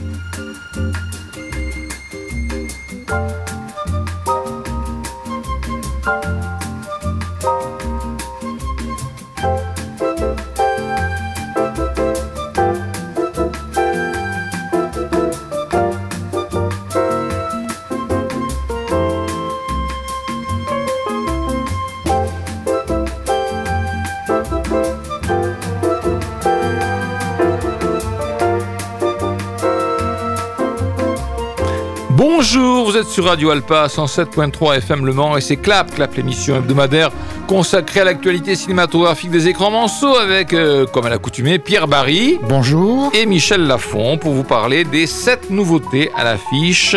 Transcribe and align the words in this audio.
Bonjour, 0.00 1.17
vous 32.98 33.04
êtes 33.04 33.12
sur 33.12 33.26
Radio 33.26 33.50
Alpa 33.50 33.86
107.3 33.86 34.78
FM 34.78 35.06
Le 35.06 35.12
Mans 35.12 35.36
et 35.36 35.40
c'est 35.40 35.54
Clap, 35.56 35.94
Clap 35.94 36.16
l'émission 36.16 36.56
hebdomadaire 36.56 37.12
consacrée 37.46 38.00
à 38.00 38.04
l'actualité 38.04 38.56
cinématographique 38.56 39.30
des 39.30 39.46
écrans 39.46 39.70
manceaux 39.70 40.16
avec, 40.16 40.52
euh, 40.52 40.84
comme 40.84 41.06
à 41.06 41.08
l'accoutumée, 41.08 41.60
Pierre 41.60 41.86
Barry. 41.86 42.40
Bonjour. 42.48 43.12
Et 43.14 43.24
Michel 43.24 43.68
Lafont 43.68 44.18
pour 44.18 44.32
vous 44.32 44.42
parler 44.42 44.82
des 44.82 45.06
7 45.06 45.50
nouveautés 45.50 46.10
à 46.16 46.24
l'affiche 46.24 46.96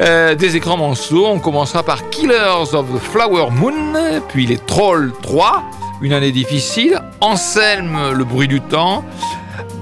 euh, 0.00 0.36
des 0.36 0.54
écrans 0.54 0.76
manceaux. 0.76 1.26
On 1.26 1.40
commencera 1.40 1.82
par 1.82 2.08
Killers 2.10 2.72
of 2.72 2.86
the 2.94 3.00
Flower 3.00 3.48
Moon, 3.50 4.20
puis 4.28 4.46
Les 4.46 4.58
Trolls 4.58 5.10
3, 5.22 5.64
Une 6.00 6.12
année 6.12 6.30
difficile, 6.30 7.02
Anselme, 7.20 8.12
Le 8.12 8.22
bruit 8.22 8.46
du 8.46 8.60
temps, 8.60 9.04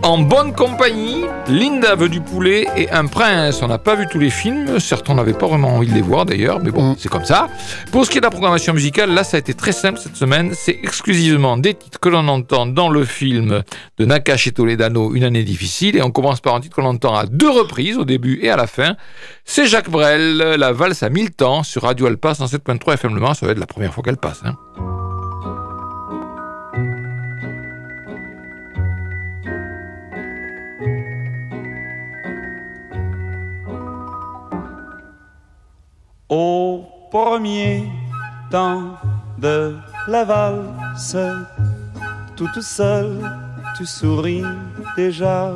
en 0.02 0.19
bonne 0.19 0.52
compagnie, 0.52 1.24
Linda 1.48 1.95
veut 1.95 2.09
du 2.09 2.20
poulet 2.20 2.66
et 2.77 2.91
un 2.91 3.06
prince. 3.06 3.62
On 3.62 3.69
n'a 3.69 3.79
pas 3.79 3.95
vu 3.95 4.06
tous 4.11 4.19
les 4.19 4.30
films, 4.30 4.80
certains 4.80 5.15
n'avaient 5.15 5.33
pas 5.33 5.47
vraiment 5.47 5.77
envie 5.77 5.87
de 5.87 5.95
les 5.95 6.03
voir 6.03 6.27
d'ailleurs, 6.27 6.61
mais 6.61 6.70
bon, 6.70 6.92
mm. 6.92 6.97
c'est 6.98 7.08
comme 7.08 7.25
ça. 7.25 7.48
Pour 7.91 8.05
ce 8.05 8.11
qui 8.11 8.19
est 8.19 8.20
de 8.20 8.27
la 8.27 8.30
programmation 8.30 8.75
musicale, 8.75 9.11
là 9.11 9.25
ça 9.25 9.36
a 9.36 9.41
été 9.41 9.55
très 9.55 9.73
simple 9.73 9.98
cette 9.98 10.17
semaine. 10.17 10.53
C'est 10.55 10.78
exclusivement 10.83 11.56
des 11.56 11.75
titres 11.75 12.00
que 12.00 12.08
l'on 12.08 12.27
entend 12.28 12.67
dans 12.67 12.89
le 12.89 13.05
film 13.05 13.62
de 13.98 14.05
Nakash 14.05 14.47
et 14.47 14.53
Toledano, 14.53 15.14
Une 15.14 15.25
année 15.25 15.45
difficile. 15.45 15.97
Et 15.97 16.03
on 16.03 16.11
commence 16.11 16.41
par 16.41 16.55
un 16.55 16.61
titre 16.61 16.77
qu'on 16.77 16.86
entend 16.86 17.14
à 17.14 17.27
deux 17.27 17.50
reprises, 17.50 17.97
au 17.97 18.05
début 18.05 18.41
et 18.42 18.50
à 18.50 18.56
la 18.56 18.67
fin. 18.67 18.97
C'est 19.45 19.67
Jacques 19.67 19.91
Brel, 19.91 20.36
la 20.36 20.73
valse 20.73 21.03
à 21.03 21.11
mille 21.11 21.30
temps 21.30 21.62
sur 21.62 21.83
Radio 21.83 22.06
Alpa 22.06 22.33
107.3 22.33 22.95
FM 22.95 23.14
Le 23.14 23.20
Mans. 23.20 23.34
Ça 23.34 23.47
va 23.47 23.53
être 23.53 23.58
la 23.58 23.67
première 23.67 23.95
fois 23.95 24.03
qu'elle 24.03 24.17
passe. 24.17 24.42
Hein. 24.45 24.56
Au 36.34 36.83
premier 37.11 37.92
temps 38.50 38.97
de 39.36 39.77
la 40.08 40.25
valse, 40.25 41.14
toute 42.36 42.62
seule, 42.62 43.19
tu 43.77 43.84
souris 43.84 44.42
déjà. 44.97 45.50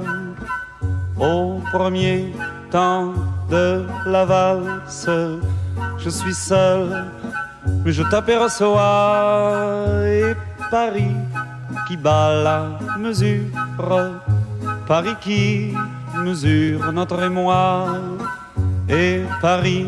Au 1.19 1.63
premier 1.73 2.31
temps 2.71 3.15
de 3.49 3.87
la 4.05 4.27
valse, 4.27 5.09
je 5.97 6.11
suis 6.11 6.35
seul, 6.35 7.07
mais 7.83 7.93
je 7.93 8.03
t'aperçois. 8.03 9.87
Et 10.05 10.35
Paris 10.71 11.17
qui 11.89 11.97
bat 11.97 12.35
la 12.35 12.99
mesure, 12.99 13.49
Paris 14.87 15.17
qui 15.23 15.73
mesure 16.23 16.93
notre 16.93 17.23
émoi, 17.23 17.87
et 18.91 19.23
Paris 19.41 19.87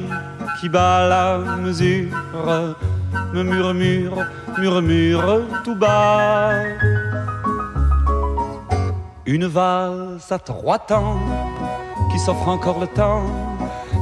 qui 0.61 0.69
bat 0.69 1.07
la 1.09 1.39
mesure 1.39 2.11
me 3.33 3.43
murmure, 3.43 4.25
murmure 4.59 5.41
tout 5.65 5.75
bas. 5.75 6.51
Une 9.27 9.47
valse 9.47 10.33
à 10.33 10.39
trois 10.39 10.79
temps 10.79 11.19
qui 12.11 12.19
s'offre 12.19 12.49
encore 12.49 12.81
le 12.81 12.87
temps, 12.87 13.23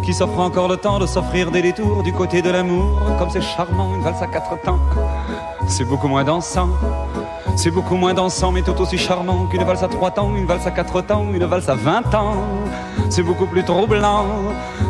qui 0.05 0.15
s'offre 0.15 0.39
encore 0.39 0.69
le 0.69 0.77
temps 0.77 0.99
de 0.99 1.07
s'offrir 1.07 1.51
des 1.51 1.63
détours 1.63 2.03
du 2.03 2.13
côté 2.13 2.41
de 2.41 2.51
l'amour, 2.51 3.03
comme 3.19 3.31
c'est 3.31 3.43
charmant, 3.43 3.95
une 3.97 4.03
valse 4.03 4.23
à 4.23 4.27
quatre 4.27 4.61
temps. 4.63 4.81
C'est 5.67 5.85
beaucoup 5.85 6.09
moins 6.09 6.25
dansant, 6.25 6.71
c'est 7.57 7.71
beaucoup 7.71 7.97
moins 7.97 8.15
dansant, 8.15 8.53
mais 8.53 8.63
tout 8.63 8.79
aussi 8.81 8.99
charmant 8.99 9.47
qu'une 9.47 9.65
valse 9.65 9.83
à 9.83 9.89
trois 9.89 10.11
temps, 10.11 10.37
une 10.37 10.47
valse 10.47 10.67
à 10.67 10.71
quatre 10.71 11.01
temps, 11.01 11.27
une 11.33 11.45
valse 11.45 11.69
à 11.69 11.75
vingt 11.75 12.15
ans. 12.15 12.37
C'est 13.09 13.23
beaucoup 13.23 13.47
plus 13.47 13.65
troublant, 13.65 14.27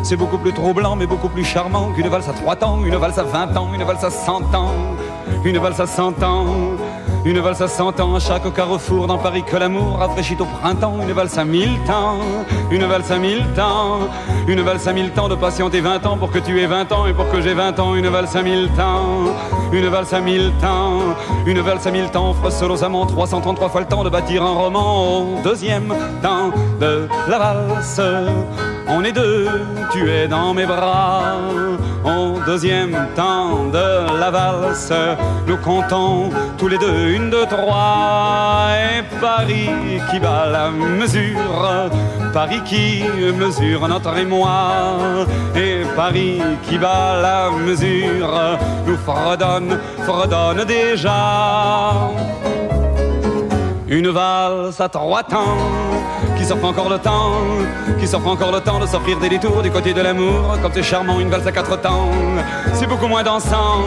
c'est 0.03 0.17
beaucoup 0.17 0.37
plus 0.37 0.53
troublant, 0.53 0.95
mais 0.95 1.07
beaucoup 1.07 1.29
plus 1.29 1.45
charmant 1.45 1.91
qu'une 1.93 2.09
valse 2.09 2.27
à 2.29 2.33
trois 2.33 2.55
temps, 2.55 2.77
une 2.83 2.95
valse 2.95 3.17
à 3.17 3.23
vingt 3.23 3.55
ans, 3.55 3.69
une 3.73 3.83
valse 3.83 4.03
à 4.03 4.09
cent 4.09 4.41
ans, 4.53 4.71
une 5.43 5.57
valse 5.57 5.79
à 5.79 5.87
cent 5.87 6.21
ans. 6.21 6.45
Une 7.27 7.39
valse 7.39 7.61
à 7.61 7.67
cent 7.67 7.99
ans 7.99 8.17
chaque 8.21 8.53
carrefour 8.53 9.05
dans 9.05 9.17
Paris 9.17 9.43
que 9.43 9.57
l'amour 9.57 9.97
rafraîchit 9.97 10.37
au 10.39 10.45
printemps. 10.45 10.95
Une 11.01 11.11
valse 11.11 11.37
à 11.37 11.43
mille 11.43 11.77
temps, 11.85 12.19
une 12.71 12.85
valse 12.85 13.11
à 13.11 13.17
mille 13.17 13.45
temps, 13.53 14.07
une 14.47 14.61
valse 14.61 14.87
à 14.87 14.93
mille 14.93 15.11
temps 15.11 15.27
de 15.27 15.35
patienter 15.35 15.81
vingt 15.81 16.05
ans 16.05 16.15
pour 16.15 16.31
que 16.31 16.39
tu 16.39 16.57
aies 16.61 16.67
vingt 16.67 16.89
ans 16.93 17.05
et 17.05 17.11
pour 17.11 17.29
que 17.29 17.41
j'ai 17.41 17.53
vingt 17.53 17.77
ans. 17.79 17.95
Une 17.95 18.07
valse 18.07 18.33
à 18.37 18.41
mille 18.41 18.69
temps, 18.77 19.25
une 19.73 19.87
valse 19.87 20.13
à 20.13 20.21
mille 20.21 20.53
temps, 20.61 21.01
une 21.45 21.59
valse 21.59 21.85
à 21.85 21.91
mille 21.91 22.09
temps 22.09 22.29
offre 22.29 22.71
aux 22.71 22.83
amants 22.85 23.05
333 23.05 23.67
fois 23.67 23.81
le 23.81 23.87
temps 23.87 24.05
de 24.05 24.09
bâtir 24.09 24.41
un 24.43 24.53
roman 24.53 25.41
deuxième 25.43 25.93
temps 26.23 26.51
de 26.79 27.09
la 27.27 27.37
valse. 27.37 28.01
On 28.87 29.03
est 29.03 29.11
deux, 29.11 29.49
tu 29.91 30.09
es 30.09 30.29
dans 30.29 30.53
mes 30.53 30.65
bras. 30.65 31.35
Deuxième 32.47 32.95
temps 33.13 33.65
de 33.65 34.19
la 34.21 34.31
valse, 34.31 34.93
nous 35.45 35.57
comptons 35.57 36.29
tous 36.57 36.69
les 36.69 36.77
deux 36.77 37.09
une, 37.09 37.29
deux, 37.29 37.45
trois. 37.45 38.69
Et 38.71 39.03
Paris 39.19 39.69
qui 40.09 40.17
bat 40.17 40.45
la 40.49 40.71
mesure, 40.71 41.89
Paris 42.33 42.61
qui 42.63 43.03
mesure 43.37 43.85
notre 43.89 44.17
émoi. 44.17 44.69
Et 45.57 45.81
Paris 45.93 46.41
qui 46.63 46.77
bat 46.77 47.19
la 47.21 47.49
mesure, 47.49 48.57
nous 48.87 48.97
fredonne, 48.97 49.77
fredonne 50.05 50.63
déjà. 50.63 51.99
Une 53.89 54.07
valse 54.07 54.79
à 54.79 54.87
trois 54.87 55.23
temps 55.23 55.57
s'offre 56.47 56.65
encore 56.65 56.87
le 56.87 56.97
temps, 56.97 57.33
qui 57.99 58.07
s'offre 58.07 58.27
encore 58.27 58.53
le 58.53 58.61
temps 58.61 58.79
de 58.79 58.85
s'offrir 58.85 59.19
des 59.19 59.27
détours 59.27 59.61
du 59.61 59.69
côté 59.69 59.93
de 59.93 60.01
l'amour. 60.01 60.57
Comme 60.61 60.71
c'est 60.73 60.81
charmant, 60.81 61.19
une 61.19 61.29
valse 61.29 61.45
à 61.45 61.51
quatre 61.51 61.75
temps, 61.81 62.09
c'est 62.71 62.87
beaucoup 62.87 63.07
moins 63.07 63.21
dansant, 63.21 63.83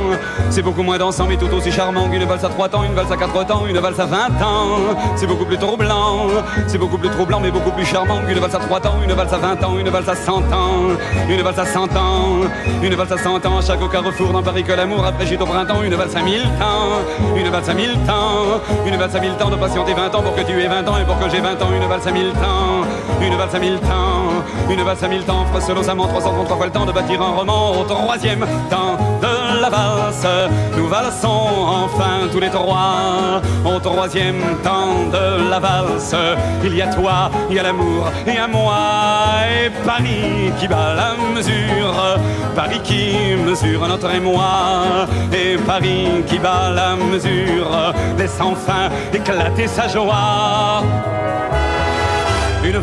c'est 0.51 0.61
beaucoup 0.61 0.83
moins 0.83 0.99
dansant, 0.99 1.25
mais 1.27 1.39
tout 1.39 1.51
aussi 1.55 1.73
charmant 1.73 2.07
qu'une 2.11 2.25
valse 2.25 2.45
à 2.45 2.51
trois 2.51 2.69
temps, 2.69 2.85
une 2.85 2.93
valse 2.93 3.11
à 3.11 3.17
quatre 3.17 3.47
temps, 3.47 3.63
une 3.67 3.79
valse 3.79 3.99
à 3.99 4.05
vingt 4.05 4.43
ans. 4.43 4.77
C'est 5.17 5.27
beaucoup 5.27 5.47
plus 5.47 5.57
troublant, 5.57 6.27
c'est 6.67 6.77
beaucoup 6.77 6.99
plus 6.99 7.09
troublant, 7.09 7.41
mais 7.41 7.51
beaucoup 7.51 7.71
plus 7.71 7.87
charmant 7.87 8.21
qu'une 8.27 8.39
valse 8.39 8.55
à 8.55 8.59
trois 8.59 8.79
temps, 8.79 8.97
une 9.03 9.13
valse 9.15 9.33
à 9.33 9.39
vingt 9.39 9.65
ans, 9.65 9.79
une 9.79 9.89
valse 9.89 10.09
à 10.09 10.15
cent 10.15 10.43
ans, 10.53 10.91
une 11.31 11.41
valse 11.41 11.59
à 11.59 11.65
cent 11.65 11.85
ans, 11.97 12.41
une 12.83 12.95
valse 12.95 13.13
à 13.13 13.19
cent 13.19 13.47
ans. 13.47 13.59
À 13.59 13.63
chaque 13.63 13.91
carrefour 13.91 14.33
dans 14.33 14.43
Paris 14.43 14.65
que 14.65 14.73
l'amour 14.73 15.05
après 15.07 15.25
au 15.35 15.47
printemps, 15.47 15.83
une 15.83 15.95
valse 15.95 16.15
à 16.15 16.23
mille 16.23 16.43
temps, 16.59 17.37
une 17.37 17.49
valse 17.49 17.71
à 17.71 17.75
mille 17.75 17.97
temps, 18.07 18.61
une 18.87 18.97
valse 18.97 19.17
à 19.17 19.21
mille 19.21 19.35
temps 19.37 19.49
de 19.49 19.57
patienter 19.57 19.95
20 19.95 20.15
ans 20.15 20.23
pour 20.23 20.35
que 20.35 20.43
tu 20.43 20.61
aies 20.61 20.69
20 20.69 20.89
ans 20.89 20.99
et 20.99 21.05
pour 21.05 21.19
que 21.19 21.29
j'ai 21.31 21.41
20 21.41 21.63
ans. 21.63 21.69
Une 21.75 21.89
valse 21.89 22.07
à 22.07 22.11
mille 22.11 22.33
temps, 22.33 22.50
une 23.23 23.37
valse 23.37 23.55
à 23.55 23.59
mille 23.59 23.79
temps, 23.81 24.71
une 24.71 24.83
valse 24.83 25.03
à 25.03 25.09
mille 25.09 25.25
temps. 25.25 25.45
Amants 25.89 26.07
333 26.07 26.57
fois 26.57 26.67
le 26.67 26.73
temps 26.73 26.87
de 26.87 26.93
bâtir 26.93 27.21
un 27.23 27.37
roman. 27.37 27.73
Au 27.73 27.85
troisième 27.85 28.47
temps 28.69 28.97
de 29.21 29.61
la 29.61 29.69
valse, 29.69 30.27
nous 30.77 30.89
valsons 30.89 31.49
enfin 31.85 32.29
tous 32.33 32.41
les 32.41 32.51
trois. 32.51 33.41
Au 33.65 33.79
troisième 33.79 34.41
temps 34.63 35.11
de 35.13 35.49
la 35.49 35.59
valse, 35.59 36.15
il 36.65 36.77
y 36.77 36.83
a 36.83 36.87
toi, 36.89 37.31
il 37.49 37.57
y 37.57 37.59
a 37.59 37.63
l'amour 37.63 38.11
et 38.27 38.39
à 38.39 38.47
moi. 38.47 38.77
Et 39.65 39.71
Paris 39.87 40.53
qui 40.59 40.69
bat 40.69 40.95
la 40.95 41.15
mesure, 41.35 42.19
Paris 42.55 42.81
qui 42.83 43.37
mesure 43.37 43.87
notre 43.89 44.15
émoi. 44.15 45.07
Et 45.33 45.57
Paris 45.59 46.25
qui 46.27 46.39
bat 46.39 46.71
la 46.75 46.97
mesure, 46.97 47.95
laisse 48.19 48.39
enfin 48.41 48.89
éclater 49.13 49.67
sa 49.67 49.89
joie. 49.89 50.83
Une 52.71 52.79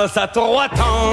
valse 0.00 0.16
à 0.16 0.26
trois 0.28 0.66
temps 0.68 1.12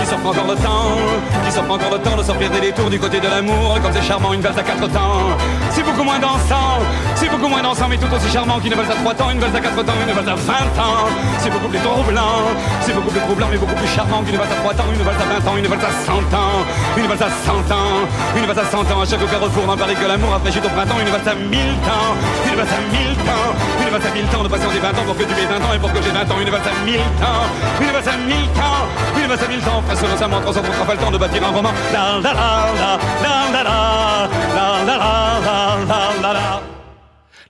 qui 0.00 0.06
s'offre 0.06 0.26
encore 0.26 0.46
le 0.48 0.56
temps, 0.56 0.98
qui 1.44 1.52
s'offre 1.52 1.70
encore 1.70 1.92
le 1.92 1.98
temps 1.98 2.16
de 2.16 2.22
sortir 2.22 2.50
des 2.50 2.60
détours 2.60 2.90
du 2.90 2.98
côté 2.98 3.20
de 3.20 3.28
l'amour. 3.28 3.78
Comme 3.82 3.92
c'est 3.92 4.02
charmant, 4.02 4.32
une 4.32 4.40
valse 4.40 4.58
à 4.58 4.62
quatre 4.62 4.88
temps. 4.88 5.30
C'est 5.70 5.84
beaucoup 5.84 6.02
moins 6.02 6.18
dansant, 6.18 6.82
c'est 7.14 7.30
beaucoup 7.30 7.48
moins 7.48 7.62
dansant, 7.62 7.86
mais 7.88 7.96
tout 7.96 8.12
aussi 8.12 8.28
charmant 8.32 8.58
qu'une 8.58 8.74
valse 8.74 8.90
à 8.90 8.94
trois 8.94 9.14
temps, 9.14 9.30
une 9.30 9.38
valse 9.38 9.54
à 9.54 9.60
quatre 9.60 9.82
temps, 9.84 9.98
une 10.06 10.12
valse 10.12 10.28
à 10.28 10.34
vingt 10.34 10.76
ans. 10.82 11.06
C'est 11.38 11.50
beaucoup 11.50 11.68
plus 11.68 11.78
troublant, 11.78 12.50
c'est 12.80 12.94
beaucoup 12.94 13.10
plus 13.10 13.20
troublant, 13.20 13.46
mais 13.50 13.58
beaucoup 13.58 13.74
plus 13.74 13.88
charmant 13.88 14.22
qu'une 14.22 14.36
valse 14.36 14.52
à 14.52 14.56
trois 14.56 14.74
temps, 14.74 14.90
une 14.92 15.02
valse 15.02 15.22
à 15.22 15.26
vingt 15.30 15.50
ans, 15.50 15.56
une 15.56 15.66
valse 15.66 15.84
à 15.84 15.92
cent 16.04 16.26
ans, 16.34 16.58
une 16.96 17.06
valse 17.06 17.22
à 17.22 17.30
cent 17.46 17.64
ans, 17.74 17.94
une 18.36 18.46
valse 18.46 18.58
à 18.58 18.66
cent 18.66 18.84
ans. 18.90 19.00
À 19.02 19.06
chaque 19.06 19.30
carrefour 19.30 19.64
dans 19.66 19.76
Paris 19.76 19.94
que 19.94 20.06
l'amour 20.06 20.34
a 20.34 20.40
fraîchi 20.40 20.58
au 20.58 20.68
printemps, 20.68 20.98
une 21.00 21.12
valse 21.14 21.28
à 21.28 21.34
mille 21.34 21.76
temps, 21.86 22.10
une 22.50 22.56
valse 22.58 22.74
à 22.74 22.80
mille 22.90 23.16
temps, 23.22 23.50
une 23.86 23.90
valse 23.94 24.06
à 24.06 24.10
mille 24.10 24.28
temps 24.28 24.42
de 24.42 24.48
patienter 24.48 24.80
20 24.80 24.88
ans 24.88 25.06
pour 25.06 25.16
que 25.16 25.22
tu 25.22 25.32
aies 25.32 25.46
20 25.46 25.62
ans 25.62 25.74
et 25.74 25.78
pour 25.78 25.92
que 25.92 26.02
j'ai 26.02 26.10
20 26.10 26.20
ans, 26.26 26.40
une 26.40 26.50
valse 26.50 26.66
à 26.66 26.74
mille 26.84 27.06
temps, 27.20 27.44
une 27.80 27.92
valse 27.92 28.08
à 28.08 28.15
mille 28.24 28.48
temps, 28.54 28.86
une 29.18 29.26
une 29.26 29.32
à 29.32 29.36
5000 29.36 29.58
ans, 29.68 29.82
fasse 29.82 30.02
récemment 30.02 30.40
300 30.40 30.60
ans, 30.60 30.86
pas 30.86 30.94
le 30.94 31.00
temps 31.00 31.10
de 31.10 31.18
bâtir 31.18 31.44
un 31.44 31.50
roman. 31.50 31.70
La 31.92 32.18
la 32.22 32.32
la 32.32 32.72
la 32.74 32.98
la 33.22 33.52
la 33.52 33.66
la 33.66 34.26
la 34.54 34.84
la 34.84 34.86
la 34.86 35.76
la 35.86 36.22
la 36.22 36.32
la 36.32 36.62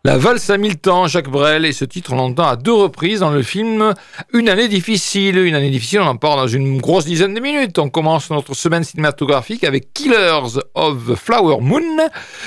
La 0.04 0.16
valse 0.16 0.48
à 0.48 0.56
mille 0.56 0.78
temps, 0.78 1.06
Jacques 1.06 1.28
Brel, 1.28 1.66
et 1.66 1.72
ce 1.72 1.84
titre 1.84 2.14
on 2.14 2.16
l'entend 2.16 2.46
à 2.46 2.56
deux 2.56 2.72
reprises 2.72 3.20
dans 3.20 3.30
le 3.30 3.42
film 3.42 3.92
Une 4.32 4.48
année 4.48 4.68
difficile. 4.68 5.36
Une 5.36 5.54
année 5.54 5.70
difficile, 5.70 6.00
on 6.00 6.06
en 6.06 6.16
parle 6.16 6.40
dans 6.40 6.46
une 6.46 6.80
grosse 6.80 7.04
dizaine 7.04 7.34
de 7.34 7.40
minutes. 7.40 7.78
On 7.78 7.90
commence 7.90 8.30
notre 8.30 8.54
semaine 8.54 8.84
cinématographique 8.84 9.64
avec 9.64 9.92
Killers 9.92 10.60
of 10.74 11.06
the 11.06 11.14
Flower 11.14 11.58
Moon, 11.60 11.98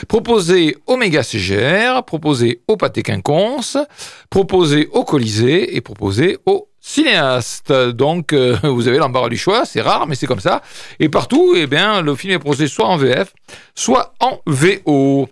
proposé 0.08 0.76
au 0.88 0.98
Méga 0.98 1.22
CGR, 1.22 2.04
proposé 2.04 2.62
au 2.68 2.78
Pâté 2.78 3.04
Quinconce, 3.04 3.78
proposé 4.32 4.90
au 4.92 5.04
Colisée 5.04 5.76
et 5.76 5.82
proposé 5.82 6.38
au 6.48 6.69
cinéaste. 6.82 7.72
Donc, 7.72 8.34
euh, 8.34 8.58
vous 8.64 8.88
avez 8.88 8.98
l'embarras 8.98 9.30
du 9.30 9.38
choix, 9.38 9.66
c'est 9.66 9.82
rare, 9.82 10.08
mais 10.08 10.16
c'est 10.16 10.28
comme 10.28 10.40
ça. 10.40 10.62
Et 11.00 11.10
partout, 11.10 11.54
eh 11.56 11.68
bien, 11.68 12.02
le 12.02 12.16
film 12.16 12.34
est 12.34 12.40
proposé 12.40 12.68
soit 12.68 12.88
en 12.88 12.98
VF, 12.98 13.34
soit 13.76 14.14
en 14.20 14.40
VO. 14.46 15.28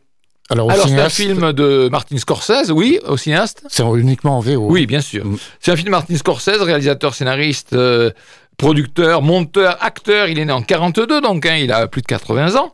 Alors, 0.49 0.71
c'est 0.71 0.97
un 0.97 1.09
film 1.09 1.51
de 1.51 1.89
Martin 1.89 2.17
Scorsese, 2.17 2.71
oui, 2.71 2.99
au 3.05 3.17
cinéaste. 3.17 3.63
c'est 3.67 3.83
uniquement 3.83 4.37
en 4.37 4.39
VO. 4.39 4.67
Oui, 4.69 4.85
bien 4.85 5.01
sûr. 5.01 5.25
Mm. 5.25 5.37
C'est 5.59 5.71
un 5.71 5.75
film 5.75 5.87
de 5.87 5.91
Martin 5.91 6.15
Scorsese, 6.15 6.61
réalisateur, 6.61 7.13
scénariste, 7.13 7.73
euh, 7.73 8.11
producteur, 8.57 9.21
monteur, 9.21 9.77
acteur. 9.81 10.29
Il 10.29 10.39
est 10.39 10.45
né 10.45 10.53
en 10.53 10.61
42, 10.61 11.19
donc 11.19 11.45
hein, 11.45 11.57
il 11.57 11.71
a 11.73 11.87
plus 11.87 12.01
de 12.01 12.07
80 12.07 12.55
ans. 12.55 12.73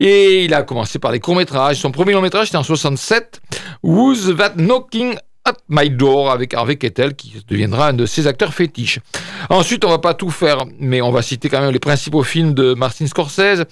Et 0.00 0.44
il 0.44 0.54
a 0.54 0.62
commencé 0.62 0.98
par 0.98 1.12
les 1.12 1.20
courts-métrages. 1.20 1.76
Son 1.76 1.90
premier 1.90 2.14
long-métrage, 2.14 2.46
c'était 2.46 2.58
en 2.58 2.62
67. 2.62 3.42
Who's 3.82 4.34
That 4.38 4.54
Knocking 4.56 5.16
at 5.44 5.56
My 5.68 5.90
Door 5.90 6.30
avec 6.30 6.54
Harvey 6.54 6.76
Keitel, 6.76 7.14
qui 7.14 7.42
deviendra 7.48 7.88
un 7.88 7.92
de 7.92 8.06
ses 8.06 8.26
acteurs 8.26 8.54
fétiches. 8.54 9.00
Ensuite, 9.48 9.84
on 9.84 9.88
va 9.88 9.98
pas 9.98 10.14
tout 10.14 10.30
faire, 10.30 10.64
mais 10.78 11.00
on 11.00 11.10
va 11.10 11.22
citer 11.22 11.48
quand 11.48 11.60
même 11.60 11.72
les 11.72 11.78
principaux 11.78 12.22
films 12.22 12.54
de 12.54 12.74
Martin 12.74 13.06
Scorsese. 13.06 13.64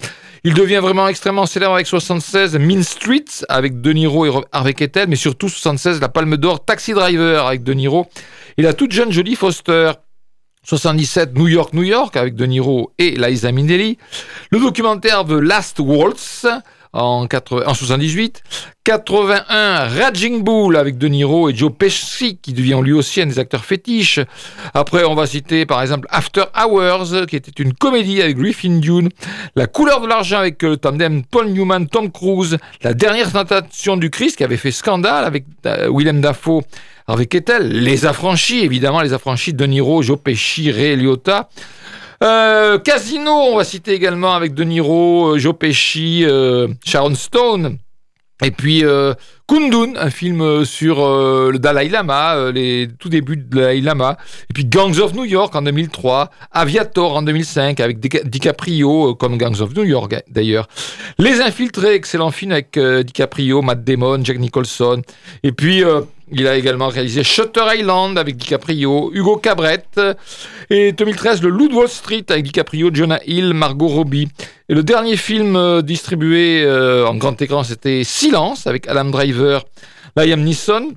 Il 0.44 0.54
devient 0.54 0.78
vraiment 0.80 1.08
extrêmement 1.08 1.46
célèbre 1.46 1.74
avec 1.74 1.86
76 1.86 2.56
Mean 2.58 2.82
Streets 2.82 3.44
avec 3.48 3.80
De 3.80 3.92
Niro 3.92 4.26
et 4.26 4.32
Harvey 4.52 4.74
Keitel, 4.74 5.08
mais 5.08 5.16
surtout 5.16 5.48
76 5.48 6.00
la 6.00 6.08
Palme 6.08 6.36
d'Or 6.36 6.64
Taxi 6.64 6.92
Driver 6.92 7.46
avec 7.46 7.62
De 7.62 7.72
Niro 7.74 8.06
et 8.56 8.62
la 8.62 8.72
toute 8.72 8.92
jeune 8.92 9.12
Jodie 9.12 9.36
Foster. 9.36 9.92
77 10.64 11.34
New 11.34 11.48
York, 11.48 11.72
New 11.72 11.82
York 11.82 12.14
avec 12.16 12.34
De 12.34 12.44
Niro 12.44 12.92
et 12.98 13.12
Liza 13.12 13.52
Minnelli. 13.52 13.96
Le 14.50 14.58
documentaire 14.58 15.24
The 15.24 15.30
Last 15.30 15.78
Waltz 15.78 16.46
en, 16.92 17.26
80 17.26 17.64
en 17.66 17.74
78. 17.74 18.42
81 18.84 19.88
Raging 19.88 20.42
Bull 20.42 20.76
avec 20.76 20.96
De 20.96 21.08
Niro 21.08 21.50
et 21.50 21.54
Joe 21.54 21.70
Pesci 21.76 22.38
qui 22.40 22.54
devient 22.54 22.80
lui 22.82 22.92
aussi 22.92 23.20
un 23.20 23.26
des 23.26 23.38
acteurs 23.38 23.64
fétiches. 23.64 24.20
Après, 24.72 25.04
on 25.04 25.14
va 25.14 25.26
citer 25.26 25.66
par 25.66 25.82
exemple 25.82 26.08
After 26.10 26.44
Hours 26.56 27.26
qui 27.26 27.36
était 27.36 27.62
une 27.62 27.74
comédie 27.74 28.22
avec 28.22 28.38
Griffin 28.38 28.78
Dune. 28.78 29.10
La 29.56 29.66
couleur 29.66 30.00
de 30.00 30.06
l'argent 30.06 30.38
avec 30.38 30.64
euh, 30.64 30.70
le 30.70 30.76
tandem 30.78 31.22
Paul 31.24 31.48
Newman, 31.48 31.86
Tom 31.86 32.10
Cruise. 32.10 32.56
La 32.82 32.94
dernière 32.94 33.30
tentation 33.30 33.96
du 33.96 34.08
Christ 34.08 34.36
qui 34.36 34.44
avait 34.44 34.56
fait 34.56 34.70
scandale 34.70 35.24
avec 35.24 35.44
euh, 35.66 35.90
Willem 35.92 36.20
Dafoe 36.20 36.62
Harvey 37.10 37.24
Keitel, 37.24 37.66
Les 37.66 38.04
Affranchis, 38.04 38.60
évidemment, 38.60 39.00
Les 39.00 39.14
Affranchis, 39.14 39.54
De 39.54 39.64
Niro, 39.64 40.02
Joe 40.02 40.18
Pesci, 40.22 40.70
Ray 40.70 40.94
Liotta. 40.94 41.48
Euh, 42.22 42.78
Casino, 42.78 43.30
on 43.30 43.56
va 43.56 43.64
citer 43.64 43.92
également 43.92 44.34
avec 44.34 44.54
De 44.54 44.64
Niro, 44.64 45.34
euh, 45.34 45.38
Joe 45.38 45.54
Pesci, 45.56 46.24
euh, 46.24 46.66
Sharon 46.84 47.14
Stone. 47.14 47.78
Et 48.44 48.52
puis 48.52 48.84
Kundun, 49.48 49.94
un 49.96 50.10
film 50.10 50.64
sur 50.64 50.98
le 51.04 51.58
Dalai 51.58 51.88
Lama, 51.88 52.52
les 52.52 52.86
tout 52.96 53.08
débuts 53.08 53.36
du 53.36 53.42
Dalai 53.42 53.80
Lama. 53.80 54.16
Et 54.48 54.52
puis 54.54 54.64
Gangs 54.64 54.96
of 55.00 55.12
New 55.14 55.24
York 55.24 55.56
en 55.56 55.62
2003, 55.62 56.30
Aviator 56.52 57.16
en 57.16 57.22
2005 57.22 57.80
avec 57.80 57.98
Dica- 57.98 58.22
DiCaprio, 58.22 59.16
comme 59.16 59.38
Gangs 59.38 59.60
of 59.60 59.74
New 59.74 59.82
York 59.82 60.12
hein, 60.12 60.20
d'ailleurs. 60.30 60.68
Les 61.18 61.40
Infiltrés, 61.40 61.94
excellent 61.94 62.30
film 62.30 62.52
avec 62.52 62.78
DiCaprio, 62.78 63.60
Matt 63.60 63.82
Damon, 63.82 64.20
Jack 64.22 64.38
Nicholson. 64.38 65.02
Et 65.42 65.50
puis 65.50 65.82
il 66.30 66.46
a 66.46 66.54
également 66.56 66.88
réalisé 66.88 67.24
Shutter 67.24 67.64
Island 67.74 68.18
avec 68.18 68.36
DiCaprio, 68.36 69.10
Hugo 69.12 69.38
Cabret. 69.38 69.82
Et 70.70 70.92
2013, 70.92 71.42
Le 71.42 71.48
Loup 71.48 71.68
de 71.68 71.74
Wall 71.74 71.88
Street 71.88 72.24
avec 72.28 72.44
DiCaprio, 72.44 72.90
Jonah 72.92 73.20
Hill, 73.26 73.54
Margot 73.54 73.88
Robbie. 73.88 74.28
Et 74.68 74.74
le 74.74 74.82
dernier 74.82 75.16
film 75.16 75.56
euh, 75.56 75.80
distribué 75.80 76.62
euh, 76.62 77.06
en 77.06 77.14
grand 77.14 77.40
écran, 77.40 77.64
c'était 77.64 78.04
Silence 78.04 78.66
avec 78.66 78.86
Adam 78.86 79.06
Driver, 79.06 79.64
Liam 80.16 80.42
Neeson. 80.42 80.92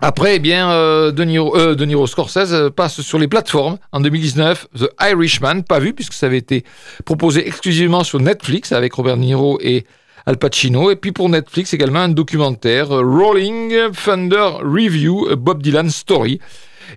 Après, 0.00 0.36
eh 0.36 0.38
bien, 0.40 0.72
euh, 0.72 1.12
De, 1.12 1.24
euh, 1.24 2.06
Scorsese 2.06 2.70
passe 2.74 3.00
sur 3.00 3.18
les 3.18 3.28
plateformes 3.28 3.78
en 3.92 4.00
2019. 4.00 4.66
The 4.76 4.88
Irishman, 5.00 5.62
pas 5.62 5.78
vu 5.78 5.94
puisque 5.94 6.12
ça 6.12 6.26
avait 6.26 6.38
été 6.38 6.64
proposé 7.04 7.46
exclusivement 7.46 8.02
sur 8.02 8.20
Netflix 8.20 8.72
avec 8.72 8.92
Robert 8.92 9.16
Niro 9.16 9.58
et 9.62 9.86
Al 10.26 10.36
Pacino. 10.36 10.90
Et 10.90 10.96
puis 10.96 11.12
pour 11.12 11.28
Netflix 11.28 11.72
également 11.72 12.00
un 12.00 12.08
documentaire 12.08 12.88
Rolling 12.88 13.72
Thunder 14.04 14.58
Review, 14.62 15.34
Bob 15.36 15.62
Dylan 15.62 15.88
Story. 15.90 16.40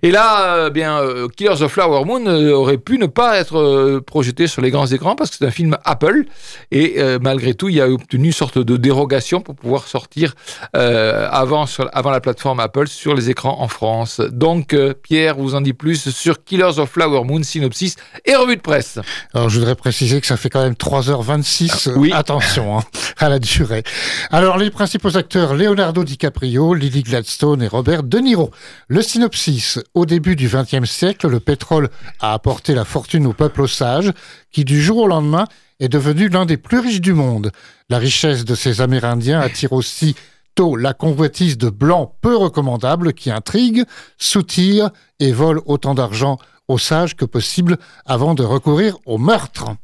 Et 0.02 0.10
là, 0.10 0.54
euh, 0.54 0.70
bien, 0.70 0.98
euh, 0.98 1.28
Killers 1.28 1.62
of 1.62 1.72
Flower 1.72 2.04
Moon 2.04 2.26
euh, 2.26 2.52
aurait 2.52 2.78
pu 2.78 2.98
ne 2.98 3.06
pas 3.06 3.38
être 3.38 4.00
projeté 4.06 4.46
sur 4.46 4.62
les 4.62 4.70
grands 4.70 4.86
écrans 4.86 5.14
parce 5.16 5.30
que 5.30 5.36
c'est 5.38 5.46
un 5.46 5.50
film 5.50 5.76
Apple. 5.84 6.24
Et 6.70 7.00
malgré 7.20 7.54
tout, 7.54 7.68
il 7.68 7.80
a 7.80 7.88
obtenu 7.88 8.26
une 8.26 8.32
sorte 8.32 8.58
de 8.58 8.76
dérogation 8.76 9.40
pour 9.40 9.54
pouvoir 9.54 9.86
sortir 9.86 10.34
avant, 10.72 11.66
sur, 11.66 11.88
avant 11.92 12.10
la 12.10 12.20
plateforme 12.20 12.60
Apple 12.60 12.88
sur 12.88 13.14
les 13.14 13.30
écrans 13.30 13.60
en 13.60 13.68
France. 13.68 14.20
Donc, 14.20 14.76
Pierre 15.02 15.36
vous 15.36 15.54
en 15.54 15.60
dit 15.60 15.72
plus 15.72 16.10
sur 16.10 16.44
Killers 16.44 16.78
of 16.78 16.90
Flower 16.90 17.24
Moon, 17.24 17.42
synopsis 17.42 17.96
et 18.24 18.34
revue 18.34 18.56
de 18.56 18.60
presse. 18.60 18.98
Alors, 19.34 19.48
je 19.48 19.58
voudrais 19.58 19.74
préciser 19.74 20.20
que 20.20 20.26
ça 20.26 20.36
fait 20.36 20.50
quand 20.50 20.62
même 20.62 20.74
3h26. 20.74 21.88
Ah, 21.90 21.98
oui. 21.98 22.10
Attention 22.12 22.78
hein, 22.78 22.84
à 23.18 23.28
la 23.28 23.38
durée. 23.38 23.82
Alors, 24.30 24.58
les 24.58 24.70
principaux 24.70 25.16
acteurs, 25.16 25.54
Leonardo 25.54 26.04
DiCaprio, 26.04 26.74
Lily 26.74 27.02
Gladstone 27.02 27.62
et 27.62 27.68
Robert 27.68 28.02
De 28.02 28.18
Niro. 28.18 28.50
Le 28.88 29.02
synopsis. 29.02 29.79
Au 29.94 30.06
début 30.06 30.36
du 30.36 30.48
XXe 30.48 30.88
siècle, 30.88 31.28
le 31.28 31.40
pétrole 31.40 31.90
a 32.20 32.32
apporté 32.32 32.74
la 32.74 32.84
fortune 32.84 33.26
au 33.26 33.32
peuple 33.32 33.62
osage, 33.62 34.12
qui 34.50 34.64
du 34.64 34.80
jour 34.80 34.98
au 34.98 35.06
lendemain 35.06 35.46
est 35.80 35.88
devenu 35.88 36.28
l'un 36.28 36.46
des 36.46 36.56
plus 36.56 36.78
riches 36.78 37.00
du 37.00 37.12
monde. 37.12 37.50
La 37.88 37.98
richesse 37.98 38.44
de 38.44 38.54
ces 38.54 38.80
Amérindiens 38.80 39.40
attire 39.40 39.72
aussi 39.72 40.14
tôt 40.54 40.76
la 40.76 40.92
convoitise 40.94 41.58
de 41.58 41.70
blancs 41.70 42.12
peu 42.20 42.36
recommandables 42.36 43.14
qui 43.14 43.30
intriguent, 43.30 43.84
soutirent 44.18 44.90
et 45.18 45.32
volent 45.32 45.62
autant 45.66 45.94
d'argent 45.94 46.38
aux 46.68 46.78
sages 46.78 47.16
que 47.16 47.24
possible 47.24 47.78
avant 48.06 48.34
de 48.34 48.44
recourir 48.44 48.96
au 49.06 49.18
meurtre. 49.18 49.76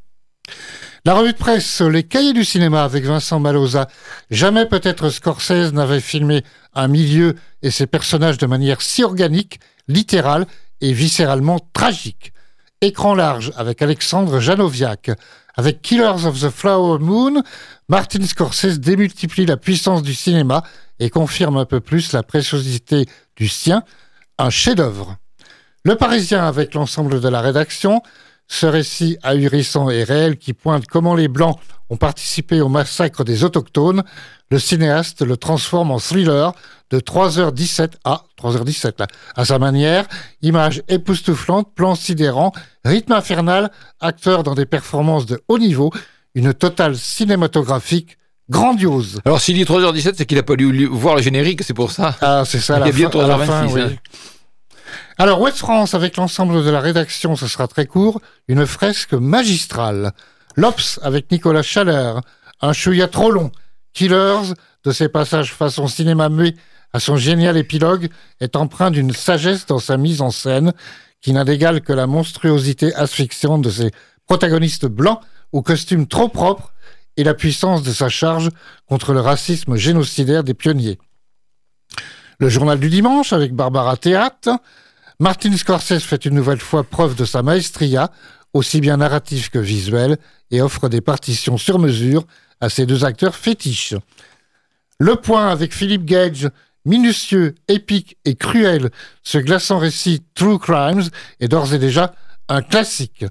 La 1.07 1.15
revue 1.15 1.35
de 1.35 1.39
presse 1.39 1.83
Les 1.83 2.03
Cahiers 2.03 2.33
du 2.33 2.45
cinéma 2.45 2.83
avec 2.83 3.05
Vincent 3.05 3.39
Maloza. 3.39 3.87
Jamais 4.33 4.67
peut-être 4.67 5.09
Scorsese 5.09 5.73
n'avait 5.73 6.01
filmé 6.01 6.43
un 6.75 6.89
milieu 6.89 7.37
et 7.63 7.71
ses 7.71 7.87
personnages 7.87 8.39
de 8.39 8.47
manière 8.47 8.83
si 8.83 9.05
organique, 9.05 9.61
littérale 9.87 10.49
et 10.81 10.93
viscéralement 10.93 11.61
tragique. 11.73 12.33
Écran 12.81 13.15
large 13.15 13.53
avec 13.57 13.83
Alexandre 13.83 14.41
Janoviak. 14.41 15.13
Avec 15.55 15.81
Killers 15.81 16.27
of 16.27 16.41
the 16.41 16.51
Flower 16.51 16.99
Moon, 16.99 17.41
Martin 17.89 18.27
Scorsese 18.27 18.81
démultiplie 18.81 19.47
la 19.47 19.57
puissance 19.57 20.03
du 20.03 20.13
cinéma 20.13 20.65
et 20.99 21.09
confirme 21.09 21.57
un 21.57 21.67
peu 21.67 21.79
plus 21.79 22.15
la 22.15 22.25
préciosité 22.25 23.07
du 23.37 23.47
sien, 23.47 23.85
un 24.39 24.51
chef-d'œuvre. 24.51 25.19
Le 25.85 25.95
Parisien 25.95 26.45
avec 26.45 26.75
l'ensemble 26.75 27.21
de 27.21 27.29
la 27.29 27.41
rédaction, 27.41 28.03
ce 28.49 28.67
récit 28.67 29.19
ahurissant 29.23 29.91
et 29.91 30.05
réel 30.05 30.37
qui 30.37 30.53
pointe 30.53 30.87
comment 30.87 31.15
les 31.15 31.29
Blancs 31.29 31.59
ont 31.91 31.97
participé 31.97 32.61
au 32.61 32.69
massacre 32.69 33.25
des 33.25 33.45
Autochtones, 33.45 34.03
le 34.51 34.59
cinéaste 34.59 35.23
le 35.23 35.37
transforme 35.37 35.91
en 35.91 35.99
thriller 35.99 36.53
de 36.91 37.01
3h17 37.01 37.93
à 38.05 38.23
3h17 38.41 38.93
là, 38.99 39.07
à 39.35 39.45
sa 39.45 39.59
manière, 39.59 40.07
images 40.43 40.83
époustouflantes, 40.89 41.73
plans 41.75 41.97
sidérants, 41.97 42.53
rythme 42.85 43.13
infernal, 43.13 43.71
acteurs 44.01 44.43
dans 44.45 44.55
des 44.55 44.67
performances 44.67 45.27
de 45.27 45.41
haut 45.49 45.59
niveau, 45.59 45.91
une 46.35 46.55
totale 46.55 46.97
cinématographique 46.97 48.19
grandiose. 48.49 49.21
Alors, 49.25 49.41
s'il 49.41 49.57
dit 49.57 49.65
3h17, 49.65 50.15
c'est 50.17 50.27
qu'il 50.27 50.39
a 50.39 50.45
pas 50.45 50.55
dû 50.55 50.87
voir 50.87 51.17
le 51.17 51.23
générique, 51.23 51.63
c'est 51.65 51.75
pour 51.75 51.91
ça. 51.91 52.15
Ah, 52.21 52.45
c'est 52.47 52.61
ça, 52.61 52.77
Il 52.77 52.81
la 52.81 52.87
y 52.87 52.91
a 52.91 52.93
bien 52.93 53.11
fin, 53.11 53.21
à 53.25 53.27
la 53.27 53.37
3h26, 53.39 53.47
fin, 53.47 53.67
oui. 53.73 53.81
hein. 53.83 53.91
Alors, 55.19 55.41
Ouest 55.41 55.57
France, 55.57 55.95
avec 55.95 56.19
l'ensemble 56.19 56.63
de 56.63 56.71
la 56.71 56.81
rédaction, 56.81 57.37
ce 57.37 57.47
sera 57.47 57.67
très 57.69 57.87
court, 57.87 58.21
une 58.49 58.67
fresque 58.67 59.15
magistrale. 59.15 60.13
L'Obs, 60.57 61.01
avec 61.03 61.31
Nicolas 61.31 61.63
Chaleur, 61.63 62.21
un 62.61 62.75
chouïa 62.75 63.09
trop 63.09 63.31
long. 63.31 63.51
Killers, 63.95 64.53
de 64.85 64.93
ses 64.93 65.09
passages 65.09 65.55
façon 65.55 65.89
cinéma 65.89 66.29
muet 66.29 66.55
à 66.93 67.01
son 67.01 67.17
génial 67.17 67.57
épilogue, 67.57 68.11
est 68.41 68.57
empreint 68.57 68.91
d'une 68.91 69.13
sagesse 69.13 69.65
dans 69.65 69.79
sa 69.79 69.97
mise 69.97 70.21
en 70.21 70.31
scène 70.31 70.75
qui 71.23 71.33
n'a 71.33 71.45
d'égal 71.45 71.81
que 71.81 71.95
la 71.95 72.07
monstruosité 72.07 72.95
asphyxiante 72.95 73.63
de 73.63 73.71
ses 73.71 73.91
protagonistes 74.27 74.87
blancs 74.87 75.21
aux 75.51 75.63
costumes 75.63 76.07
trop 76.07 76.29
propres 76.29 76.75
et 77.17 77.25
la 77.25 77.33
puissance 77.33 77.83
de 77.83 77.93
sa 77.93 78.11
charge 78.11 78.51
contre 78.87 79.15
le 79.15 79.21
racisme 79.21 79.77
génocidaire 79.77 80.45
des 80.45 80.53
pionniers. 80.53 80.99
Le 82.39 82.51
journal 82.51 82.79
du 82.79 82.91
dimanche 82.91 83.33
avec 83.33 83.55
Barbara 83.55 83.97
Théâtre. 83.97 84.51
Martin 85.19 85.57
Scorsese 85.57 86.03
fait 86.03 86.25
une 86.25 86.35
nouvelle 86.35 86.61
fois 86.61 86.85
preuve 86.85 87.15
de 87.15 87.25
sa 87.25 87.43
maestria 87.43 88.11
aussi 88.57 88.81
bien 88.81 88.97
narratif 88.97 89.51
que 89.51 89.59
visuel, 89.59 90.17
et 90.51 90.63
offre 90.63 90.89
des 90.89 91.01
partitions 91.01 91.59
sur 91.59 91.79
mesure 91.79 92.25
à 92.61 92.69
ses 92.69 92.87
deux 92.87 93.05
acteurs 93.05 93.37
fétiches. 93.37 93.95
Le 94.99 95.17
point 95.17 95.49
avec 95.49 95.75
Philippe 95.75 96.05
Gage, 96.05 96.49
minutieux, 96.85 97.55
épique 97.69 98.17
et 98.25 98.35
cruel, 98.35 98.91
ce 99.23 99.39
glaçant 99.39 99.79
récit 99.79 100.23
True 100.35 100.59
Crimes 100.59 101.09
est 101.41 101.49
d'ores 101.49 101.75
et 101.75 101.79
déjà 101.79 102.15
un 102.49 102.63
classique. 102.63 103.25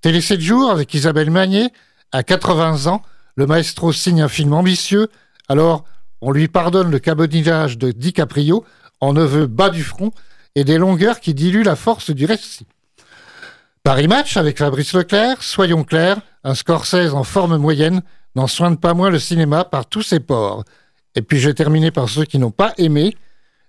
Télé 0.00 0.20
7 0.20 0.40
jours 0.40 0.70
avec 0.70 0.94
Isabelle 0.94 1.30
Magnier, 1.30 1.68
à 2.12 2.22
80 2.22 2.86
ans, 2.86 3.02
le 3.34 3.46
maestro 3.46 3.92
signe 3.92 4.22
un 4.22 4.28
film 4.28 4.52
ambitieux, 4.52 5.08
alors 5.48 5.84
on 6.20 6.30
lui 6.30 6.48
pardonne 6.48 6.90
le 6.90 6.98
cabonnage 6.98 7.78
de 7.78 7.90
DiCaprio 7.90 8.64
en 9.00 9.12
neveu 9.12 9.46
bas 9.46 9.70
du 9.70 9.82
front 9.82 10.12
et 10.54 10.64
des 10.64 10.78
longueurs 10.78 11.20
qui 11.20 11.34
diluent 11.34 11.62
la 11.64 11.76
force 11.76 12.10
du 12.10 12.24
récit. 12.24 12.66
Paris 13.82 14.08
Match 14.08 14.36
avec 14.36 14.58
Fabrice 14.58 14.92
Leclerc, 14.92 15.42
soyons 15.42 15.84
clairs, 15.84 16.20
un 16.44 16.54
Scorsese 16.54 17.14
en 17.14 17.24
forme 17.24 17.56
moyenne 17.56 18.02
n'en 18.34 18.46
soigne 18.46 18.76
pas 18.76 18.94
moins 18.94 19.10
le 19.10 19.18
cinéma 19.18 19.64
par 19.64 19.86
tous 19.86 20.02
ses 20.02 20.20
ports. 20.20 20.64
Et 21.14 21.22
puis 21.22 21.40
je 21.40 21.50
vais 21.50 21.90
par 21.90 22.08
ceux 22.08 22.24
qui 22.24 22.38
n'ont 22.38 22.50
pas 22.50 22.74
aimé. 22.78 23.16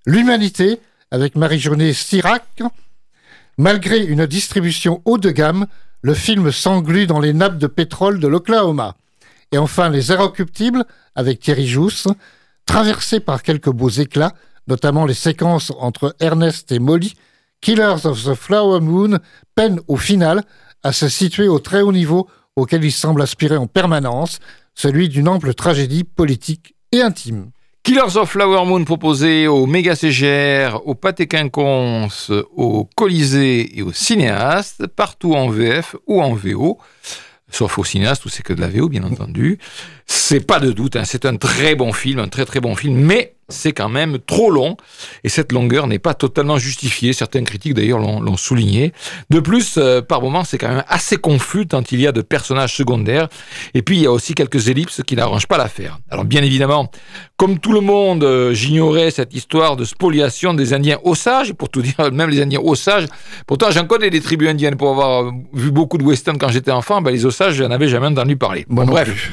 L'Humanité 0.06 0.80
avec 1.12 1.36
Marie-Journée 1.36 1.94
Sirac. 1.94 2.62
Malgré 3.58 4.04
une 4.04 4.26
distribution 4.26 5.02
haut 5.06 5.18
de 5.18 5.32
gamme, 5.32 5.68
le 6.02 6.14
film 6.14 6.52
s'englue 6.52 7.08
dans 7.08 7.20
les 7.20 7.34
nappes 7.34 7.58
de 7.58 7.68
pétrole 7.68 8.20
de 8.20 8.28
l'Oklahoma. 8.28 8.96
Et 9.52 9.58
enfin 9.58 9.90
Les 9.90 10.12
Inrecuptibles 10.12 10.86
avec 11.16 11.40
Thierry 11.40 11.68
Jousse, 11.68 12.08
traversé 12.66 13.20
par 13.20 13.44
quelques 13.44 13.72
beaux 13.72 13.90
éclats, 13.90 14.34
notamment 14.70 15.06
les 15.06 15.14
séquences 15.14 15.74
entre 15.80 16.16
Ernest 16.20 16.72
et 16.72 16.80
Molly, 16.80 17.16
Killers 17.60 18.06
of 18.06 18.24
the 18.24 18.36
Flower 18.36 18.80
Moon 18.80 19.18
peine 19.56 19.82
au 19.88 19.98
final 19.98 20.44
à 20.84 20.94
se 20.94 21.10
situer 21.10 21.48
au 21.48 21.60
très 21.60 21.82
haut 21.82 21.92
niveau 21.92 22.30
auquel 22.56 22.84
il 22.86 22.92
semble 22.92 23.22
aspirer 23.22 23.58
en 23.58 23.68
permanence, 23.68 24.40
celui 24.76 25.10
d'une 25.10 25.28
ample 25.28 25.54
tragédie 25.54 26.04
politique 26.04 26.76
et 26.92 27.02
intime. 27.02 27.52
Killers 27.84 28.18
of 28.18 28.30
Flower 28.30 28.66
Moon 28.66 28.84
proposé 28.86 29.48
au 29.48 29.66
Méga 29.66 29.96
CGR, 29.96 30.82
au 30.86 30.96
Pâté 30.96 31.28
Quinconce, 31.28 32.32
au 32.56 32.88
Colisée 32.96 33.78
et 33.78 33.82
au 33.82 33.92
Cinéaste, 33.92 34.88
partout 34.88 35.34
en 35.34 35.50
VF 35.50 35.96
ou 36.06 36.22
en 36.22 36.34
VO 36.34 36.78
sauf 37.52 37.80
au 37.80 37.84
cinéaste 37.84 38.26
où 38.26 38.30
c'est 38.30 38.44
que 38.44 38.54
de 38.54 38.62
la 38.62 38.68
VO, 38.68 38.90
bien 38.90 39.04
entendu. 39.04 39.58
C'est 40.06 40.46
pas 40.46 40.60
de 40.60 40.72
doute, 40.72 40.96
hein, 40.96 41.04
c'est 41.04 41.26
un 41.26 41.36
très 41.36 41.74
bon 41.76 41.94
film, 41.94 42.20
un 42.20 42.28
très 42.28 42.46
très 42.46 42.60
bon 42.60 42.76
film, 42.76 42.96
mais 42.96 43.36
c'est 43.50 43.74
quand 43.74 43.90
même 43.90 44.20
trop 44.20 44.52
long 44.52 44.78
et 45.24 45.30
cette 45.30 45.52
longueur 45.52 45.88
n'est 45.88 46.00
pas 46.00 46.14
totalement 46.14 46.58
justifiée. 46.58 47.14
Certaines 47.14 47.46
critiques 47.46 47.74
d'ailleurs 47.74 48.00
l'ont 48.00 48.38
souligné. 48.38 48.94
De 49.30 49.40
plus, 49.40 49.76
euh, 49.78 50.02
par 50.02 50.22
moments, 50.22 50.44
c'est 50.44 50.58
quand 50.58 50.70
même 50.70 50.84
assez 50.88 51.18
confus 51.18 51.68
tant 51.68 51.84
il 51.92 52.02
y 52.02 52.08
a 52.08 52.12
de 52.12 52.22
personnages 52.22 52.76
secondaires 52.76 53.28
et 53.74 53.82
puis 53.82 53.98
il 53.98 54.04
y 54.04 54.08
a 54.08 54.12
aussi 54.12 54.34
quelques 54.34 54.70
ellipses 54.70 55.02
qui 55.06 55.16
n'arrangent 55.16 55.48
pas 55.48 55.58
l'affaire. 55.58 56.00
Alors 56.10 56.26
bien 56.26 56.44
évidemment, 56.44 56.92
comme 57.38 57.60
tout 57.60 57.74
le 57.74 57.82
monde, 57.82 58.24
euh, 58.24 58.54
j'ignorais 58.54 59.12
cette 59.12 59.34
histoire 59.34 59.76
de 59.76 59.86
spoliation 59.86 60.54
des 60.54 60.74
Indiens 60.74 61.00
Osages, 61.04 61.54
pour 61.54 61.70
tout 61.70 61.82
dire, 61.82 61.96
même 62.12 62.30
les 62.30 62.42
Indiens 62.42 62.62
Osages. 62.62 63.06
Pourtant, 63.48 63.72
j'en 63.72 63.86
connais 63.86 64.10
des 64.10 64.22
tribus 64.22 64.50
indiennes 64.50 64.76
pour 64.76 64.90
avoir 64.90 65.32
vu 65.54 65.72
beaucoup 65.72 65.98
de 65.98 66.04
westerns 66.04 66.38
quand 66.38 66.50
j'étais 66.50 66.72
enfant. 66.72 67.02
Ben, 67.02 67.12
les 67.12 67.26
Osages, 67.26 67.56
je 67.56 67.64
n'en 67.64 67.72
avais 67.72 67.88
jamais 67.88 68.08
entendu 68.08 68.38
parler. 68.38 68.66
Bon, 68.70 68.86
bref. 68.86 69.32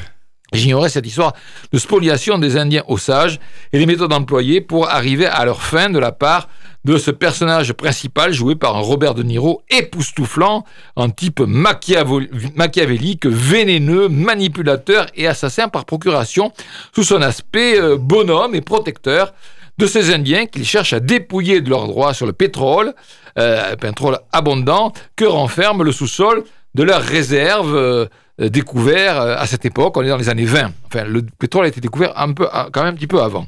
J'ignorais 0.53 0.89
cette 0.89 1.05
histoire 1.05 1.33
de 1.73 1.77
spoliation 1.77 2.37
des 2.37 2.55
Indiens 2.55 2.83
Osages 2.87 3.39
et 3.73 3.79
les 3.79 3.85
méthodes 3.85 4.13
employées 4.13 4.61
pour 4.61 4.89
arriver 4.89 5.25
à 5.25 5.43
leur 5.43 5.61
fin 5.61 5.89
de 5.89 5.99
la 5.99 6.13
part 6.13 6.47
de 6.85 6.97
ce 6.97 7.11
personnage 7.11 7.73
principal 7.73 8.31
joué 8.31 8.55
par 8.55 8.77
un 8.77 8.79
Robert 8.79 9.13
De 9.13 9.23
Niro 9.23 9.61
époustouflant, 9.69 10.63
un 10.95 11.09
type 11.09 11.41
machiavélique, 11.41 13.25
vénéneux, 13.25 14.07
manipulateur 14.07 15.07
et 15.15 15.27
assassin 15.27 15.67
par 15.67 15.83
procuration, 15.83 16.53
sous 16.95 17.03
son 17.03 17.21
aspect 17.21 17.77
euh, 17.77 17.97
bonhomme 17.97 18.55
et 18.55 18.61
protecteur 18.61 19.33
de 19.77 19.85
ces 19.85 20.13
Indiens 20.13 20.45
qu'il 20.45 20.65
cherche 20.65 20.93
à 20.93 21.01
dépouiller 21.01 21.59
de 21.59 21.69
leurs 21.69 21.87
droits 21.87 22.13
sur 22.13 22.25
le 22.25 22.31
pétrole, 22.31 22.93
euh, 23.37 23.75
pétrole 23.75 24.19
abondant, 24.31 24.93
que 25.17 25.25
renferme 25.25 25.83
le 25.83 25.91
sous-sol 25.91 26.45
de 26.73 26.83
leurs 26.83 27.03
réserves. 27.03 27.75
Euh, 27.75 28.05
découvert 28.39 29.19
euh, 29.19 29.35
à 29.37 29.47
cette 29.47 29.65
époque, 29.65 29.97
on 29.97 30.03
est 30.03 30.09
dans 30.09 30.17
les 30.17 30.29
années 30.29 30.45
20. 30.45 30.71
Enfin, 30.85 31.05
le 31.05 31.23
pétrole 31.23 31.65
a 31.65 31.67
été 31.67 31.81
découvert 31.81 32.13
un 32.19 32.33
peu, 32.33 32.47
quand 32.71 32.83
même 32.83 32.93
un 32.93 32.95
petit 32.95 33.07
peu 33.07 33.21
avant. 33.21 33.47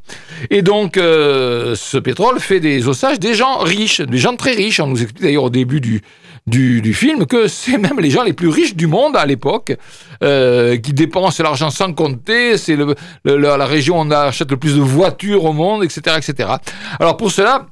Et 0.50 0.62
donc, 0.62 0.98
euh, 0.98 1.76
ce 1.76 1.98
pétrole 1.98 2.40
fait 2.40 2.60
des 2.60 2.88
ossages 2.88 3.20
des 3.20 3.34
gens 3.34 3.60
riches, 3.60 4.02
des 4.02 4.18
gens 4.18 4.36
très 4.36 4.54
riches. 4.54 4.80
On 4.80 4.88
nous 4.88 5.02
explique 5.02 5.24
d'ailleurs 5.24 5.44
au 5.44 5.50
début 5.50 5.80
du, 5.80 6.02
du, 6.48 6.94
film 6.94 7.28
que 7.28 7.48
c'est 7.48 7.78
même 7.78 8.00
les 8.00 8.10
gens 8.10 8.24
les 8.24 8.34
plus 8.34 8.50
riches 8.50 8.76
du 8.76 8.88
monde 8.88 9.16
à 9.16 9.26
l'époque 9.26 9.78
qui 10.22 10.94
dépensent 10.94 11.44
l'argent 11.44 11.70
sans 11.70 11.94
compter. 11.94 12.58
C'est 12.58 12.76
le, 12.76 12.96
la 13.26 13.66
région 13.66 14.00
où 14.00 14.02
on 14.02 14.12
achète 14.12 14.50
le 14.50 14.58
plus 14.58 14.76
de 14.76 14.82
voitures 14.82 15.46
au 15.46 15.54
monde, 15.54 15.84
etc., 15.84 16.18
etc. 16.18 16.50
Alors 17.00 17.16
pour 17.16 17.32
cela, 17.32 17.68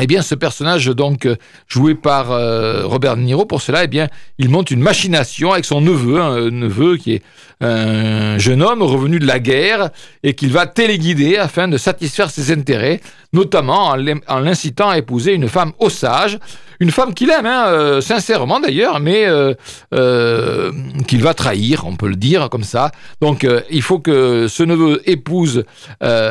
eh 0.00 0.06
bien, 0.08 0.22
ce 0.22 0.34
personnage, 0.34 0.86
donc, 0.86 1.24
euh, 1.24 1.36
joué 1.68 1.94
par 1.94 2.32
euh, 2.32 2.84
Robert 2.84 3.16
Niro, 3.16 3.44
pour 3.46 3.62
cela, 3.62 3.84
eh 3.84 3.86
bien, 3.86 4.08
il 4.38 4.48
monte 4.48 4.72
une 4.72 4.80
machination 4.80 5.52
avec 5.52 5.64
son 5.64 5.80
neveu, 5.80 6.20
un 6.20 6.50
neveu 6.50 6.96
qui 6.96 7.14
est 7.14 7.22
un 7.60 8.36
jeune 8.38 8.62
homme 8.62 8.82
revenu 8.82 9.20
de 9.20 9.26
la 9.26 9.38
guerre 9.38 9.90
et 10.24 10.34
qu'il 10.34 10.50
va 10.50 10.66
téléguider 10.66 11.36
afin 11.36 11.68
de 11.68 11.76
satisfaire 11.76 12.28
ses 12.28 12.52
intérêts, 12.52 13.00
notamment 13.32 13.94
en 14.26 14.40
l'incitant 14.40 14.90
à 14.90 14.98
épouser 14.98 15.32
une 15.32 15.48
femme 15.48 15.72
osage, 15.78 16.38
une 16.80 16.90
femme 16.90 17.14
qu'il 17.14 17.30
aime, 17.30 17.46
hein, 17.46 17.66
euh, 17.68 18.00
sincèrement 18.00 18.60
d'ailleurs, 18.60 19.00
mais 19.00 19.26
euh, 19.26 19.54
euh, 19.94 20.72
qu'il 21.06 21.22
va 21.22 21.34
trahir, 21.34 21.84
on 21.86 21.96
peut 21.96 22.08
le 22.08 22.16
dire 22.16 22.48
comme 22.50 22.64
ça. 22.64 22.90
Donc 23.20 23.46
il 23.70 23.82
faut 23.82 23.98
que 23.98 24.48
ce 24.48 24.62
neveu 24.62 25.00
épouse 25.08 25.64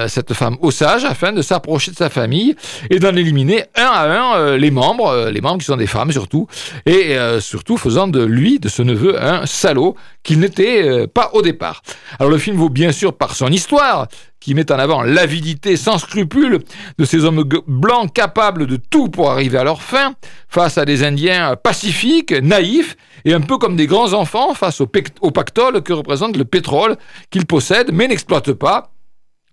cette 0.08 0.34
femme 0.34 0.58
osage 0.62 1.06
afin 1.06 1.32
de 1.32 1.42
s'approcher 1.42 1.92
de 1.92 1.96
sa 1.96 2.10
famille 2.10 2.56
et 2.90 3.00
d'en 3.00 3.16
éliminer 3.16 3.53
un 3.76 3.86
à 3.86 4.08
un 4.08 4.58
les 4.58 4.72
membres, 4.72 5.30
les 5.30 5.42
membres 5.42 5.60
qui 5.60 5.66
sont 5.66 5.78
des 5.78 5.88
femmes 5.88 6.12
surtout, 6.12 6.48
et 6.86 7.16
surtout 7.40 7.78
faisant 7.78 8.08
de 8.08 8.24
lui, 8.24 8.60
de 8.60 8.70
ce 8.70 8.82
neveu, 8.82 9.22
un 9.22 9.46
salaud 9.46 9.96
qu'il 10.24 10.40
n'était 10.40 11.08
pas 11.08 11.32
au 11.34 11.42
départ. 11.42 11.82
Alors 12.20 12.32
le 12.32 12.38
film 12.38 12.58
vaut 12.58 12.70
bien 12.70 12.92
sûr 12.92 13.14
par 13.14 13.36
son 13.36 13.48
histoire, 13.48 14.08
qui 14.40 14.56
met 14.56 14.72
en 14.72 14.80
avant 14.80 15.04
l'avidité 15.04 15.78
sans 15.78 15.98
scrupule 15.98 16.60
de 16.98 17.06
ces 17.06 17.24
hommes 17.24 17.44
blancs 17.68 18.12
capables 18.14 18.68
de 18.68 18.76
tout 18.76 19.08
pour 19.08 19.32
arriver 19.32 19.58
à 19.58 19.64
leur 19.64 19.82
fin, 19.82 20.16
face 20.50 20.78
à 20.78 20.86
des 20.86 21.04
Indiens 21.04 21.56
pacifiques, 21.56 22.32
naïfs, 22.32 22.98
et 23.26 23.34
un 23.34 23.42
peu 23.42 23.58
comme 23.58 23.78
des 23.78 23.88
grands 23.88 24.12
enfants 24.14 24.54
face 24.54 24.82
au, 24.82 24.92
au 25.22 25.32
pactole 25.32 25.82
que 25.82 25.94
représente 25.94 26.36
le 26.36 26.44
pétrole 26.44 26.98
qu'ils 27.30 27.46
possèdent 27.46 27.92
mais 27.94 28.08
n'exploitent 28.08 28.54
pas, 28.54 28.93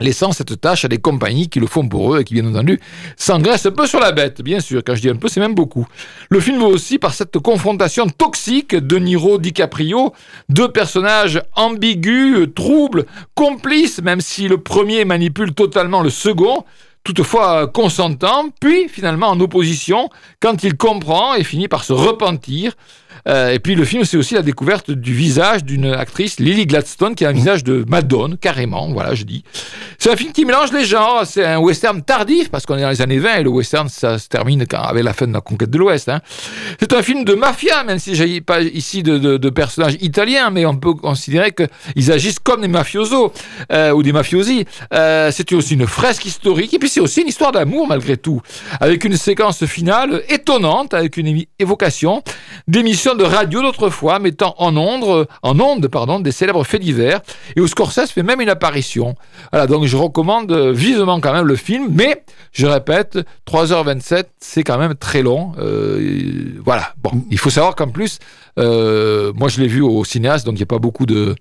laissant 0.00 0.32
cette 0.32 0.60
tâche 0.60 0.84
à 0.84 0.88
des 0.88 0.98
compagnies 0.98 1.48
qui 1.48 1.60
le 1.60 1.66
font 1.66 1.86
pour 1.86 2.14
eux 2.14 2.20
et 2.20 2.24
qui, 2.24 2.34
bien 2.34 2.46
entendu, 2.46 2.80
s'engraissent 3.16 3.66
un 3.66 3.70
peu 3.70 3.86
sur 3.86 4.00
la 4.00 4.12
bête, 4.12 4.42
bien 4.42 4.60
sûr. 4.60 4.82
Quand 4.84 4.94
je 4.94 5.02
dis 5.02 5.10
un 5.10 5.16
peu, 5.16 5.28
c'est 5.28 5.40
même 5.40 5.54
beaucoup. 5.54 5.86
Le 6.30 6.40
film 6.40 6.62
aussi 6.62 6.98
par 6.98 7.14
cette 7.14 7.38
confrontation 7.38 8.08
toxique 8.08 8.74
de 8.74 8.96
Niro 8.96 9.38
DiCaprio, 9.38 10.12
deux 10.48 10.72
personnages 10.72 11.40
ambigus, 11.54 12.48
troubles, 12.54 13.06
complices, 13.34 14.02
même 14.02 14.20
si 14.20 14.48
le 14.48 14.58
premier 14.58 15.04
manipule 15.04 15.52
totalement 15.52 16.02
le 16.02 16.10
second, 16.10 16.64
toutefois 17.04 17.66
consentant, 17.66 18.46
puis 18.60 18.88
finalement 18.88 19.28
en 19.28 19.40
opposition 19.40 20.10
quand 20.40 20.62
il 20.64 20.76
comprend 20.76 21.34
et 21.34 21.44
finit 21.44 21.68
par 21.68 21.84
se 21.84 21.92
repentir 21.92 22.74
euh, 23.28 23.50
et 23.50 23.58
puis 23.58 23.74
le 23.74 23.84
film, 23.84 24.04
c'est 24.04 24.16
aussi 24.16 24.34
la 24.34 24.42
découverte 24.42 24.90
du 24.90 25.14
visage 25.14 25.64
d'une 25.64 25.86
actrice, 25.86 26.40
Lily 26.40 26.66
Gladstone, 26.66 27.14
qui 27.14 27.24
a 27.24 27.28
un 27.28 27.32
visage 27.32 27.64
de 27.64 27.84
Madone, 27.88 28.36
carrément, 28.38 28.90
voilà, 28.92 29.14
je 29.14 29.24
dis. 29.24 29.44
C'est 29.98 30.10
un 30.10 30.16
film 30.16 30.32
qui 30.32 30.44
mélange 30.44 30.72
les 30.72 30.84
genres, 30.84 31.22
c'est 31.26 31.44
un 31.44 31.58
western 31.58 32.02
tardif, 32.02 32.50
parce 32.50 32.66
qu'on 32.66 32.76
est 32.76 32.82
dans 32.82 32.90
les 32.90 33.02
années 33.02 33.18
20, 33.18 33.36
et 33.36 33.42
le 33.42 33.50
western, 33.50 33.88
ça 33.88 34.18
se 34.18 34.28
termine 34.28 34.66
quand, 34.66 34.82
avec 34.82 35.04
la 35.04 35.12
fin 35.12 35.26
de 35.26 35.32
la 35.32 35.40
conquête 35.40 35.70
de 35.70 35.78
l'Ouest. 35.78 36.08
Hein. 36.08 36.20
C'est 36.78 36.92
un 36.92 37.02
film 37.02 37.24
de 37.24 37.34
mafia, 37.34 37.84
même 37.84 37.98
si 37.98 38.14
j'ai 38.14 38.40
pas 38.40 38.60
ici 38.62 39.02
de, 39.02 39.50
personnages 39.50 39.96
italiens, 40.00 40.50
mais 40.50 40.64
on 40.64 40.76
peut 40.76 40.94
considérer 40.94 41.52
qu'ils 41.52 42.12
agissent 42.12 42.38
comme 42.38 42.62
des 42.62 42.68
mafiosos, 42.68 43.32
euh, 43.72 43.90
ou 43.90 44.02
des 44.02 44.12
mafiosi. 44.12 44.64
Euh, 44.94 45.30
c'est 45.32 45.52
aussi 45.52 45.74
une 45.74 45.86
fresque 45.86 46.24
historique, 46.24 46.72
et 46.72 46.78
puis 46.78 46.88
c'est 46.88 47.00
aussi 47.00 47.22
une 47.22 47.28
histoire 47.28 47.52
d'amour, 47.52 47.86
malgré 47.88 48.16
tout, 48.16 48.40
avec 48.80 49.04
une 49.04 49.16
séquence 49.16 49.64
finale 49.66 50.22
étonnante, 50.28 50.94
avec 50.94 51.16
une 51.16 51.44
évocation 51.58 52.22
d'émissions 52.68 53.09
de 53.14 53.24
radio 53.24 53.62
d'autrefois 53.62 54.18
mettant 54.18 54.54
en 54.58 54.76
onde, 54.76 55.26
en 55.42 55.60
onde 55.60 55.86
pardon, 55.88 56.20
des 56.20 56.32
célèbres 56.32 56.64
faits 56.64 56.80
divers 56.80 57.20
et 57.56 57.60
où 57.60 57.66
Scorsese 57.66 58.10
fait 58.10 58.22
même 58.22 58.40
une 58.40 58.48
apparition. 58.48 59.14
Voilà, 59.52 59.66
donc 59.66 59.84
je 59.84 59.96
recommande 59.96 60.52
vivement 60.52 61.20
quand 61.20 61.32
même 61.32 61.46
le 61.46 61.56
film, 61.56 61.88
mais 61.90 62.24
je 62.52 62.66
répète, 62.66 63.18
3h27, 63.46 64.24
c'est 64.38 64.62
quand 64.62 64.78
même 64.78 64.94
très 64.94 65.22
long. 65.22 65.52
Euh, 65.58 66.54
voilà, 66.64 66.92
bon, 67.02 67.24
il 67.30 67.38
faut 67.38 67.50
savoir 67.50 67.76
qu'en 67.76 67.88
plus, 67.88 68.18
euh, 68.58 69.32
moi 69.34 69.48
je 69.48 69.60
l'ai 69.60 69.68
vu 69.68 69.82
au 69.82 70.04
cinéaste, 70.04 70.46
donc 70.46 70.54
il 70.54 70.58
n'y 70.58 70.64
a 70.64 70.66
pas 70.66 70.78
beaucoup 70.78 71.06
de 71.06 71.34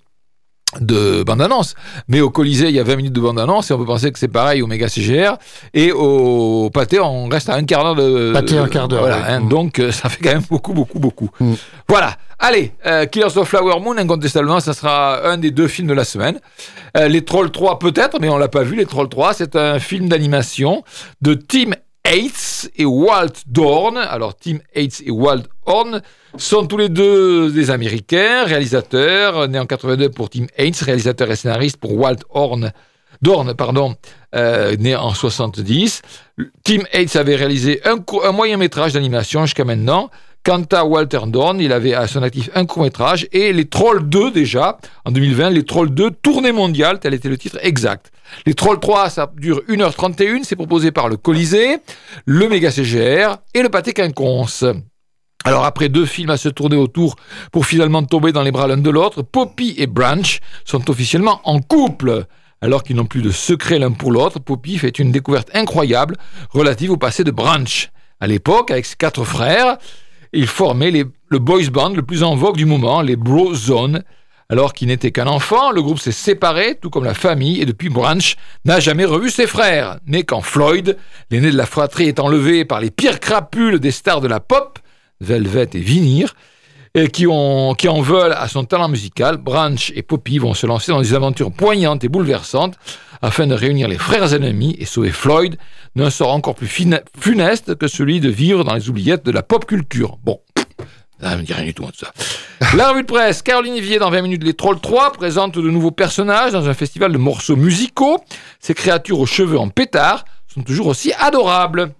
de 0.79 1.23
bande-annonce. 1.23 1.73
Mais 2.07 2.21
au 2.21 2.29
Colisée, 2.29 2.69
il 2.69 2.75
y 2.75 2.79
a 2.79 2.83
20 2.83 2.95
minutes 2.95 3.13
de 3.13 3.21
bande-annonce 3.21 3.71
et 3.71 3.73
on 3.73 3.77
peut 3.77 3.85
penser 3.85 4.11
que 4.11 4.19
c'est 4.19 4.27
pareil 4.27 4.61
au 4.61 4.67
Méga 4.67 4.87
CGR. 4.87 5.37
Et 5.73 5.91
au 5.91 6.69
Pâté, 6.71 6.99
on 6.99 7.27
reste 7.27 7.49
à 7.49 7.55
un 7.55 7.63
quart 7.63 7.83
d'heure 7.83 7.95
de... 7.95 8.31
Pâté, 8.33 8.57
un 8.57 8.67
quart 8.67 8.87
d'heure. 8.87 9.01
Voilà, 9.01 9.25
hein, 9.27 9.41
donc 9.41 9.79
euh, 9.79 9.91
ça 9.91 10.09
fait 10.09 10.21
quand 10.23 10.33
même 10.33 10.43
beaucoup, 10.49 10.73
beaucoup, 10.73 10.99
beaucoup. 10.99 11.29
Mm. 11.39 11.53
Voilà. 11.87 12.15
Allez, 12.41 12.71
euh, 12.85 13.05
Killers 13.05 13.37
of 13.37 13.49
Flower 13.49 13.81
Moon, 13.81 13.97
incontestablement, 13.97 14.61
ça 14.61 14.73
sera 14.73 15.27
un 15.27 15.37
des 15.37 15.51
deux 15.51 15.67
films 15.67 15.89
de 15.89 15.93
la 15.93 16.05
semaine. 16.05 16.39
Euh, 16.95 17.09
les 17.09 17.25
Trolls 17.25 17.51
3 17.51 17.79
peut-être, 17.79 18.19
mais 18.21 18.29
on 18.29 18.37
l'a 18.37 18.47
pas 18.47 18.63
vu. 18.63 18.77
Les 18.77 18.85
Trolls 18.85 19.09
3, 19.09 19.33
c'est 19.33 19.57
un 19.57 19.79
film 19.79 20.07
d'animation 20.07 20.83
de 21.21 21.33
Tim 21.33 21.71
Hates 22.09 22.71
et 22.75 22.85
Walt 22.85 23.43
Dorn. 23.45 23.97
Alors 23.97 24.35
Tim 24.35 24.57
Hates 24.75 25.01
et 25.05 25.11
Walt 25.11 25.43
Dorn 25.67 26.01
sont 26.37 26.65
tous 26.65 26.77
les 26.77 26.89
deux 26.89 27.51
des 27.51 27.69
Américains, 27.69 28.45
réalisateurs, 28.45 29.47
nés 29.47 29.59
en 29.59 29.67
82 29.67 30.09
pour 30.09 30.31
Tim 30.31 30.47
Hates, 30.57 30.79
réalisateur 30.79 31.29
et 31.29 31.35
scénariste 31.35 31.77
pour 31.77 31.95
Walt 31.95 32.17
Horn. 32.31 32.71
Dorn, 33.21 33.53
pardon, 33.53 33.95
euh, 34.35 34.75
né 34.77 34.95
en 34.95 35.13
70. 35.13 36.01
Tim 36.63 36.79
Hates 36.91 37.15
avait 37.15 37.35
réalisé 37.35 37.79
un, 37.85 37.97
un 38.23 38.31
moyen 38.31 38.57
métrage 38.57 38.93
d'animation 38.93 39.45
jusqu'à 39.45 39.65
maintenant. 39.65 40.09
Quant 40.43 40.63
à 40.71 40.85
Walter 40.85 41.19
Dorn, 41.27 41.59
il 41.59 41.71
avait 41.71 41.93
à 41.93 42.07
son 42.07 42.23
actif 42.23 42.49
un 42.55 42.65
court 42.65 42.83
métrage 42.83 43.27
et 43.33 43.53
Les 43.53 43.65
Trolls 43.65 44.07
2 44.09 44.31
déjà, 44.31 44.79
en 45.05 45.11
2020, 45.11 45.51
Les 45.51 45.63
Trolls 45.63 45.91
2, 45.91 46.11
tournée 46.11 46.53
mondiale, 46.53 46.99
tel 46.99 47.13
était 47.13 47.29
le 47.29 47.37
titre 47.37 47.59
exact. 47.61 48.11
Les 48.45 48.53
Trolls 48.53 48.79
3, 48.79 49.09
ça 49.09 49.31
dure 49.37 49.61
1h31, 49.67 50.43
c'est 50.43 50.55
proposé 50.55 50.91
par 50.91 51.09
le 51.09 51.17
Colisée, 51.17 51.77
le 52.25 52.47
Méga 52.47 52.71
CGR 52.71 53.37
et 53.53 53.61
le 53.61 53.69
Pâté 53.69 53.93
Quinconce. 53.93 54.65
Alors 55.45 55.63
après 55.63 55.87
deux 55.87 56.05
films 56.05 56.31
à 56.31 56.37
se 56.37 56.49
tourner 56.49 56.75
autour 56.75 57.15
pour 57.51 57.65
finalement 57.65 58.03
tomber 58.03 58.31
dans 58.31 58.41
les 58.41 58.51
bras 58.51 58.67
l'un 58.67 58.77
de 58.77 58.89
l'autre, 58.89 59.21
Poppy 59.21 59.73
et 59.77 59.87
Branch 59.87 60.39
sont 60.65 60.89
officiellement 60.89 61.41
en 61.45 61.59
couple. 61.59 62.25
Alors 62.61 62.83
qu'ils 62.83 62.97
n'ont 62.97 63.05
plus 63.05 63.21
de 63.21 63.31
secret 63.31 63.79
l'un 63.79 63.91
pour 63.91 64.11
l'autre, 64.11 64.39
Poppy 64.39 64.77
fait 64.77 64.99
une 64.99 65.13
découverte 65.13 65.49
incroyable 65.53 66.17
relative 66.49 66.91
au 66.91 66.97
passé 66.97 67.23
de 67.23 67.31
Branch. 67.31 67.89
À 68.19 68.27
l'époque, 68.27 68.69
avec 68.69 68.85
ses 68.85 68.97
quatre 68.97 69.23
frères, 69.23 69.77
il 70.33 70.45
formait 70.45 70.91
le 70.91 71.39
boys 71.39 71.69
band 71.71 71.89
le 71.89 72.01
plus 72.01 72.21
en 72.21 72.35
vogue 72.35 72.57
du 72.57 72.65
moment, 72.65 73.01
les 73.01 73.15
Bro 73.15 73.55
Zone. 73.55 74.03
Alors 74.51 74.73
qu'il 74.73 74.87
n'était 74.87 75.11
qu'un 75.11 75.27
enfant, 75.27 75.71
le 75.71 75.83
groupe 75.83 75.99
s'est 75.99 76.11
séparé, 76.11 76.75
tout 76.81 76.89
comme 76.89 77.03
la 77.03 77.13
famille, 77.13 77.61
et 77.61 77.67
depuis 77.67 77.89
Branch 77.89 78.35
n'a 78.65 78.79
jamais 78.79 79.05
revu 79.05 79.29
ses 79.29 79.45
frères. 79.45 79.99
Né 80.07 80.23
quand 80.23 80.41
Floyd, 80.41 80.97
l'aîné 81.29 81.51
de 81.51 81.55
la 81.55 81.67
fratrie, 81.67 82.07
est 82.07 82.19
enlevé 82.19 82.65
par 82.65 82.79
les 82.79 82.89
pires 82.89 83.19
crapules 83.19 83.79
des 83.79 83.91
stars 83.91 84.21
de 84.21 84.27
la 84.27 84.39
pop, 84.39 84.79
Velvet 85.21 85.69
et 85.75 85.79
Vinir, 85.79 86.33
et 86.95 87.09
qui, 87.09 87.27
qui 87.77 87.87
en 87.87 88.01
veulent 88.01 88.33
à 88.33 88.47
son 88.47 88.63
talent 88.63 88.89
musical, 88.89 89.37
Branch 89.37 89.91
et 89.95 90.01
Poppy 90.01 90.39
vont 90.39 90.55
se 90.55 90.65
lancer 90.65 90.91
dans 90.91 91.01
des 91.01 91.13
aventures 91.13 91.51
poignantes 91.51 92.03
et 92.03 92.09
bouleversantes 92.09 92.73
afin 93.21 93.45
de 93.45 93.53
réunir 93.53 93.87
les 93.87 93.99
frères 93.99 94.33
ennemis 94.33 94.75
et 94.79 94.85
sauver 94.85 95.11
Floyd 95.11 95.57
d'un 95.95 96.09
sort 96.09 96.33
encore 96.33 96.55
plus 96.55 96.87
funeste 97.19 97.75
que 97.75 97.87
celui 97.87 98.19
de 98.19 98.29
vivre 98.29 98.63
dans 98.63 98.73
les 98.73 98.89
oubliettes 98.89 99.25
de 99.25 99.31
la 99.31 99.43
pop 99.43 99.65
culture. 99.65 100.17
Bon, 100.23 100.39
tout, 101.75 101.85
hein. 101.85 102.07
La 102.77 102.89
revue 102.89 103.01
de 103.01 103.07
presse, 103.07 103.41
Caroline 103.41 103.75
Vivier 103.75 103.99
dans 103.99 104.09
20 104.09 104.21
minutes, 104.21 104.43
les 104.43 104.53
Trolls 104.53 104.79
3 104.79 105.13
présente 105.13 105.57
de 105.57 105.69
nouveaux 105.69 105.91
personnages 105.91 106.51
dans 106.51 106.67
un 106.67 106.73
festival 106.73 107.11
de 107.11 107.17
morceaux 107.17 107.55
musicaux. 107.55 108.19
Ces 108.59 108.73
créatures 108.73 109.19
aux 109.19 109.25
cheveux 109.25 109.57
en 109.57 109.69
pétard 109.69 110.25
sont 110.53 110.61
toujours 110.61 110.87
aussi 110.87 111.11
adorables. 111.19 111.93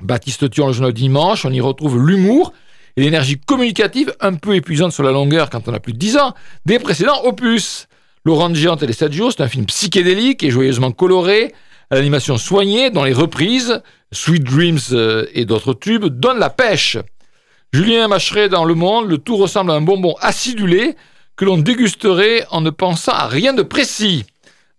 Baptiste 0.00 0.50
Thion, 0.50 0.68
le 0.68 0.72
journal 0.72 0.92
dimanche, 0.92 1.44
on 1.44 1.50
y 1.50 1.60
retrouve 1.60 1.98
l'humour 2.04 2.52
et 2.96 3.02
l'énergie 3.02 3.38
communicative 3.38 4.14
un 4.20 4.34
peu 4.34 4.54
épuisante 4.54 4.92
sur 4.92 5.02
la 5.02 5.12
longueur 5.12 5.50
quand 5.50 5.68
on 5.68 5.74
a 5.74 5.80
plus 5.80 5.92
de 5.92 5.98
10 5.98 6.16
ans 6.18 6.34
des 6.66 6.78
précédents 6.78 7.24
opus. 7.24 7.86
Laurent 8.24 8.52
Géante 8.54 8.82
et 8.82 8.86
les 8.86 8.92
7 8.92 9.12
jours, 9.12 9.32
c'est 9.32 9.42
un 9.42 9.48
film 9.48 9.66
psychédélique 9.66 10.42
et 10.42 10.50
joyeusement 10.50 10.92
coloré, 10.92 11.54
à 11.90 11.96
l'animation 11.96 12.36
soignée, 12.36 12.90
dont 12.90 13.04
les 13.04 13.12
reprises, 13.12 13.80
Sweet 14.12 14.44
Dreams 14.44 14.78
euh, 14.92 15.26
et 15.32 15.44
d'autres 15.44 15.74
tubes, 15.74 16.06
donnent 16.06 16.38
la 16.38 16.50
pêche. 16.50 16.98
Julien 17.74 18.08
Macheret 18.08 18.48
dans 18.48 18.64
Le 18.64 18.74
Monde, 18.74 19.10
le 19.10 19.18
tout 19.18 19.36
ressemble 19.36 19.72
à 19.72 19.74
un 19.74 19.82
bonbon 19.82 20.14
acidulé 20.20 20.96
que 21.36 21.44
l'on 21.44 21.58
dégusterait 21.58 22.46
en 22.50 22.62
ne 22.62 22.70
pensant 22.70 23.12
à 23.12 23.26
rien 23.26 23.52
de 23.52 23.62
précis. 23.62 24.24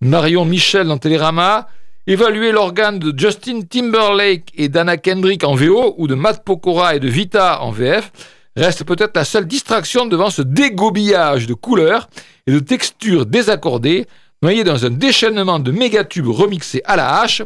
Marion 0.02 0.44
Michel 0.44 0.88
dans 0.88 0.98
Télérama, 0.98 1.68
évaluer 2.08 2.52
l'organe 2.52 2.98
de 2.98 3.14
Justin 3.16 3.62
Timberlake 3.62 4.52
et 4.56 4.70
d'Anna 4.70 4.98
Kendrick 4.98 5.44
en 5.44 5.54
VO 5.54 5.94
ou 6.00 6.08
de 6.08 6.16
Matt 6.16 6.44
Pokora 6.44 6.96
et 6.96 7.00
de 7.00 7.08
Vita 7.08 7.62
en 7.62 7.70
VF 7.70 8.12
reste 8.56 8.84
peut-être 8.84 9.16
la 9.16 9.24
seule 9.24 9.46
distraction 9.46 10.08
devant 10.08 10.32
ce 10.32 10.42
dégobillage 10.42 11.46
de 11.46 11.54
couleurs 11.54 12.10
et 12.48 12.52
de 12.52 12.60
textures 12.60 13.28
désaccordées, 13.28 14.08
noyées 14.42 14.64
dans 14.64 14.88
un 14.88 14.90
déchaînement 14.90 15.60
de 15.60 15.72
mégatubes 15.72 16.28
remixés 16.28 16.82
à 16.86 16.96
la 16.96 17.20
hache. 17.20 17.44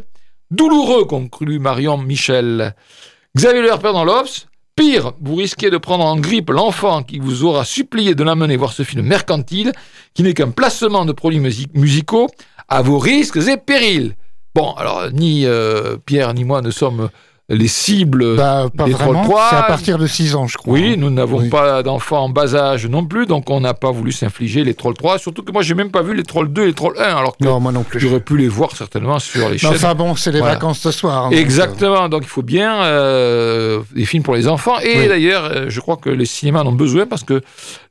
Douloureux, 0.50 1.04
conclut 1.04 1.58
Marion 1.58 1.98
Michel. 1.98 2.74
Xavier 3.36 3.60
Lerper 3.60 3.92
dans 3.92 4.04
l'Obs. 4.04 4.46
Pire, 4.76 5.12
vous 5.20 5.36
risquez 5.36 5.70
de 5.70 5.78
prendre 5.78 6.04
en 6.04 6.16
grippe 6.16 6.50
l'enfant 6.50 7.04
qui 7.04 7.20
vous 7.20 7.44
aura 7.44 7.64
supplié 7.64 8.16
de 8.16 8.24
l'amener 8.24 8.56
voir 8.56 8.72
ce 8.72 8.82
film 8.82 9.06
mercantile, 9.06 9.72
qui 10.14 10.24
n'est 10.24 10.34
qu'un 10.34 10.50
placement 10.50 11.04
de 11.04 11.12
produits 11.12 11.38
musicaux, 11.74 12.28
à 12.68 12.82
vos 12.82 12.98
risques 12.98 13.36
et 13.36 13.56
périls. 13.56 14.16
Bon, 14.52 14.72
alors, 14.72 15.10
ni 15.12 15.46
euh, 15.46 15.96
Pierre 16.04 16.34
ni 16.34 16.42
moi 16.42 16.60
ne 16.60 16.72
sommes 16.72 17.08
les 17.50 17.68
cibles 17.68 18.36
bah, 18.36 18.68
pas 18.74 18.84
des 18.84 18.92
vraiment. 18.92 19.22
3. 19.22 19.46
C'est 19.50 19.56
à 19.56 19.62
partir 19.64 19.98
de 19.98 20.06
6 20.06 20.34
ans, 20.34 20.46
je 20.46 20.56
crois. 20.56 20.72
Oui, 20.72 20.96
nous 20.96 21.10
n'avons 21.10 21.40
Oui. 21.40 21.50
pas 21.50 21.82
d'enfants 21.82 22.20
en 22.24 22.28
bas 22.30 22.54
âge 22.54 22.86
non 22.86 23.04
plus, 23.04 23.26
donc 23.26 23.50
on 23.50 23.60
n'a 23.60 23.74
pas 23.74 23.90
voulu 23.90 24.12
s'infliger 24.12 24.64
les 24.64 24.72
Trolls 24.72 24.94
3. 24.94 25.18
Surtout 25.18 25.42
que 25.42 25.52
moi, 25.52 25.60
j'ai 25.60 25.74
même 25.74 25.90
pas 25.90 26.00
vu 26.00 26.14
les 26.14 26.22
Trolls 26.22 26.48
2 26.50 26.62
et 26.62 26.66
les 26.68 26.72
Trolls 26.72 26.96
1, 26.98 27.02
alors 27.02 27.36
que 27.36 27.44
Non, 27.44 27.60
moi 27.60 27.70
non 27.70 27.82
plus. 27.82 28.00
j'aurais 28.00 28.20
pu 28.20 28.38
les 28.38 28.48
voir 28.48 28.74
certainement 28.74 29.18
sur 29.18 29.50
les 29.50 29.58
chaînes. 29.58 29.72
enfin 29.72 29.94
bon, 29.94 30.16
c'est 30.16 30.32
les 30.32 30.38
Voilà. 30.38 30.54
vacances 30.54 30.78
ce 30.80 30.90
soir. 30.90 31.26
hein, 31.26 31.30
Exactement, 31.32 32.08
donc 32.08 32.22
il 32.22 32.28
faut 32.28 32.40
bien 32.42 32.82
euh, 32.84 33.82
des 33.94 34.06
films 34.06 34.22
pour 34.22 34.34
les 34.34 34.48
enfants. 34.48 34.78
Et 34.80 35.00
Oui. 35.00 35.08
d'ailleurs, 35.08 35.44
euh, 35.44 35.66
je 35.68 35.80
crois 35.80 35.98
que 35.98 36.08
les 36.08 36.24
cinémas 36.26 36.62
en 36.62 36.68
ont 36.68 36.72
besoin 36.72 37.06
parce 37.06 37.24
que 37.24 37.34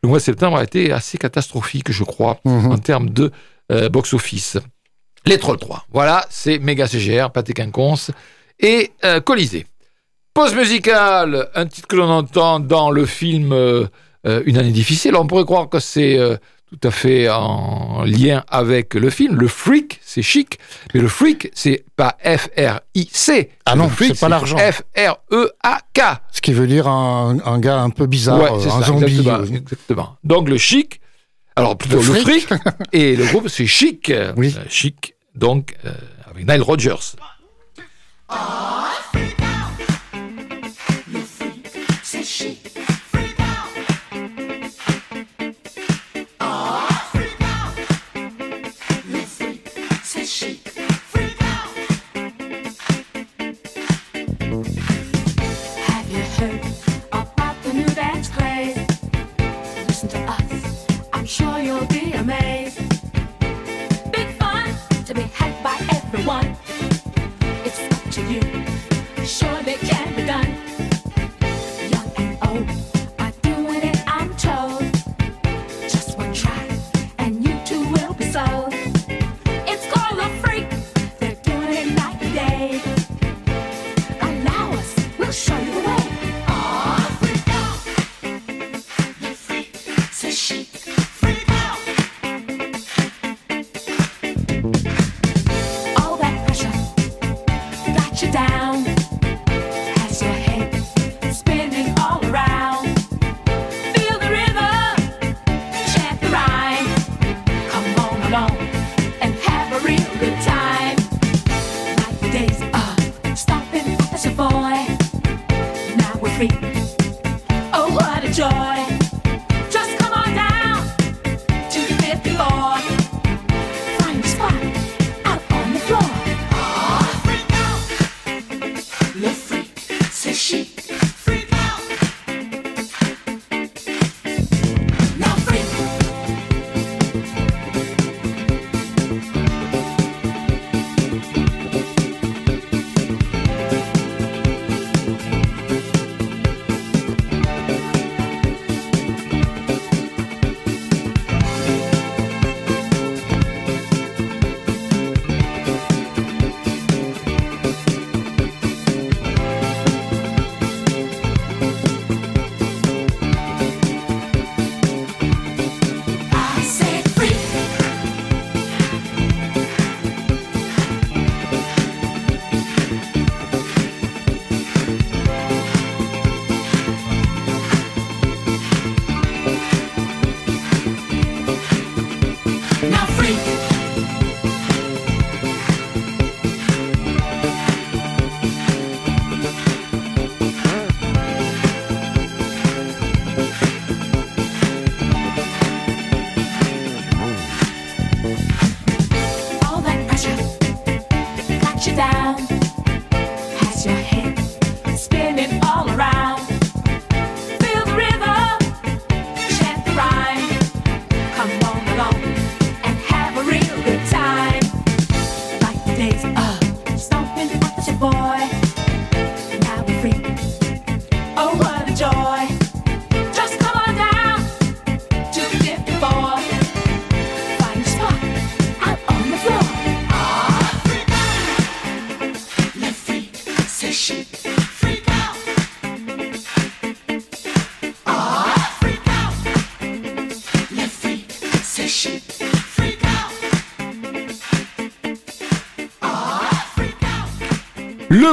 le 0.01 0.09
mois 0.09 0.17
de 0.17 0.23
septembre 0.23 0.57
a 0.57 0.63
été 0.63 0.91
assez 0.91 1.19
catastrophique, 1.19 1.91
je 1.91 2.03
crois, 2.03 2.39
mhm. 2.43 2.71
en 2.71 2.77
termes 2.79 3.09
de 3.11 3.31
euh, 3.71 3.87
box-office. 3.87 4.57
Les 5.27 5.37
Trolls 5.37 5.57
3. 5.59 5.85
Voilà, 5.93 6.25
c'est 6.31 6.57
méga 6.57 6.87
CGR, 6.87 7.29
Pâté 7.31 7.53
Quinconce 7.53 8.09
et 8.63 8.91
euh, 9.03 9.19
Colisée. 9.19 9.67
Pause 10.33 10.55
musicale, 10.55 11.47
un 11.53 11.67
titre 11.67 11.87
que 11.87 11.95
l'on 11.95 12.09
entend 12.09 12.59
dans 12.59 12.89
le 12.89 13.05
film 13.05 13.51
euh, 13.51 13.85
euh, 14.25 14.41
Une 14.47 14.57
année 14.57 14.71
difficile. 14.71 15.15
On 15.15 15.27
pourrait 15.27 15.43
croire 15.45 15.69
que 15.69 15.79
c'est 15.79 16.17
euh, 16.17 16.37
tout 16.71 16.87
à 16.87 16.89
fait 16.91 17.29
en 17.29 18.03
lien 18.03 18.43
avec 18.47 18.95
le 18.95 19.11
film. 19.11 19.35
Le 19.35 19.47
freak, 19.47 19.99
c'est 20.03 20.23
chic, 20.23 20.57
mais 20.93 21.01
le 21.01 21.07
freak, 21.07 21.51
c'est 21.53 21.85
pas 21.95 22.17
F-R-I-C. 22.23 23.51
Ah 23.67 23.75
non, 23.75 23.91
c'est 23.95 24.19
pas 24.19 24.29
l'argent. 24.29 24.57
F-R-E-A-K. 24.57 26.01
Ce 26.31 26.41
qui 26.41 26.53
veut 26.53 26.65
dire 26.65 26.87
un, 26.87 27.37
un 27.45 27.59
gars 27.59 27.79
un 27.81 27.91
peu 27.91 28.07
bizarre, 28.07 28.41
Ouais, 28.41 28.49
un 28.65 28.69
ça, 28.81 28.87
zombie. 28.87 29.05
exactement, 29.19 29.43
exactement. 29.57 30.17
Donc 30.23 30.49
le 30.49 30.57
chic, 30.57 30.99
alors 31.55 31.77
plutôt 31.77 31.97
Le 32.01 32.07
le 32.13 32.21
fric. 32.21 32.47
et 32.91 33.15
le 33.15 33.25
groupe 33.25 33.49
c'est 33.49 33.67
chic. 33.67 34.11
Oui. 34.35 34.55
Euh, 34.57 34.63
chic, 34.67 35.13
donc 35.35 35.75
avec 36.27 36.47
Nile 36.47 36.63
Rodgers. 36.63 36.95
C'est 39.13 39.62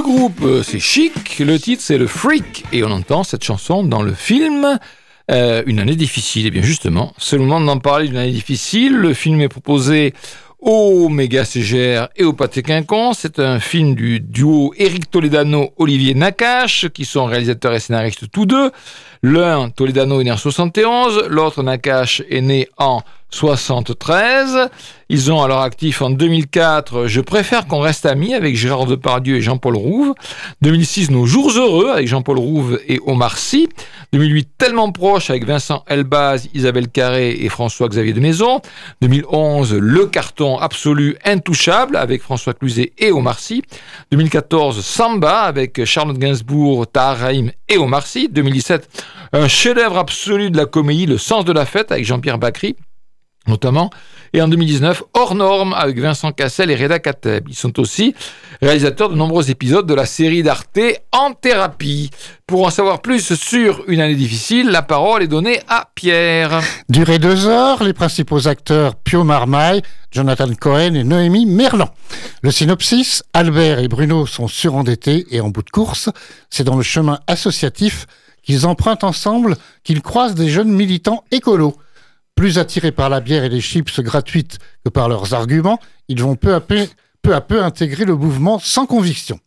Le 0.01 0.05
groupe, 0.05 0.41
euh, 0.45 0.63
c'est 0.63 0.79
Chic, 0.79 1.41
le 1.41 1.59
titre, 1.59 1.83
c'est 1.83 1.99
le 1.99 2.07
Freak, 2.07 2.65
et 2.73 2.83
on 2.85 2.91
entend 2.91 3.23
cette 3.23 3.45
chanson 3.45 3.85
dans 3.85 4.01
le 4.01 4.15
film 4.15 4.79
euh, 5.31 5.63
Une 5.67 5.79
année 5.79 5.95
difficile. 5.95 6.47
Et 6.47 6.51
bien 6.51 6.63
justement, 6.63 7.13
c'est 7.19 7.37
le 7.37 7.43
moment 7.43 7.61
d'en 7.61 7.79
parler 7.79 8.09
d'une 8.09 8.17
année 8.17 8.33
difficile. 8.33 8.97
Le 8.97 9.13
film 9.13 9.43
est 9.43 9.51
proposé 9.51 10.15
au 10.59 11.11
Méga 11.11 11.45
CGR 11.45 12.09
et 12.17 12.25
au 12.25 12.33
Pâté 12.33 12.63
Quinconce. 12.63 13.19
C'est 13.19 13.41
un 13.41 13.61
film 13.61 13.95
du 13.95 14.21
duo 14.21 14.73
Eric 14.79 15.11
Toledano-Olivier 15.11 16.15
Nakache, 16.15 16.89
qui 16.89 17.05
sont 17.05 17.27
réalisateurs 17.27 17.75
et 17.75 17.81
scénaristes 17.81 18.31
tous 18.31 18.47
deux. 18.47 18.71
L'un, 19.23 19.69
Toledano, 19.69 20.21
est 20.21 20.25
né 20.25 20.33
en 20.33 20.39
71, 20.39 21.25
l'autre, 21.29 21.63
Nakache, 21.63 22.23
est 22.31 22.41
né 22.41 22.69
en 22.79 23.03
73. 23.31 24.69
Ils 25.09 25.33
ont 25.33 25.45
leur 25.47 25.61
actif 25.61 26.03
en 26.03 26.11
2004 26.11 27.07
Je 27.07 27.21
préfère 27.21 27.67
qu'on 27.67 27.81
reste 27.81 28.07
amis 28.07 28.35
avec 28.35 28.57
Gérard 28.57 28.87
Depardieu 28.87 29.37
et 29.37 29.41
Jean-Paul 29.41 29.77
Rouve. 29.77 30.15
2006 30.63 31.11
Nos 31.11 31.27
jours 31.27 31.51
heureux 31.57 31.91
avec 31.91 32.07
Jean-Paul 32.07 32.39
Rouve 32.39 32.81
et 32.87 33.01
Omar 33.07 33.39
Sy. 33.39 33.69
2008 34.13 34.49
Tellement 34.59 34.93
proche 34.93 35.31
avec 35.31 35.45
Vincent 35.47 35.85
Elbaz, 35.89 36.49
Isabelle 36.55 36.89
Carré 36.89 37.39
et 37.41 37.49
François-Xavier 37.49 38.13
de 38.13 38.21
Maison. 38.21 38.61
2011 39.01 39.75
Le 39.75 40.07
carton 40.07 40.59
absolu 40.59 41.17
intouchable 41.25 41.97
avec 41.97 42.23
François 42.23 42.55
Cluzet 42.55 42.93
et 42.99 43.11
Omar 43.11 43.39
Sy. 43.39 43.63
2014 44.13 44.85
Samba 44.85 45.41
avec 45.43 45.85
Charlotte 45.85 46.19
Gainsbourg, 46.19 46.87
Tahar 46.87 47.19
Rahim 47.19 47.51
et 47.69 47.79
Omar 47.79 48.07
Sy. 48.07 48.29
2017 48.29 48.89
un 49.33 49.49
chef-d'œuvre 49.49 49.99
absolu 49.99 50.51
de 50.51 50.57
la 50.57 50.67
comédie 50.67 51.07
Le 51.07 51.19
sens 51.19 51.45
de 51.45 51.53
la 51.53 51.67
fête 51.67 51.93
avec 51.93 52.05
Jean-Pierre 52.05 52.39
Bacry 52.39 52.77
notamment, 53.49 53.91
et 54.33 54.43
en 54.43 54.49
2019, 54.49 55.03
Hors 55.15 55.35
Norme 55.35 55.75
avec 55.75 55.99
Vincent 55.99 56.31
Cassel 56.31 56.71
et 56.71 56.77
Reda 56.77 56.99
Kateb. 56.99 57.49
Ils 57.49 57.57
sont 57.57 57.81
aussi 57.81 58.15
réalisateurs 58.63 59.09
de 59.09 59.17
nombreux 59.17 59.51
épisodes 59.51 59.87
de 59.87 59.95
la 59.95 60.07
série 60.07 60.43
d'Arte 60.43 60.79
En 61.11 61.33
Thérapie. 61.33 62.11
Pour 62.47 62.67
en 62.67 62.71
savoir 62.71 63.01
plus 63.01 63.35
sur 63.35 63.83
Une 63.89 64.01
année 64.01 64.15
difficile, 64.15 64.69
la 64.71 64.83
parole 64.83 65.23
est 65.23 65.29
donnée 65.29 65.61
à 65.69 65.89
Pierre. 65.95 66.61
Durée 66.89 67.19
deux 67.19 67.47
heures, 67.47 67.83
les 67.83 67.93
principaux 67.93 68.47
acteurs 68.47 68.95
Pio 68.95 69.25
Marmaille, 69.25 69.83
Jonathan 70.13 70.53
Cohen 70.59 70.95
et 70.95 71.05
Noémie 71.05 71.47
Merlan. 71.47 71.89
Le 72.43 72.51
synopsis, 72.51 73.23
Albert 73.33 73.81
et 73.81 73.89
Bruno 73.89 74.27
sont 74.27 74.49
surendettés 74.49 75.27
et 75.31 75.41
en 75.41 75.49
bout 75.49 75.63
de 75.63 75.71
course. 75.71 76.11
C'est 76.51 76.65
dans 76.65 76.77
le 76.77 76.83
chemin 76.83 77.19
associatif 77.27 78.07
qu'ils 78.51 78.67
empruntent 78.67 79.05
ensemble 79.05 79.57
qu'ils 79.85 80.03
croisent 80.03 80.35
des 80.35 80.49
jeunes 80.49 80.73
militants 80.73 81.23
écolos. 81.31 81.77
Plus 82.35 82.59
attirés 82.59 82.91
par 82.91 83.09
la 83.09 83.21
bière 83.21 83.45
et 83.45 83.49
les 83.49 83.61
chips 83.61 84.01
gratuites 84.01 84.59
que 84.85 84.91
par 84.91 85.09
leurs 85.09 85.35
arguments, 85.35 85.79
ils 86.09 86.21
vont 86.21 86.35
peu 86.35 86.53
à 86.55 86.61
peu, 86.61 87.63
intégrer 87.63 88.05
le 88.05 88.17
mouvement 88.17 88.59
sans 88.59 88.87
conviction. 88.87 89.39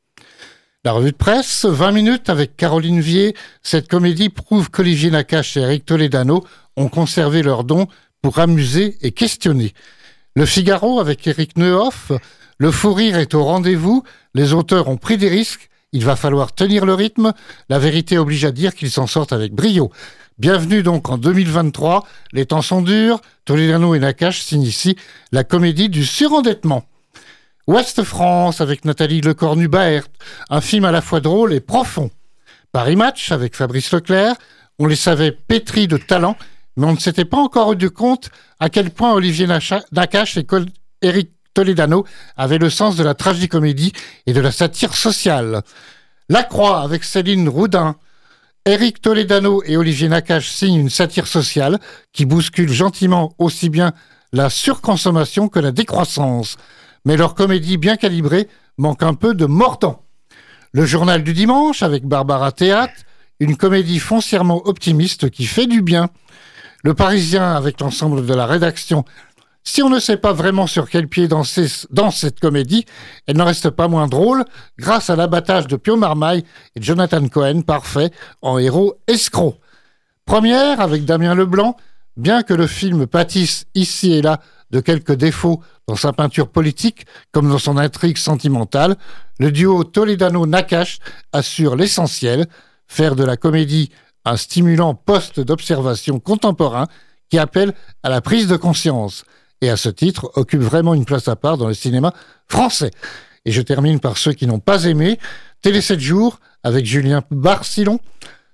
La 0.85 0.93
revue 0.93 1.11
de 1.11 1.17
presse, 1.17 1.65
20 1.65 1.91
minutes 1.91 2.29
avec 2.29 2.55
Caroline 2.55 3.01
Vier. 3.01 3.35
Cette 3.61 3.89
comédie 3.89 4.29
prouve 4.29 4.69
qu'Olivier 4.69 5.11
Nakache 5.11 5.57
et 5.57 5.61
Eric 5.61 5.85
Toledano 5.85 6.45
ont 6.77 6.87
conservé 6.87 7.43
leur 7.43 7.65
don 7.65 7.87
pour 8.21 8.39
amuser 8.39 8.97
et 9.01 9.11
questionner. 9.11 9.73
Le 10.33 10.45
Figaro 10.45 11.01
avec 11.01 11.27
Eric 11.27 11.57
Neuhoff. 11.57 12.13
Le 12.57 12.71
fou 12.71 12.93
rire 12.93 13.17
est 13.17 13.33
au 13.33 13.43
rendez-vous. 13.43 14.03
Les 14.33 14.53
auteurs 14.53 14.87
ont 14.87 14.97
pris 14.97 15.17
des 15.17 15.27
risques. 15.27 15.69
Il 15.93 16.03
va 16.03 16.15
falloir 16.15 16.53
tenir 16.53 16.85
le 16.85 16.95
rythme. 16.95 17.33
La 17.69 17.77
vérité 17.77 18.17
oblige 18.17 18.45
à 18.45 18.51
dire 18.51 18.73
qu'ils 18.73 18.89
s'en 18.89 19.05
sortent 19.05 19.31
avec 19.31 19.53
brio. 19.53 19.91
Bienvenue 20.39 20.81
donc 20.81 21.09
en 21.09 21.19
2023. 21.19 22.05
Les 22.33 22.47
temps 22.47 22.63
sont 22.63 22.81
durs. 22.81 23.21
Toledano 23.45 23.93
et 23.93 23.99
Nakache 23.99 24.41
signent 24.41 24.63
ici 24.63 24.97
la 25.31 25.43
comédie 25.43 25.89
du 25.89 26.03
surendettement. 26.03 26.83
Ouest 27.67 28.03
France 28.03 28.59
avec 28.59 28.85
Nathalie 28.85 29.21
Lecornu-Baert, 29.21 30.07
un 30.49 30.61
film 30.61 30.83
à 30.83 30.91
la 30.91 31.01
fois 31.01 31.21
drôle 31.21 31.53
et 31.53 31.61
profond. 31.61 32.09
Paris 32.71 32.95
Match 32.95 33.31
avec 33.31 33.55
Fabrice 33.55 33.93
Leclerc, 33.93 34.35
on 34.79 34.87
les 34.87 34.95
savait 34.95 35.31
pétris 35.31 35.87
de 35.87 35.97
talent, 35.97 36.35
mais 36.75 36.87
on 36.87 36.93
ne 36.93 36.99
s'était 36.99 37.23
pas 37.23 37.37
encore 37.37 37.67
rendu 37.67 37.91
compte 37.91 38.31
à 38.59 38.69
quel 38.69 38.89
point 38.89 39.13
Olivier 39.13 39.47
Nakache 39.47 40.37
et 40.37 40.45
Eric 41.03 41.32
Toledano 41.53 42.05
avaient 42.37 42.57
le 42.57 42.69
sens 42.69 42.95
de 42.95 43.03
la 43.03 43.13
tragicomédie 43.13 43.93
et 44.25 44.33
de 44.33 44.41
la 44.41 44.51
satire 44.51 44.95
sociale. 44.95 45.61
La 46.29 46.43
Croix 46.43 46.81
avec 46.81 47.03
Céline 47.03 47.49
Roudin, 47.49 47.95
Eric 48.65 49.01
Toledano 49.01 49.61
et 49.65 49.75
Olivier 49.75 50.07
Nakache 50.07 50.49
signent 50.49 50.79
une 50.79 50.89
satire 50.89 51.27
sociale 51.27 51.79
qui 52.13 52.25
bouscule 52.25 52.71
gentiment 52.71 53.33
aussi 53.37 53.69
bien 53.69 53.91
la 54.31 54.49
surconsommation 54.49 55.49
que 55.49 55.59
la 55.59 55.71
décroissance. 55.71 56.57
Mais 57.05 57.17
leur 57.17 57.35
comédie 57.35 57.77
bien 57.77 57.97
calibrée 57.97 58.47
manque 58.77 59.03
un 59.03 59.13
peu 59.13 59.35
de 59.35 59.45
mordant. 59.45 60.03
Le 60.71 60.85
journal 60.85 61.23
du 61.23 61.33
dimanche 61.33 61.83
avec 61.83 62.05
Barbara 62.05 62.51
Théâtre, 62.51 62.93
une 63.39 63.57
comédie 63.57 63.99
foncièrement 63.99 64.65
optimiste 64.65 65.29
qui 65.29 65.45
fait 65.45 65.67
du 65.67 65.81
bien. 65.81 66.09
Le 66.83 66.93
Parisien 66.93 67.55
avec 67.55 67.79
l'ensemble 67.81 68.25
de 68.25 68.33
la 68.33 68.45
rédaction 68.45 69.05
si 69.63 69.81
on 69.81 69.89
ne 69.89 69.99
sait 69.99 70.17
pas 70.17 70.33
vraiment 70.33 70.67
sur 70.67 70.89
quel 70.89 71.07
pied 71.07 71.27
danser 71.27 71.67
dans 71.89 72.11
cette 72.11 72.39
comédie, 72.39 72.85
elle 73.27 73.37
ne 73.37 73.43
reste 73.43 73.69
pas 73.69 73.87
moins 73.87 74.07
drôle 74.07 74.43
grâce 74.77 75.09
à 75.09 75.15
l'abattage 75.15 75.67
de 75.67 75.77
Pio 75.77 75.95
Marmaille 75.95 76.43
et 76.75 76.81
Jonathan 76.81 77.25
Cohen, 77.29 77.61
parfait, 77.61 78.11
en 78.41 78.57
héros 78.57 78.99
escrocs. 79.07 79.57
Première 80.25 80.81
avec 80.81 81.05
Damien 81.05 81.33
Leblanc, 81.33 81.77
bien 82.17 82.43
que 82.43 82.53
le 82.53 82.67
film 82.67 83.07
pâtisse 83.07 83.65
ici 83.73 84.13
et 84.13 84.21
là 84.21 84.41
de 84.71 84.79
quelques 84.79 85.13
défauts 85.13 85.61
dans 85.87 85.95
sa 85.95 86.13
peinture 86.13 86.49
politique 86.49 87.05
comme 87.31 87.49
dans 87.49 87.57
son 87.57 87.77
intrigue 87.77 88.17
sentimentale, 88.17 88.95
le 89.39 89.51
duo 89.51 89.83
Toledano-Nakash 89.83 90.99
assure 91.31 91.75
l'essentiel, 91.75 92.47
faire 92.87 93.15
de 93.15 93.23
la 93.23 93.37
comédie 93.37 93.91
un 94.25 94.37
stimulant 94.37 94.93
poste 94.93 95.39
d'observation 95.39 96.19
contemporain 96.19 96.87
qui 97.29 97.39
appelle 97.39 97.73
à 98.03 98.09
la 98.09 98.21
prise 98.21 98.47
de 98.47 98.57
conscience 98.57 99.25
et 99.63 99.69
à 99.69 99.77
ce 99.77 99.89
titre 99.89 100.29
occupe 100.35 100.61
vraiment 100.61 100.93
une 100.93 101.05
place 101.05 101.29
à 101.29 101.37
part 101.37 101.57
dans 101.57 101.67
le 101.67 101.73
cinéma 101.73 102.13
français. 102.47 102.91
Et 103.45 103.51
je 103.51 103.61
termine 103.61 103.99
par 104.01 104.17
ceux 104.17 104.33
qui 104.33 104.45
n'ont 104.45 104.59
pas 104.59 104.83
aimé. 104.83 105.19
Télé 105.61 105.79
7 105.79 105.99
jours 105.99 106.39
avec 106.63 106.85
Julien 106.85 107.23
Barcillon. 107.31 107.99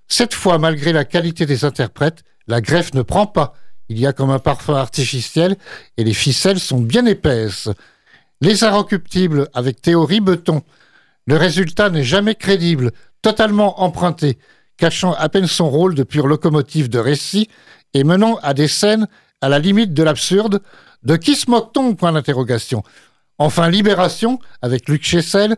Cette 0.07 0.35
fois, 0.35 0.59
malgré 0.59 0.93
la 0.93 1.05
qualité 1.05 1.47
des 1.47 1.65
interprètes, 1.65 2.23
la 2.47 2.61
greffe 2.61 2.93
ne 2.93 3.01
prend 3.01 3.25
pas. 3.25 3.55
Il 3.89 3.99
y 3.99 4.05
a 4.05 4.13
comme 4.13 4.29
un 4.29 4.39
parfum 4.39 4.75
artificiel 4.75 5.57
et 5.97 6.03
les 6.03 6.13
ficelles 6.13 6.59
sont 6.59 6.79
bien 6.79 7.07
épaisses. 7.07 7.69
Les 8.41 8.63
Inrecuptibles 8.63 9.49
avec 9.53 9.81
Théorie 9.81 10.21
Beton. 10.21 10.61
Le 11.25 11.37
résultat 11.37 11.89
n'est 11.89 12.03
jamais 12.03 12.35
crédible, 12.35 12.91
totalement 13.23 13.81
emprunté, 13.81 14.37
cachant 14.77 15.13
à 15.13 15.27
peine 15.27 15.47
son 15.47 15.69
rôle 15.69 15.95
de 15.95 16.03
pure 16.03 16.27
locomotive 16.27 16.87
de 16.87 16.99
récit 16.99 17.49
et 17.95 18.03
menant 18.03 18.37
à 18.43 18.53
des 18.53 18.67
scènes 18.67 19.07
à 19.41 19.49
la 19.49 19.59
limite 19.59 19.93
de 19.93 20.03
l'absurde, 20.03 20.61
de 21.03 21.15
qui 21.15 21.35
se 21.35 21.49
moque-t-on? 21.49 21.95
Point 21.95 22.13
d'interrogation. 22.13 22.83
Enfin, 23.37 23.69
Libération, 23.69 24.39
avec 24.61 24.89
Luc 24.89 25.03
Chessel, 25.03 25.55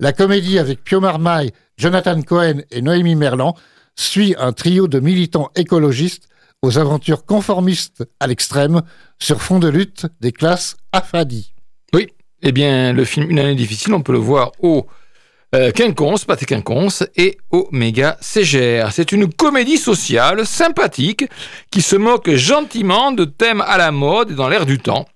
la 0.00 0.12
comédie 0.12 0.58
avec 0.58 0.84
Pio 0.84 1.00
Marmaille, 1.00 1.52
Jonathan 1.76 2.20
Cohen 2.22 2.62
et 2.70 2.82
Noémie 2.82 3.14
Merlan, 3.14 3.54
suit 3.96 4.34
un 4.38 4.52
trio 4.52 4.88
de 4.88 5.00
militants 5.00 5.50
écologistes 5.54 6.28
aux 6.62 6.78
aventures 6.78 7.24
conformistes 7.24 8.04
à 8.20 8.26
l'extrême 8.26 8.82
sur 9.18 9.42
fond 9.42 9.58
de 9.58 9.68
lutte 9.68 10.06
des 10.20 10.32
classes 10.32 10.76
affadies. 10.92 11.52
Oui, 11.92 12.08
eh 12.42 12.52
bien, 12.52 12.92
le 12.92 13.04
film 13.04 13.30
Une 13.30 13.38
année 13.38 13.54
difficile, 13.54 13.94
on 13.94 14.02
peut 14.02 14.12
le 14.12 14.18
voir 14.18 14.52
au 14.60 14.86
euh, 15.54 15.70
Quinconce, 15.70 16.24
Pâté 16.24 16.46
Quinconce 16.46 17.04
et 17.14 17.36
au 17.50 17.68
Méga 17.72 18.16
CGR. 18.22 18.90
C'est 18.90 19.12
une 19.12 19.30
comédie 19.30 19.76
sociale 19.76 20.46
sympathique 20.46 21.26
qui 21.70 21.82
se 21.82 21.94
moque 21.94 22.30
gentiment 22.30 23.12
de 23.12 23.26
thèmes 23.26 23.60
à 23.60 23.76
la 23.76 23.90
mode 23.90 24.30
et 24.30 24.34
dans 24.34 24.48
l'air 24.48 24.64
du 24.64 24.78
temps. 24.78 25.06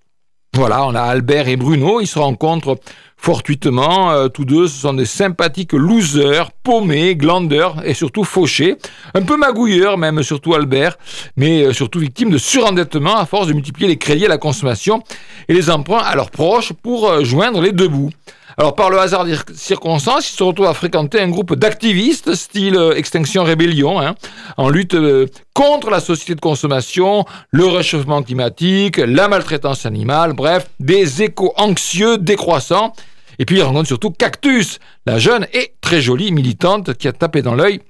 Voilà, 0.52 0.86
on 0.86 0.94
a 0.94 1.00
Albert 1.00 1.48
et 1.48 1.56
Bruno, 1.56 2.00
ils 2.00 2.06
se 2.06 2.18
rencontrent 2.18 2.78
fortuitement. 3.16 4.10
Euh, 4.10 4.28
tous 4.28 4.44
deux, 4.44 4.68
ce 4.68 4.80
sont 4.80 4.92
des 4.92 5.06
sympathiques 5.06 5.72
losers, 5.72 6.50
paumés, 6.62 7.16
glandeurs 7.16 7.82
et 7.86 7.94
surtout 7.94 8.24
fauchés. 8.24 8.76
Un 9.14 9.22
peu 9.22 9.38
magouilleurs 9.38 9.96
même, 9.96 10.22
surtout 10.22 10.54
Albert, 10.54 10.98
mais 11.36 11.62
euh, 11.62 11.72
surtout 11.72 11.98
victime 11.98 12.30
de 12.30 12.38
surendettement 12.38 13.16
à 13.16 13.24
force 13.24 13.48
de 13.48 13.54
multiplier 13.54 13.88
les 13.88 13.96
crédits 13.96 14.26
à 14.26 14.28
la 14.28 14.38
consommation 14.38 15.02
et 15.48 15.54
les 15.54 15.70
emprunts 15.70 16.04
à 16.04 16.14
leurs 16.14 16.30
proches 16.30 16.74
pour 16.74 17.24
joindre 17.24 17.62
les 17.62 17.72
deux 17.72 17.88
bouts. 17.88 18.10
Alors, 18.58 18.74
par 18.74 18.88
le 18.88 18.98
hasard 18.98 19.26
des 19.26 19.36
circonstances, 19.54 20.30
il 20.30 20.34
se 20.34 20.42
retrouve 20.42 20.64
à 20.66 20.72
fréquenter 20.72 21.20
un 21.20 21.28
groupe 21.28 21.54
d'activistes, 21.54 22.34
style 22.34 22.76
euh, 22.76 22.96
Extinction 22.96 23.44
Rébellion, 23.44 24.00
hein, 24.00 24.14
en 24.56 24.70
lutte 24.70 24.94
euh, 24.94 25.26
contre 25.52 25.90
la 25.90 26.00
société 26.00 26.34
de 26.34 26.40
consommation, 26.40 27.26
le 27.50 27.66
réchauffement 27.66 28.22
climatique, 28.22 28.96
la 28.96 29.28
maltraitance 29.28 29.84
animale, 29.84 30.32
bref, 30.32 30.70
des 30.80 31.22
échos 31.22 31.52
anxieux 31.58 32.16
décroissants. 32.16 32.94
Et 33.38 33.44
puis, 33.44 33.56
il 33.56 33.62
rencontre 33.62 33.88
surtout 33.88 34.10
Cactus, 34.10 34.78
la 35.04 35.18
jeune 35.18 35.46
et 35.52 35.74
très 35.82 36.00
jolie 36.00 36.32
militante 36.32 36.94
qui 36.94 37.08
a 37.08 37.12
tapé 37.12 37.42
dans 37.42 37.54
l'œil 37.54 37.82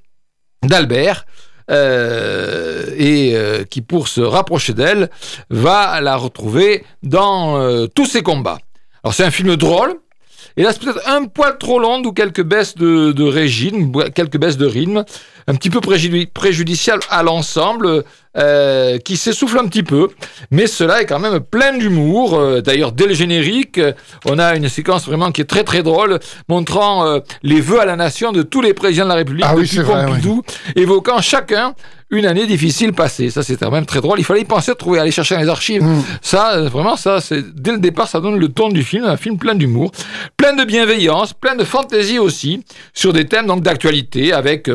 d'Albert. 0.65 1.27
Euh, 1.69 2.95
et 2.97 3.35
qui, 3.69 3.83
pour 3.83 4.07
se 4.07 4.21
rapprocher 4.21 4.73
d'elle, 4.73 5.11
va 5.51 6.01
la 6.01 6.15
retrouver 6.15 6.85
dans 7.03 7.89
tous 7.89 8.07
ses 8.07 8.23
combats. 8.23 8.59
Alors 9.03 9.15
c'est 9.15 9.25
un 9.25 9.33
film 9.33 9.57
drôle, 9.57 9.97
Et 10.57 10.63
là, 10.63 10.73
c'est 10.73 10.81
peut-être 10.83 11.07
un 11.09 11.27
poil 11.27 11.59
trop 11.59 11.79
long, 11.79 12.03
ou 12.03 12.13
quelques 12.13 12.43
baisses 12.43 12.75
de, 12.77 13.13
de 13.13 13.25
régime, 13.25 13.93
quelques 14.15 14.39
baisses 14.39 14.57
de 14.57 14.67
rythme, 14.67 15.05
un 15.49 15.55
petit 15.55 15.71
peu 15.71 15.81
préjudi- 15.81 16.27
préjudiciable 16.27 17.03
à 17.11 17.23
l'ensemble, 17.23 18.05
euh, 18.37 18.99
qui 18.99 19.17
s'essouffle 19.17 19.59
un 19.59 19.67
petit 19.67 19.83
peu. 19.83 20.09
Mais 20.51 20.67
cela 20.67 21.01
est 21.01 21.07
quand 21.07 21.19
même 21.19 21.41
plein 21.41 21.77
d'humour. 21.77 22.35
Euh, 22.35 22.61
D'ailleurs, 22.61 22.93
dès 22.93 23.07
le 23.07 23.15
générique, 23.15 23.79
euh, 23.79 23.93
on 24.27 24.39
a 24.39 24.57
une 24.57 24.69
séquence 24.69 25.07
vraiment 25.07 25.33
qui 25.33 25.41
est 25.41 25.47
très 25.47 25.65
très 25.65 25.83
drôle, 25.83 26.19
montrant 26.49 27.07
euh, 27.07 27.21
les 27.43 27.61
vœux 27.61 27.81
à 27.81 27.87
la 27.87 27.97
nation 27.97 28.33
de 28.33 28.43
tous 28.43 28.61
les 28.61 28.75
présidents 28.75 29.05
de 29.05 29.09
la 29.11 29.15
République 29.15 29.45
Ah 29.49 29.55
oui, 29.57 29.63
depuis 29.63 29.79
vrai, 29.79 30.05
Pompidou, 30.07 30.43
évoquant 30.75 31.21
chacun 31.23 31.75
une 32.11 32.27
année 32.27 32.47
difficile 32.47 32.93
passée. 32.93 33.31
Ça, 33.31 33.43
c'est 33.43 33.57
quand 33.57 33.71
même 33.71 33.87
très 33.87 34.01
drôle. 34.01 34.19
Il 34.21 34.25
fallait 34.25 34.43
y 34.43 34.45
penser, 34.45 34.75
trouver, 34.75 34.99
aller 35.01 35.11
chercher 35.11 35.37
dans 35.37 35.41
les 35.41 35.49
archives. 35.49 35.83
Mm. 35.83 36.03
Ça, 36.21 36.61
vraiment, 36.63 36.97
ça, 36.97 37.21
c'est 37.21 37.43
dès 37.55 37.73
le 37.73 37.79
départ, 37.79 38.07
ça 38.09 38.21
donne 38.21 38.39
le 38.39 38.49
ton 38.49 38.69
du 38.69 38.85
film. 38.85 39.05
Un 39.05 39.17
film 39.17 39.39
plein 39.39 39.55
d'humour, 39.55 39.93
plein 40.37 40.53
de 40.53 40.65
bienveillance, 40.65 41.33
plein 41.33 41.55
de 41.57 41.65
fantaisie 41.65 42.19
aussi, 42.19 42.63
sur 42.93 43.13
des 43.13 43.25
thèmes 43.25 43.47
donc 43.47 43.63
d'actualité, 43.63 44.33
avec 44.33 44.69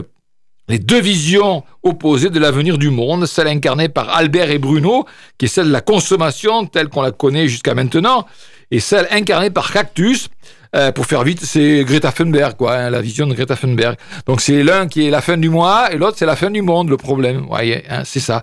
les 0.67 0.79
deux 0.79 1.01
visions 1.01 1.63
opposées 1.83 2.29
de 2.29 2.39
l'avenir 2.39 2.77
du 2.77 2.89
monde, 2.89 3.25
celle 3.25 3.47
incarnée 3.47 3.89
par 3.89 4.09
Albert 4.09 4.51
et 4.51 4.59
Bruno, 4.59 5.05
qui 5.37 5.45
est 5.45 5.49
celle 5.49 5.67
de 5.67 5.71
la 5.71 5.81
consommation 5.81 6.65
telle 6.65 6.87
qu'on 6.87 7.01
la 7.01 7.11
connaît 7.11 7.47
jusqu'à 7.47 7.73
maintenant, 7.73 8.25
et 8.69 8.79
celle 8.79 9.07
incarnée 9.11 9.49
par 9.49 9.71
Cactus. 9.71 10.29
euh, 10.75 10.91
pour 10.91 11.05
faire 11.05 11.23
vite, 11.23 11.43
c'est 11.43 11.83
Greta 11.83 12.11
Thunberg, 12.11 12.55
quoi, 12.55 12.75
hein, 12.75 12.89
la 12.89 13.01
vision 13.01 13.27
de 13.27 13.33
Greta 13.33 13.55
Thunberg. 13.55 13.97
Donc 14.25 14.39
c'est 14.39 14.63
l'un 14.63 14.87
qui 14.87 15.05
est 15.05 15.09
la 15.09 15.21
fin 15.21 15.37
du 15.37 15.49
mois 15.49 15.91
et 15.91 15.97
l'autre 15.97 16.17
c'est 16.17 16.25
la 16.25 16.35
fin 16.37 16.49
du 16.49 16.61
monde, 16.61 16.89
le 16.89 16.97
problème. 16.97 17.45
Voyez, 17.47 17.83
hein, 17.89 18.03
c'est 18.05 18.21
ça. 18.21 18.41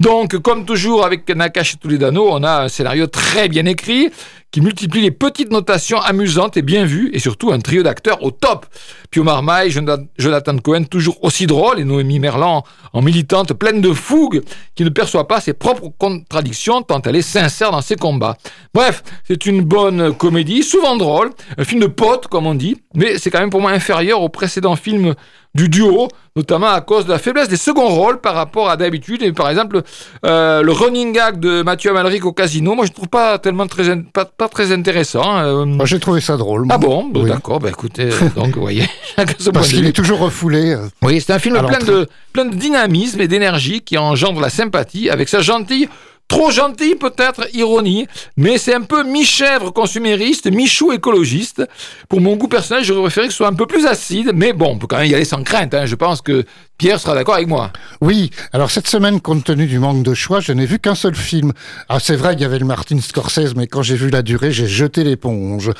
Donc, 0.00 0.36
comme 0.38 0.64
toujours 0.64 1.04
avec 1.04 1.28
Nakash 1.28 1.74
et 1.74 1.76
Toledano, 1.76 2.28
on 2.30 2.42
a 2.42 2.64
un 2.64 2.68
scénario 2.68 3.06
très 3.06 3.48
bien 3.48 3.64
écrit 3.66 4.10
qui 4.50 4.60
multiplie 4.62 5.02
les 5.02 5.10
petites 5.10 5.50
notations 5.52 6.00
amusantes 6.00 6.56
et 6.56 6.62
bien 6.62 6.84
vues, 6.86 7.10
et 7.12 7.18
surtout 7.18 7.52
un 7.52 7.58
trio 7.58 7.82
d'acteurs 7.82 8.22
au 8.22 8.30
top. 8.30 8.64
Pio 9.10 9.22
Marmaille, 9.22 9.70
Jonathan- 9.70 10.58
Cohen, 10.58 10.84
toujours 10.84 11.22
aussi 11.22 11.46
drôle, 11.46 11.78
et 11.78 11.84
Noémie 11.84 12.18
Merlan 12.18 12.64
en 12.94 13.02
militante 13.02 13.52
pleine 13.52 13.80
de 13.82 13.92
fougue, 13.92 14.42
qui 14.74 14.84
ne 14.84 14.88
perçoit 14.88 15.28
pas 15.28 15.40
ses 15.40 15.52
propres 15.52 15.90
contradictions 15.98 16.82
tant 16.82 17.02
elle 17.02 17.16
est 17.16 17.22
sincère 17.22 17.72
dans 17.72 17.82
ses 17.82 17.96
combats. 17.96 18.38
Bref, 18.72 19.02
c'est 19.24 19.44
une 19.44 19.62
bonne 19.62 20.14
comédie, 20.14 20.62
souvent 20.62 20.96
drôle, 20.96 21.30
un 21.58 21.64
film 21.64 21.80
de 21.82 21.86
potes, 21.86 22.26
comme 22.28 22.46
on 22.46 22.54
dit, 22.54 22.76
mais 22.94 23.18
c'est 23.18 23.30
quand 23.30 23.40
même 23.40 23.50
pour 23.50 23.60
moi 23.60 23.72
inférieur 23.72 24.22
au 24.22 24.30
précédent 24.30 24.76
film 24.76 25.14
du 25.58 25.68
duo, 25.68 26.06
notamment 26.36 26.68
à 26.68 26.80
cause 26.80 27.04
de 27.04 27.10
la 27.10 27.18
faiblesse 27.18 27.48
des 27.48 27.56
seconds 27.56 27.88
rôles 27.88 28.20
par 28.20 28.34
rapport 28.34 28.70
à 28.70 28.76
d'habitude. 28.76 29.22
Et 29.22 29.32
par 29.32 29.50
exemple, 29.50 29.82
euh, 30.24 30.62
le 30.62 30.72
running 30.72 31.12
gag 31.12 31.40
de 31.40 31.62
Mathieu 31.62 31.90
Amalric 31.90 32.24
au 32.24 32.32
casino, 32.32 32.74
moi 32.76 32.86
je 32.86 32.92
trouve 32.92 33.08
pas 33.08 33.38
tellement 33.38 33.66
très, 33.66 33.96
pas, 34.12 34.24
pas 34.24 34.48
très 34.48 34.70
intéressant. 34.72 35.38
euh. 35.38 35.64
Moi, 35.64 35.84
j'ai 35.86 35.98
trouvé 35.98 36.20
ça 36.20 36.36
drôle. 36.36 36.62
moi. 36.64 36.74
ah 36.74 36.78
bon, 36.78 37.10
Oui. 37.14 37.28
d'accord, 37.28 37.58
bah 37.58 37.70
écoutez, 37.70 38.08
donc 38.36 38.54
vous 38.54 38.60
voyez, 38.62 38.88
Parce 39.52 39.68
qu'il 39.68 39.84
est 39.86 39.92
toujours 39.92 40.20
refoulé. 40.20 40.74
euh. 40.74 40.86
Oui, 41.02 41.20
c'est 41.20 41.32
un 41.32 41.38
film 41.40 41.58
plein 41.66 41.80
de, 41.80 42.08
plein 42.32 42.44
de 42.44 42.54
dynamisme 42.54 43.20
et 43.20 43.26
d'énergie 43.28 43.80
qui 43.80 43.98
engendre 43.98 44.40
la 44.40 44.50
sympathie 44.50 45.10
avec 45.10 45.28
sa 45.28 45.40
gentille, 45.40 45.88
trop 46.28 46.50
gentille 46.50 46.94
peut-être, 46.94 47.48
ironie, 47.54 48.06
mais 48.36 48.58
c'est 48.58 48.74
un 48.74 48.82
peu 48.82 49.02
mi-chèvre 49.02 49.72
consumériste, 49.72 50.50
mi-chou 50.50 50.92
écologiste. 50.92 51.66
Pour 52.08 52.20
mon 52.20 52.36
goût 52.36 52.48
personnel, 52.48 52.84
j'aurais 52.84 53.00
préféré 53.02 53.26
que 53.26 53.32
ce 53.32 53.38
soit 53.38 53.48
un 53.48 53.54
peu 53.54 53.66
plus 53.66 53.86
acide, 53.86 54.32
mais 54.34 54.52
bon, 54.52 54.72
on 54.72 54.78
peut 54.78 54.86
quand 54.86 54.98
même 54.98 55.10
y 55.10 55.14
aller 55.14 55.24
sans 55.24 55.42
crainte. 55.42 55.72
hein. 55.74 55.86
Je 55.86 55.94
pense 55.94 56.20
que 56.20 56.44
Pierre 56.78 57.00
sera 57.00 57.16
d'accord 57.16 57.34
avec 57.34 57.48
moi. 57.48 57.72
Oui, 58.00 58.30
alors 58.52 58.70
cette 58.70 58.86
semaine, 58.86 59.20
compte 59.20 59.42
tenu 59.42 59.66
du 59.66 59.80
manque 59.80 60.04
de 60.04 60.14
choix, 60.14 60.38
je 60.38 60.52
n'ai 60.52 60.64
vu 60.64 60.78
qu'un 60.78 60.94
seul 60.94 61.16
film. 61.16 61.52
Ah, 61.88 61.98
c'est 61.98 62.14
vrai 62.14 62.34
qu'il 62.34 62.42
y 62.42 62.44
avait 62.44 62.60
le 62.60 62.66
Martin 62.66 63.00
Scorsese, 63.00 63.56
mais 63.56 63.66
quand 63.66 63.82
j'ai 63.82 63.96
vu 63.96 64.10
la 64.10 64.22
durée, 64.22 64.52
j'ai 64.52 64.68
jeté 64.68 65.02
l'éponge. 65.02 65.72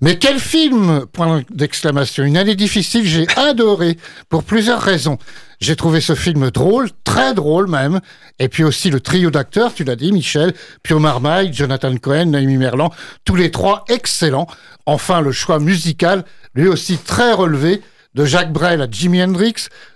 Mais 0.00 0.18
quel 0.18 0.40
film? 0.40 1.06
Point 1.12 1.44
d'exclamation. 1.50 2.24
Une 2.24 2.36
année 2.36 2.56
difficile, 2.56 3.06
j'ai 3.06 3.28
adoré, 3.36 3.96
pour 4.28 4.42
plusieurs 4.42 4.80
raisons. 4.80 5.18
J'ai 5.60 5.76
trouvé 5.76 6.00
ce 6.00 6.16
film 6.16 6.50
drôle, 6.50 6.88
très 7.04 7.32
drôle 7.32 7.68
même, 7.68 8.00
et 8.40 8.48
puis 8.48 8.64
aussi 8.64 8.90
le 8.90 8.98
trio 8.98 9.30
d'acteurs, 9.30 9.72
tu 9.72 9.84
l'as 9.84 9.94
dit, 9.94 10.10
Michel, 10.10 10.52
Pio 10.82 10.98
Marmaille, 10.98 11.52
Jonathan 11.52 11.94
Cohen, 11.96 12.26
Naomi 12.26 12.56
Merlan, 12.56 12.90
tous 13.24 13.36
les 13.36 13.52
trois 13.52 13.84
excellents. 13.88 14.48
Enfin, 14.84 15.20
le 15.20 15.30
choix 15.30 15.60
musical, 15.60 16.24
lui 16.54 16.66
aussi 16.66 16.98
très 16.98 17.32
relevé, 17.34 17.82
de 18.14 18.24
Jacques 18.24 18.52
Brel 18.52 18.82
à 18.82 18.86
Jimi 18.90 19.22
Hendrix, 19.22 19.54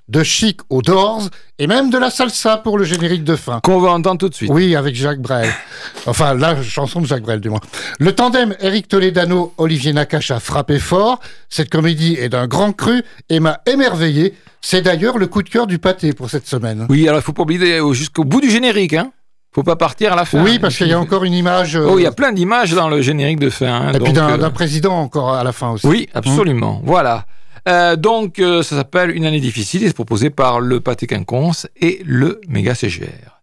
de 0.09 0.23
Chic 0.23 0.61
aux 0.71 0.83
Doors, 0.83 1.29
et 1.59 1.67
même 1.67 1.91
de 1.91 1.99
la 1.99 2.11
salsa 2.11 2.59
pour 2.59 2.79
le 2.79 2.85
générique 2.85 3.25
de 3.25 3.35
fin. 3.37 3.59
Qu'on 3.63 3.81
va 3.81 3.91
entendre 3.91 4.19
tout 4.19 4.29
de 4.29 4.35
suite. 4.35 4.51
Oui, 4.53 4.77
avec 4.77 4.95
Jacques 4.95 5.21
Brel. 5.21 5.49
Enfin, 6.07 6.35
la 6.35 6.63
chanson 6.63 7.01
de 7.01 7.07
Jacques 7.07 7.23
Brel, 7.23 7.41
du 7.41 7.49
moins. 7.51 7.61
Le 7.99 8.13
tandem 8.15 8.55
Eric 8.61 8.87
Toledano, 8.89 9.53
Olivier 9.59 9.93
Nakache 9.93 10.31
a 10.31 10.39
frappé 10.41 10.79
fort. 10.79 11.19
Cette 11.49 11.71
comédie 11.71 12.17
est 12.21 12.29
d'un 12.29 12.47
grand 12.47 12.73
cru 12.73 13.03
et 13.31 13.41
m'a 13.41 13.61
émerveillé. 13.67 14.35
C'est 14.61 14.83
d'ailleurs 14.83 15.19
le 15.19 15.27
coup 15.27 15.43
de 15.43 15.49
cœur 15.49 15.67
du 15.67 15.79
pâté 15.79 16.13
pour 16.13 16.31
cette 16.31 16.47
semaine. 16.47 16.87
Oui, 16.91 17.09
alors 17.09 17.21
il 17.21 17.23
faut 17.25 17.33
pas 17.33 17.43
oublier 17.43 17.59
d'aller 17.61 17.95
jusqu'au 17.95 18.25
bout 18.25 18.41
du 18.41 18.51
générique, 18.51 18.93
hein. 18.95 19.11
Faut 19.55 19.63
pas 19.63 19.77
partir 19.77 20.13
à 20.13 20.17
la 20.17 20.25
fin. 20.25 20.43
Oui, 20.43 20.59
parce 20.59 20.77
qu'il 20.77 20.89
y 20.89 20.93
a 20.93 20.99
encore 20.99 21.23
une 21.25 21.33
image. 21.35 21.77
euh, 21.77 21.87
Oh, 21.89 21.99
il 21.99 22.03
y 22.03 22.07
a 22.07 22.13
plein 22.13 22.33
d'images 22.33 22.73
dans 22.73 22.89
le 22.89 23.01
générique 23.03 23.39
de 23.39 23.51
fin. 23.51 23.67
hein, 23.73 23.93
et 23.93 23.99
puis 24.01 24.13
d'un 24.13 24.31
euh, 24.33 24.37
d'un 24.37 24.51
président 24.51 24.95
encore 24.99 25.33
à 25.35 25.45
la 25.45 25.53
fin 25.53 25.71
aussi. 25.71 25.87
Oui, 25.87 26.09
absolument. 26.13 26.81
Voilà. 26.85 27.25
Euh, 27.67 27.97
donc, 27.97 28.39
euh, 28.39 28.63
ça 28.63 28.77
s'appelle 28.77 29.11
Une 29.11 29.25
année 29.25 29.41
difficile 29.41 29.83
et 29.85 29.87
c'est 29.89 29.95
proposé 29.95 30.31
par 30.31 30.61
le 30.61 30.81
Pâté 30.81 31.07
Quinconce 31.07 31.67
et 31.81 32.01
le 32.05 32.41
Méga 32.49 32.75
CGR. 32.75 33.34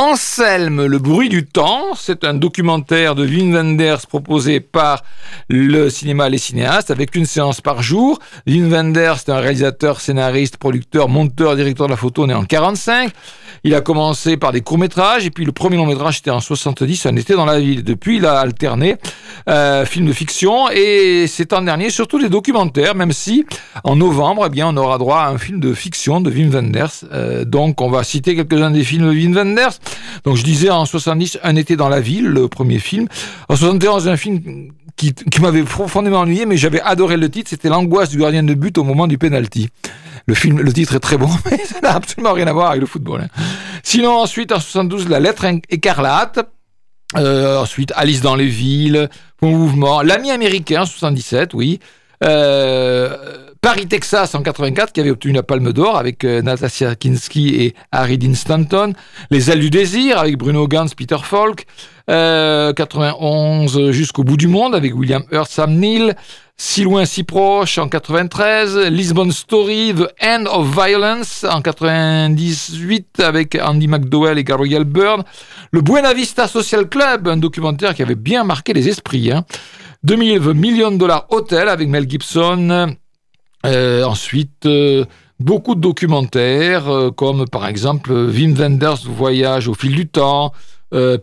Anselme, 0.00 0.86
le 0.86 0.98
bruit 0.98 1.28
du 1.28 1.44
temps, 1.44 1.94
c'est 1.94 2.24
un 2.24 2.32
documentaire 2.32 3.14
de 3.14 3.26
Wim 3.26 3.54
Wenders 3.54 4.06
proposé 4.08 4.58
par 4.58 5.04
le 5.50 5.90
cinéma 5.90 6.30
Les 6.30 6.38
Cinéastes 6.38 6.90
avec 6.90 7.14
une 7.14 7.26
séance 7.26 7.60
par 7.60 7.82
jour. 7.82 8.18
Wim 8.46 8.72
Wenders, 8.72 9.18
c'est 9.18 9.30
un 9.30 9.40
réalisateur, 9.40 10.00
scénariste, 10.00 10.56
producteur, 10.56 11.10
monteur, 11.10 11.54
directeur 11.54 11.86
de 11.86 11.90
la 11.90 11.98
photo 11.98 12.26
né 12.26 12.32
en 12.32 12.46
45. 12.46 13.12
Il 13.62 13.74
a 13.74 13.82
commencé 13.82 14.38
par 14.38 14.52
des 14.52 14.62
courts-métrages 14.62 15.26
et 15.26 15.30
puis 15.30 15.44
le 15.44 15.52
premier 15.52 15.76
long-métrage 15.76 16.16
c'était 16.16 16.30
en 16.30 16.40
70, 16.40 17.04
Un 17.04 17.16
été 17.16 17.34
dans 17.34 17.44
la 17.44 17.60
ville. 17.60 17.84
Depuis, 17.84 18.16
il 18.16 18.24
a 18.24 18.38
alterné 18.38 18.96
euh, 19.50 19.84
films 19.84 20.06
de 20.06 20.14
fiction 20.14 20.70
et 20.70 21.26
c'est 21.26 21.52
en 21.52 21.60
dernier 21.60 21.90
surtout 21.90 22.18
des 22.18 22.30
documentaires, 22.30 22.94
même 22.94 23.12
si 23.12 23.44
en 23.84 23.96
novembre, 23.96 24.44
eh 24.46 24.48
bien, 24.48 24.68
on 24.68 24.76
aura 24.78 24.96
droit 24.96 25.18
à 25.18 25.28
un 25.28 25.36
film 25.36 25.60
de 25.60 25.74
fiction 25.74 26.22
de 26.22 26.30
Wim 26.30 26.48
Wenders. 26.48 27.04
Euh, 27.12 27.44
donc, 27.44 27.82
on 27.82 27.90
va 27.90 28.02
citer 28.02 28.34
quelques-uns 28.34 28.70
des 28.70 28.82
films 28.82 29.10
de 29.10 29.14
Wim 29.14 29.34
Wenders. 29.34 29.78
Donc, 30.24 30.36
je 30.36 30.42
disais 30.44 30.70
en 30.70 30.84
70, 30.84 31.38
Un 31.42 31.56
été 31.56 31.76
dans 31.76 31.88
la 31.88 32.00
ville, 32.00 32.26
le 32.26 32.48
premier 32.48 32.78
film. 32.78 33.08
En 33.48 33.56
71, 33.56 34.08
un 34.08 34.16
film 34.16 34.72
qui, 34.96 35.14
m'avait 35.40 35.62
profondément 35.62 36.20
ennuyé, 36.20 36.46
mais 36.46 36.56
j'avais 36.56 36.80
adoré 36.80 37.16
le 37.16 37.30
titre. 37.30 37.50
C'était 37.50 37.68
l'angoisse 37.68 38.10
du 38.10 38.18
gardien 38.18 38.42
de 38.42 38.54
but 38.54 38.76
au 38.78 38.84
moment 38.84 39.06
du 39.06 39.18
penalty. 39.18 39.68
Le 40.26 40.72
titre 40.72 40.94
est 40.96 41.00
très 41.00 41.16
bon, 41.16 41.30
mais 41.50 41.58
ça 41.64 41.80
n'a 41.80 41.94
absolument 41.94 42.32
rien 42.32 42.46
à 42.46 42.52
voir 42.52 42.70
avec 42.70 42.80
le 42.80 42.86
football. 42.86 43.22
hein. 43.22 43.42
Sinon, 43.82 44.18
ensuite, 44.18 44.52
en 44.52 44.60
72, 44.60 45.08
La 45.08 45.20
lettre 45.20 45.44
écarlate. 45.70 46.40
Euh, 47.16 47.58
ensuite, 47.58 47.92
Alice 47.96 48.20
dans 48.20 48.36
les 48.36 48.46
villes, 48.46 49.08
mouvement, 49.42 50.02
L'ami 50.02 50.30
américain, 50.30 50.84
77, 50.84 51.54
oui. 51.54 51.80
Euh, 52.22 53.49
Paris, 53.60 53.86
Texas, 53.86 54.34
en 54.34 54.40
84, 54.40 54.90
qui 54.90 55.00
avait 55.00 55.10
obtenu 55.10 55.34
la 55.34 55.42
Palme 55.42 55.74
d'Or 55.74 55.98
avec 55.98 56.24
euh, 56.24 56.40
Natasha 56.40 56.94
Kinski 56.94 57.56
et 57.56 57.74
Harry 57.92 58.16
Dean 58.16 58.34
Stanton. 58.34 58.94
Les 59.30 59.50
ailes 59.50 59.60
du 59.60 59.68
désir, 59.68 60.18
avec 60.18 60.38
Bruno 60.38 60.66
Gantz, 60.66 60.94
Peter 60.94 61.18
Falk. 61.22 61.66
Euh, 62.08 62.72
91, 62.72 63.90
Jusqu'au 63.90 64.24
bout 64.24 64.38
du 64.38 64.48
monde, 64.48 64.74
avec 64.74 64.96
William 64.96 65.24
Hurt, 65.30 65.50
Sam 65.50 65.74
Neill. 65.74 66.16
Si 66.56 66.84
loin, 66.84 67.04
si 67.04 67.22
proche, 67.22 67.76
en 67.76 67.88
93. 67.88 68.78
Lisbon 68.88 69.30
Story, 69.30 69.94
The 69.94 70.08
End 70.24 70.46
of 70.46 70.66
Violence, 70.74 71.44
en 71.44 71.60
98, 71.60 73.20
avec 73.20 73.58
Andy 73.62 73.88
McDowell 73.88 74.38
et 74.38 74.44
Gabriel 74.44 74.84
Byrne. 74.84 75.22
Le 75.70 75.82
Buena 75.82 76.14
Vista 76.14 76.48
Social 76.48 76.88
Club, 76.88 77.28
un 77.28 77.36
documentaire 77.36 77.94
qui 77.94 78.02
avait 78.02 78.14
bien 78.14 78.42
marqué 78.42 78.72
les 78.72 78.88
esprits. 78.88 79.30
Hein. 79.30 79.44
2000 80.02 80.40
The 80.40 80.46
Million 80.54 80.92
Dollar 80.92 81.26
Hotel 81.28 81.68
avec 81.68 81.86
Mel 81.88 82.08
Gibson. 82.08 82.96
Euh, 83.66 84.04
ensuite, 84.04 84.64
euh, 84.66 85.04
beaucoup 85.38 85.74
de 85.74 85.80
documentaires, 85.80 86.88
euh, 86.88 87.10
comme 87.10 87.46
par 87.46 87.66
exemple 87.66 88.12
Wim 88.12 88.54
Wenders 88.54 89.04
Voyage 89.04 89.68
au 89.68 89.74
fil 89.74 89.94
du 89.94 90.08
temps, 90.08 90.52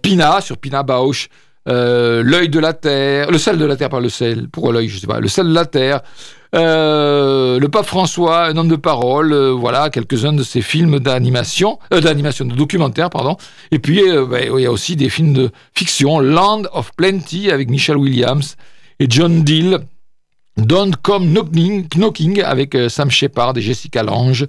Pina 0.01 0.39
sur 0.39 0.57
Pina 0.57 0.83
Bausch, 0.83 1.27
L'œil 1.65 2.47
de 2.47 2.59
la 2.59 2.71
terre, 2.71 3.29
le 3.29 3.37
sel 3.37 3.57
de 3.57 3.65
la 3.65 3.75
terre, 3.75 3.99
le 3.99 4.07
sel, 4.07 4.47
l'œil, 4.71 4.87
je 4.87 4.99
sais 4.99 5.07
pas, 5.07 5.19
le 5.19 5.27
sel 5.27 5.49
de 5.49 5.53
la 5.53 5.65
terre, 5.65 5.99
le 6.53 7.67
pape 7.67 7.85
François, 7.85 8.45
un 8.45 8.55
homme 8.55 8.69
de 8.69 8.77
parole, 8.77 9.35
voilà 9.49 9.89
quelques-uns 9.89 10.31
de 10.31 10.43
ces 10.43 10.61
films 10.61 10.99
d'animation, 10.99 11.79
d'animation, 11.91 12.45
de 12.45 12.55
documentaires, 12.55 13.09
pardon. 13.09 13.35
Et 13.71 13.79
puis 13.79 14.01
ben, 14.29 14.49
il 14.55 14.61
y 14.61 14.65
a 14.65 14.71
aussi 14.71 14.95
des 14.95 15.09
films 15.09 15.33
de 15.33 15.51
fiction, 15.75 16.21
Land 16.21 16.61
of 16.71 16.91
Plenty 16.95 17.51
avec 17.51 17.69
Michelle 17.69 17.97
Williams 17.97 18.55
et 19.01 19.07
John 19.09 19.43
Deal, 19.43 19.79
Don't 20.57 20.93
Come 21.01 21.31
Knocking, 21.31 21.87
Knocking 21.95 22.41
avec 22.41 22.75
euh, 22.75 22.89
Sam 22.89 23.11
Shepard 23.11 23.57
et 23.57 23.61
Jessica 23.61 24.03
Lange. 24.03 24.47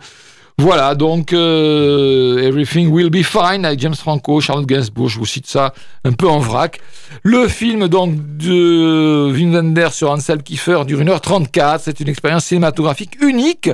Voilà, 0.61 0.97
donc 0.97 1.33
euh, 1.33 2.38
Everything 2.38 2.88
Will 2.88 3.11
Be 3.11 3.23
Fine 3.23 3.64
avec 3.64 3.79
James 3.79 3.94
Franco, 3.94 4.40
Charlotte 4.40 4.66
Gainsbourg, 4.66 5.09
je 5.09 5.18
vous 5.18 5.27
cite 5.27 5.47
ça 5.47 5.73
un 6.05 6.11
peu 6.11 6.29
en 6.29 6.40
vrac. 6.40 6.81
Le 7.23 7.47
film 7.47 7.87
donc 7.87 8.14
de 8.38 9.31
Wim 9.33 9.55
Wenders 9.55 9.92
sur 9.92 10.11
Ansel 10.11 10.42
Kiefer 10.42 10.81
dure 10.85 10.99
1h34, 11.01 11.83
c'est 11.85 12.01
une 12.01 12.09
expérience 12.09 12.47
cinématographique 12.47 13.23
unique 13.23 13.71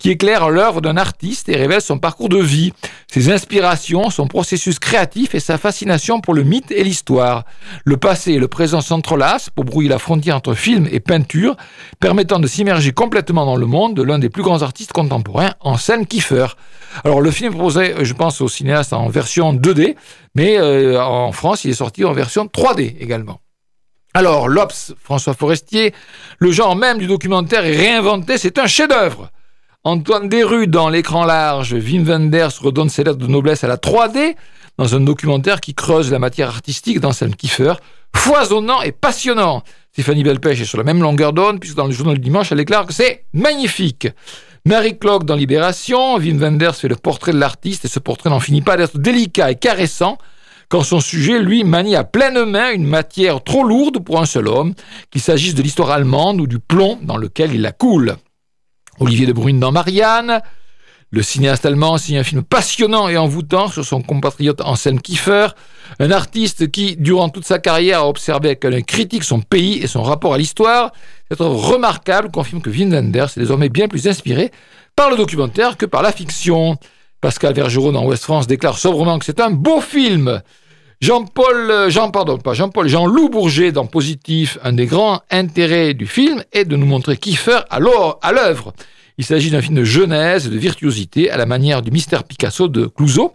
qui 0.00 0.10
éclaire 0.10 0.50
l'œuvre 0.50 0.80
d'un 0.80 0.96
artiste 0.96 1.48
et 1.48 1.56
révèle 1.56 1.82
son 1.82 1.98
parcours 1.98 2.30
de 2.30 2.38
vie, 2.38 2.72
ses 3.06 3.30
inspirations, 3.30 4.08
son 4.10 4.26
processus 4.26 4.78
créatif 4.78 5.34
et 5.34 5.40
sa 5.40 5.58
fascination 5.58 6.20
pour 6.20 6.32
le 6.34 6.42
mythe 6.42 6.72
et 6.72 6.82
l'histoire. 6.82 7.44
Le 7.84 7.98
passé 7.98 8.32
et 8.32 8.38
le 8.38 8.48
présent 8.48 8.80
s'entrelacent 8.80 9.50
pour 9.50 9.64
brouiller 9.64 9.90
la 9.90 9.98
frontière 9.98 10.36
entre 10.36 10.54
film 10.54 10.88
et 10.90 11.00
peinture, 11.00 11.54
permettant 12.00 12.40
de 12.40 12.46
s'immerger 12.46 12.92
complètement 12.92 13.44
dans 13.44 13.56
le 13.56 13.66
monde 13.66 13.94
de 13.94 14.02
l'un 14.02 14.18
des 14.18 14.30
plus 14.30 14.42
grands 14.42 14.62
artistes 14.62 14.92
contemporains, 14.92 15.52
Anselm 15.60 16.06
Kiefer. 16.06 16.46
Alors 17.04 17.20
le 17.20 17.30
film 17.30 17.52
proposait, 17.52 17.94
je 18.02 18.14
pense, 18.14 18.40
au 18.40 18.48
cinéaste 18.48 18.94
en 18.94 19.08
version 19.08 19.52
2D, 19.52 19.96
mais 20.34 20.58
euh, 20.58 21.00
en 21.00 21.30
France, 21.32 21.64
il 21.64 21.70
est 21.70 21.74
sorti 21.74 22.04
en 22.06 22.12
version 22.12 22.46
3D 22.46 22.96
également. 23.00 23.40
Alors, 24.12 24.48
l'Obs, 24.48 24.94
François 25.00 25.34
Forestier, 25.34 25.94
le 26.38 26.50
genre 26.50 26.74
même 26.74 26.98
du 26.98 27.06
documentaire 27.06 27.64
est 27.64 27.76
réinventé, 27.76 28.38
c'est 28.38 28.58
un 28.58 28.66
chef-d'œuvre. 28.66 29.30
Antoine 29.82 30.28
Desrues, 30.28 30.66
dans 30.66 30.90
l'écran 30.90 31.24
large, 31.24 31.72
Wim 31.72 32.04
Wenders 32.04 32.50
redonne 32.60 32.90
ses 32.90 33.02
lettres 33.02 33.16
de 33.16 33.26
noblesse 33.26 33.64
à 33.64 33.66
la 33.66 33.78
3D, 33.78 34.34
dans 34.76 34.94
un 34.94 35.00
documentaire 35.00 35.58
qui 35.58 35.72
creuse 35.72 36.10
la 36.10 36.18
matière 36.18 36.48
artistique 36.48 37.00
d'Anselm 37.00 37.34
Kiefer, 37.34 37.72
foisonnant 38.14 38.82
et 38.82 38.92
passionnant. 38.92 39.62
Stéphanie 39.92 40.22
Belpech 40.22 40.60
est 40.60 40.66
sur 40.66 40.76
la 40.76 40.84
même 40.84 41.00
longueur 41.00 41.32
d'onde, 41.32 41.60
puisque 41.60 41.76
dans 41.76 41.86
le 41.86 41.92
journal 41.92 42.16
du 42.16 42.20
dimanche, 42.20 42.52
elle 42.52 42.58
déclare 42.58 42.84
que 42.84 42.92
c'est 42.92 43.24
magnifique. 43.32 44.06
Mary 44.66 44.98
Clock 44.98 45.24
dans 45.24 45.34
Libération, 45.34 46.16
Wim 46.16 46.36
Wenders 46.36 46.74
fait 46.74 46.88
le 46.88 46.96
portrait 46.96 47.32
de 47.32 47.38
l'artiste 47.38 47.86
et 47.86 47.88
ce 47.88 48.00
portrait 48.00 48.28
n'en 48.28 48.38
finit 48.38 48.60
pas 48.60 48.76
d'être 48.76 48.98
délicat 48.98 49.50
et 49.50 49.56
caressant 49.56 50.18
quand 50.68 50.82
son 50.82 51.00
sujet, 51.00 51.40
lui, 51.40 51.64
manie 51.64 51.96
à 51.96 52.04
pleine 52.04 52.44
main 52.44 52.70
une 52.70 52.86
matière 52.86 53.42
trop 53.42 53.64
lourde 53.64 54.04
pour 54.04 54.20
un 54.20 54.26
seul 54.26 54.46
homme, 54.46 54.74
qu'il 55.10 55.22
s'agisse 55.22 55.54
de 55.54 55.62
l'histoire 55.62 55.90
allemande 55.90 56.38
ou 56.38 56.46
du 56.46 56.58
plomb 56.58 56.98
dans 57.02 57.16
lequel 57.16 57.54
il 57.54 57.62
la 57.62 57.72
coule. 57.72 58.16
Olivier 59.00 59.26
de 59.26 59.32
Bruyne 59.32 59.58
dans 59.58 59.72
Marianne. 59.72 60.42
Le 61.10 61.22
cinéaste 61.22 61.66
allemand 61.66 61.98
signe 61.98 62.18
un 62.18 62.22
film 62.22 62.44
passionnant 62.44 63.08
et 63.08 63.16
envoûtant 63.16 63.66
sur 63.66 63.84
son 63.84 64.00
compatriote 64.02 64.60
Anselm 64.60 65.00
Kiefer, 65.00 65.48
un 65.98 66.12
artiste 66.12 66.70
qui, 66.70 66.96
durant 66.96 67.30
toute 67.30 67.44
sa 67.44 67.58
carrière, 67.58 68.00
a 68.00 68.08
observé 68.08 68.50
avec 68.50 68.64
un 68.64 68.82
critique 68.82 69.24
son 69.24 69.40
pays 69.40 69.82
et 69.82 69.88
son 69.88 70.02
rapport 70.02 70.34
à 70.34 70.38
l'histoire. 70.38 70.92
Cette 71.28 71.40
œuvre 71.40 71.56
remarquable 71.56 72.30
confirme 72.30 72.60
que 72.60 72.70
Wim 72.70 72.92
Wenders 72.92 73.30
est 73.36 73.40
désormais 73.40 73.70
bien 73.70 73.88
plus 73.88 74.06
inspiré 74.06 74.52
par 74.94 75.10
le 75.10 75.16
documentaire 75.16 75.76
que 75.76 75.86
par 75.86 76.02
la 76.02 76.12
fiction. 76.12 76.76
Pascal 77.20 77.54
Vergerot 77.54 77.90
dans 77.90 78.04
Ouest 78.04 78.22
France 78.22 78.46
déclare 78.46 78.78
sobrement 78.78 79.18
que 79.18 79.24
c'est 79.24 79.40
un 79.40 79.50
beau 79.50 79.80
film. 79.80 80.42
Jean-Paul, 81.00 81.88
Jean, 81.88 82.10
pardon, 82.10 82.36
pas 82.36 82.52
Jean-Paul, 82.52 82.86
Jean-Loup 82.86 83.30
Bourget 83.30 83.72
dans 83.72 83.86
Positif, 83.86 84.58
un 84.62 84.74
des 84.74 84.84
grands 84.84 85.22
intérêts 85.30 85.94
du 85.94 86.06
film 86.06 86.44
est 86.52 86.66
de 86.66 86.76
nous 86.76 86.84
montrer 86.84 87.16
Kiefer 87.16 87.60
à 87.70 87.80
l'œuvre. 87.80 88.74
Il 89.16 89.24
s'agit 89.24 89.50
d'un 89.50 89.62
film 89.62 89.76
de 89.76 89.84
jeunesse, 89.84 90.50
de 90.50 90.58
virtuosité, 90.58 91.30
à 91.30 91.38
la 91.38 91.46
manière 91.46 91.80
du 91.80 91.90
mystère 91.90 92.24
Picasso 92.24 92.68
de 92.68 92.84
Clouseau. 92.84 93.32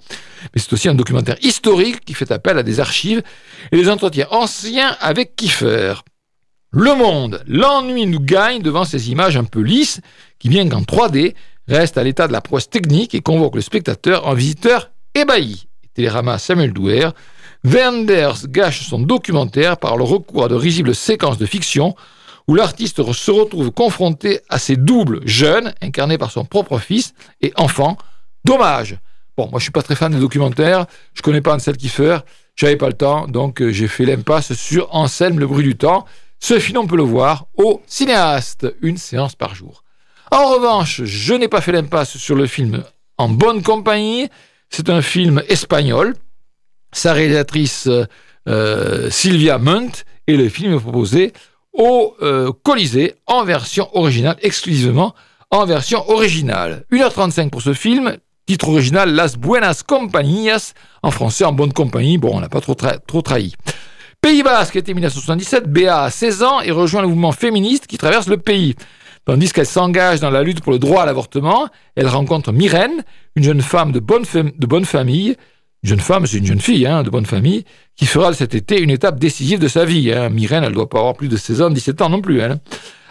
Mais 0.54 0.62
c'est 0.62 0.73
aussi 0.73 0.89
un 0.89 0.93
documentaire 0.93 1.38
historique 1.41 2.06
qui 2.06 2.13
fait 2.13 2.32
appel 2.32 2.60
à 2.60 2.63
des 2.63 2.80
archives 2.80 3.23
et 3.71 3.78
des 3.78 3.89
entretiens 3.89 4.28
anciens 4.30 4.95
avec 4.99 5.36
Kiefer. 5.36 5.95
Le 6.69 6.93
monde, 6.93 7.43
l'ennui 7.47 8.06
nous 8.06 8.19
gagne 8.19 8.62
devant 8.62 8.86
ces 8.86 9.10
images 9.10 9.38
un 9.38 9.43
peu 9.43 9.62
lisses 9.62 10.01
qui, 10.38 10.49
bien 10.49 10.69
qu'en 10.69 10.82
3D, 10.82 11.34
restent 11.67 11.97
à 11.97 12.04
l'état 12.04 12.28
de 12.28 12.34
la 12.34 12.41
prouesse 12.41 12.69
technique 12.69 13.15
et 13.15 13.21
convoquent 13.21 13.56
le 13.56 13.62
spectateur 13.62 14.28
en 14.28 14.36
visiteur 14.36 14.91
ébahi. 15.15 15.65
Télérama 15.95 16.38
Samuel 16.38 16.73
Douer 16.73 17.10
Wenders 17.65 18.47
gâche 18.47 18.88
son 18.88 18.99
documentaire 18.99 19.78
par 19.78 19.97
le 19.97 20.04
recours 20.04 20.45
à 20.45 20.47
de 20.47 20.54
risibles 20.54 20.93
séquences 20.93 21.39
de 21.39 21.47
fiction 21.47 21.95
où 22.47 22.54
l'artiste 22.54 23.01
se 23.12 23.32
retrouve 23.32 23.71
confronté 23.71 24.39
à 24.49 24.60
ses 24.60 24.76
doubles 24.76 25.22
jeunes, 25.26 25.74
incarnés 25.82 26.20
par 26.20 26.30
son 26.30 26.45
propre 26.45 26.78
fils 26.78 27.16
et 27.41 27.51
enfant. 27.55 27.97
Dommage 28.43 28.99
Bon, 29.36 29.49
moi 29.49 29.57
je 29.57 29.63
suis 29.63 29.72
pas 29.72 29.82
très 29.82 29.95
fan 29.95 30.11
des 30.11 30.20
documentaires, 30.20 30.86
je 31.16 31.24
connais 31.24 31.41
pas 31.41 31.55
Ansel 31.55 31.76
Kiefer, 31.76 32.20
j'avais 32.55 32.76
pas 32.76 32.88
le 32.88 32.93
temps, 32.93 33.28
donc 33.28 33.63
euh, 33.63 33.72
j'ai 33.72 33.88
fait 33.88 34.05
l'impasse 34.05 34.53
sur 34.53 34.93
Anselme 34.93 35.39
le 35.39 35.47
bruit 35.47 35.63
du 35.63 35.76
temps. 35.76 36.05
Ce 36.39 36.59
film, 36.59 36.78
on 36.78 36.88
peut 36.88 36.97
le 36.97 37.01
voir 37.01 37.47
au 37.57 37.82
cinéaste, 37.88 38.68
une 38.84 38.97
séance 38.97 39.36
par 39.36 39.55
jour. 39.55 39.84
En 40.32 40.49
revanche, 40.53 41.01
je 41.03 41.34
n'ai 41.34 41.47
pas 41.47 41.61
fait 41.61 41.72
l'impasse 41.72 42.16
sur 42.18 42.36
le 42.36 42.45
film 42.45 42.84
En 43.18 43.28
bonne 43.28 43.63
compagnie. 43.63 44.30
C'est 44.70 44.89
un 44.89 45.01
film 45.01 45.41
espagnol 45.47 46.13
sa 46.96 47.14
réalisatrice 47.14 47.89
euh, 48.48 49.10
Sylvia 49.10 49.58
Munt, 49.58 50.04
et 50.28 50.38
le 50.38 50.50
film 50.50 50.74
est 50.74 50.80
proposé 50.80 51.34
au 51.74 52.16
euh, 52.22 52.52
Colisée 52.64 53.16
en 53.28 53.43
version 53.43 53.89
originale, 53.96 54.38
exclusivement 54.41 55.14
en 55.52 55.66
version 55.66 56.10
originale. 56.10 56.86
1h35 56.91 57.50
pour 57.50 57.62
ce 57.62 57.74
film, 57.74 58.18
titre 58.46 58.70
original 58.70 59.14
Las 59.14 59.38
Buenas 59.38 59.84
Compañías, 59.86 60.74
en 61.04 61.12
français 61.12 61.46
en 61.46 61.54
bonne 61.54 61.74
compagnie, 61.74 62.18
bon 62.18 62.32
on 62.34 62.39
n'a 62.39 62.50
pas 62.50 62.62
trop, 62.62 62.76
trop 62.76 63.22
trahi. 63.22 63.54
Pays 64.22 64.41
Basque 64.41 64.76
était 64.76 64.93
1977, 64.93 65.66
Béa 65.66 66.04
a 66.04 66.10
16 66.10 66.43
ans 66.43 66.62
et 66.62 66.72
rejoint 66.72 67.02
le 67.02 67.08
mouvement 67.08 67.32
féministe 67.32 67.88
qui 67.88 67.98
traverse 67.98 68.28
le 68.28 68.38
pays. 68.38 68.76
Tandis 69.26 69.52
qu'elle 69.52 69.66
s'engage 69.66 70.20
dans 70.20 70.30
la 70.30 70.43
lutte 70.43 70.62
pour 70.62 70.72
le 70.72 70.80
droit 70.80 71.02
à 71.02 71.06
l'avortement, 71.06 71.68
elle 71.96 72.08
rencontre 72.08 72.52
Myrène, 72.52 73.04
une 73.36 73.43
jeune 73.43 73.62
femme 73.62 73.91
de 73.91 74.00
bonne 74.00 74.86
famille, 74.86 75.36
jeune 75.88 75.99
femme, 75.99 76.25
c'est 76.25 76.38
une 76.38 76.45
jeune 76.45 76.61
fille 76.61 76.86
hein, 76.86 77.03
de 77.03 77.09
bonne 77.09 77.25
famille, 77.25 77.65
qui 77.95 78.05
fera 78.05 78.33
cet 78.33 78.55
été 78.55 78.79
une 78.79 78.89
étape 78.89 79.19
décisive 79.19 79.59
de 79.59 79.67
sa 79.67 79.86
vie. 79.86 80.11
Hein. 80.11 80.29
Myrène, 80.29 80.63
elle 80.63 80.69
ne 80.69 80.75
doit 80.75 80.89
pas 80.89 80.99
avoir 80.99 81.15
plus 81.15 81.27
de 81.27 81.38
16 81.38 81.61
ans, 81.61 81.69
17 81.69 82.01
ans 82.01 82.09
non 82.09 82.21
plus. 82.21 82.41
Hein. 82.41 82.59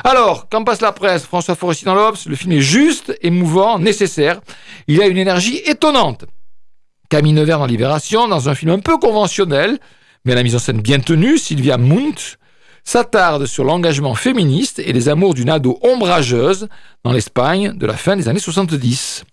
Alors, 0.03 0.49
quand 0.51 0.65
passe 0.65 0.81
la 0.81 0.93
presse, 0.93 1.25
François 1.25 1.55
Forestier 1.55 1.87
dans 1.87 1.95
l'Obs, 1.95 2.27
le 2.27 2.37
film 2.37 2.53
est 2.53 2.61
juste, 2.61 3.17
émouvant, 3.23 3.79
nécessaire. 3.79 4.41
Il 4.89 5.01
a 5.03 5.07
une 5.07 5.19
énergie 5.19 5.59
étonnante. 5.67 6.25
Camille 7.09 7.33
Nevers 7.33 7.59
dans 7.59 7.67
Libération, 7.67 8.29
dans 8.29 8.49
un 8.49 8.55
film 8.55 8.73
un 8.73 8.79
peu 8.79 8.99
conventionnel, 8.99 9.79
mais 10.25 10.33
à 10.33 10.35
la 10.35 10.43
mise 10.43 10.57
en 10.57 10.59
scène 10.59 10.81
bien 10.81 11.01
tenue, 11.01 11.39
Sylvia 11.39 11.77
Munt 11.77 12.37
s'attarde 12.85 13.47
sur 13.47 13.65
l'engagement 13.65 14.15
féministe 14.15 14.79
et 14.79 14.93
les 14.93 15.09
amours 15.09 15.35
d'une 15.35 15.49
ado 15.49 15.79
ombrageuse 15.83 16.69
dans 17.03 17.13
l'Espagne 17.13 17.73
de 17.77 17.87
la 17.87 17.95
fin 17.95 18.17
des 18.17 18.29
années 18.29 18.41
70. 18.41 19.25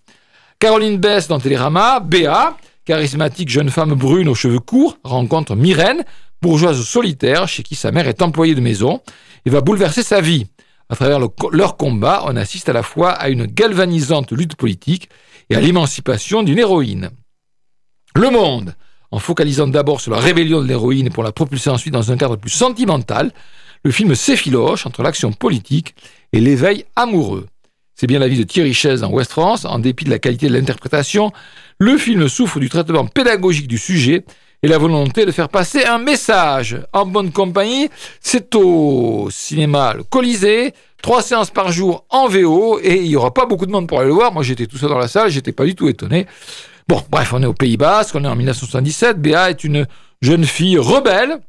Caroline 0.58 0.96
Bess 0.98 1.28
dans 1.28 1.40
Télérama, 1.40 2.00
Béa, 2.00 2.56
charismatique 2.84 3.48
jeune 3.48 3.70
femme 3.70 3.94
brune 3.94 4.28
aux 4.28 4.34
cheveux 4.34 4.58
courts, 4.58 4.98
rencontre 5.04 5.54
Myrène, 5.54 6.04
bourgeoise 6.40 6.82
solitaire 6.82 7.48
chez 7.48 7.62
qui 7.62 7.74
sa 7.74 7.92
mère 7.92 8.08
est 8.08 8.22
employée 8.22 8.54
de 8.54 8.60
maison, 8.60 9.00
et 9.46 9.50
va 9.50 9.60
bouleverser 9.60 10.02
sa 10.02 10.20
vie. 10.20 10.46
À 10.88 10.96
travers 10.96 11.20
leur 11.52 11.76
combat, 11.76 12.22
on 12.26 12.36
assiste 12.36 12.68
à 12.68 12.72
la 12.72 12.82
fois 12.82 13.12
à 13.12 13.28
une 13.28 13.46
galvanisante 13.46 14.32
lutte 14.32 14.56
politique 14.56 15.08
et 15.48 15.56
à 15.56 15.60
l'émancipation 15.60 16.42
d'une 16.42 16.58
héroïne. 16.58 17.10
Le 18.14 18.30
Monde, 18.30 18.74
en 19.10 19.18
focalisant 19.18 19.68
d'abord 19.68 20.00
sur 20.00 20.12
la 20.12 20.18
rébellion 20.18 20.60
de 20.60 20.66
l'héroïne 20.66 21.10
pour 21.10 21.22
la 21.22 21.32
propulser 21.32 21.70
ensuite 21.70 21.94
dans 21.94 22.12
un 22.12 22.16
cadre 22.16 22.36
plus 22.36 22.50
sentimental, 22.50 23.32
le 23.84 23.90
film 23.90 24.14
s'effiloche 24.14 24.86
entre 24.86 25.02
l'action 25.02 25.32
politique 25.32 25.94
et 26.32 26.40
l'éveil 26.40 26.84
amoureux. 26.94 27.46
C'est 27.94 28.06
bien 28.06 28.18
l'avis 28.18 28.38
de 28.38 28.42
Thierry 28.42 28.74
Chaise 28.74 29.04
en 29.04 29.10
West 29.10 29.30
France. 29.30 29.64
En 29.64 29.78
dépit 29.78 30.04
de 30.04 30.10
la 30.10 30.18
qualité 30.18 30.48
de 30.48 30.54
l'interprétation, 30.54 31.32
le 31.82 31.98
film 31.98 32.28
souffre 32.28 32.60
du 32.60 32.68
traitement 32.68 33.06
pédagogique 33.06 33.66
du 33.66 33.76
sujet 33.76 34.24
et 34.62 34.68
la 34.68 34.78
volonté 34.78 35.26
de 35.26 35.32
faire 35.32 35.48
passer 35.48 35.82
un 35.84 35.98
message. 35.98 36.78
En 36.92 37.04
bonne 37.06 37.32
compagnie, 37.32 37.88
c'est 38.20 38.54
au 38.54 39.28
cinéma 39.32 39.92
le 39.94 40.04
Colisée, 40.04 40.74
trois 41.02 41.22
séances 41.22 41.50
par 41.50 41.72
jour 41.72 42.04
en 42.08 42.28
VO 42.28 42.78
et 42.80 42.98
il 42.98 43.08
n'y 43.08 43.16
aura 43.16 43.34
pas 43.34 43.46
beaucoup 43.46 43.66
de 43.66 43.72
monde 43.72 43.88
pour 43.88 43.98
aller 43.98 44.06
le 44.06 44.14
voir. 44.14 44.32
Moi 44.32 44.44
j'étais 44.44 44.66
tout 44.66 44.78
seul 44.78 44.90
dans 44.90 44.98
la 44.98 45.08
salle, 45.08 45.32
j'étais 45.32 45.50
pas 45.50 45.64
du 45.64 45.74
tout 45.74 45.88
étonné. 45.88 46.26
Bon, 46.86 47.02
bref, 47.10 47.32
on 47.32 47.42
est 47.42 47.46
au 47.46 47.52
Pays 47.52 47.76
Basque, 47.76 48.14
on 48.14 48.22
est 48.22 48.28
en 48.28 48.36
1977. 48.36 49.20
Béa 49.20 49.50
est 49.50 49.64
une 49.64 49.88
jeune 50.20 50.44
fille 50.44 50.78
rebelle 50.78 51.40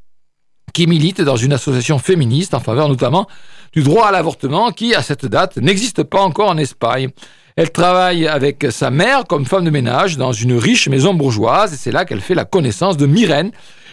qui 0.73 0.87
milite 0.87 1.21
dans 1.21 1.37
une 1.37 1.53
association 1.53 1.99
féministe 1.99 2.55
en 2.55 2.59
faveur 2.59 2.89
notamment 2.89 3.27
du 3.71 3.83
droit 3.83 4.07
à 4.07 4.11
l'avortement 4.11 4.71
qui, 4.71 4.95
à 4.95 5.03
cette 5.03 5.27
date, 5.27 5.57
n'existe 5.57 6.01
pas 6.01 6.21
encore 6.21 6.49
en 6.49 6.57
Espagne. 6.57 7.09
Elle 7.55 7.71
travaille 7.71 8.27
avec 8.27 8.65
sa 8.71 8.89
mère 8.89 9.25
comme 9.25 9.45
femme 9.45 9.63
de 9.63 9.69
ménage 9.69 10.17
dans 10.17 10.31
une 10.31 10.57
riche 10.57 10.87
maison 10.87 11.13
bourgeoise 11.13 11.73
et 11.73 11.77
c'est 11.77 11.91
là 11.91 12.03
qu'elle 12.03 12.21
fait 12.21 12.33
la 12.33 12.45
connaissance 12.45 12.97
de 12.97 13.05
Myrène, 13.05 13.51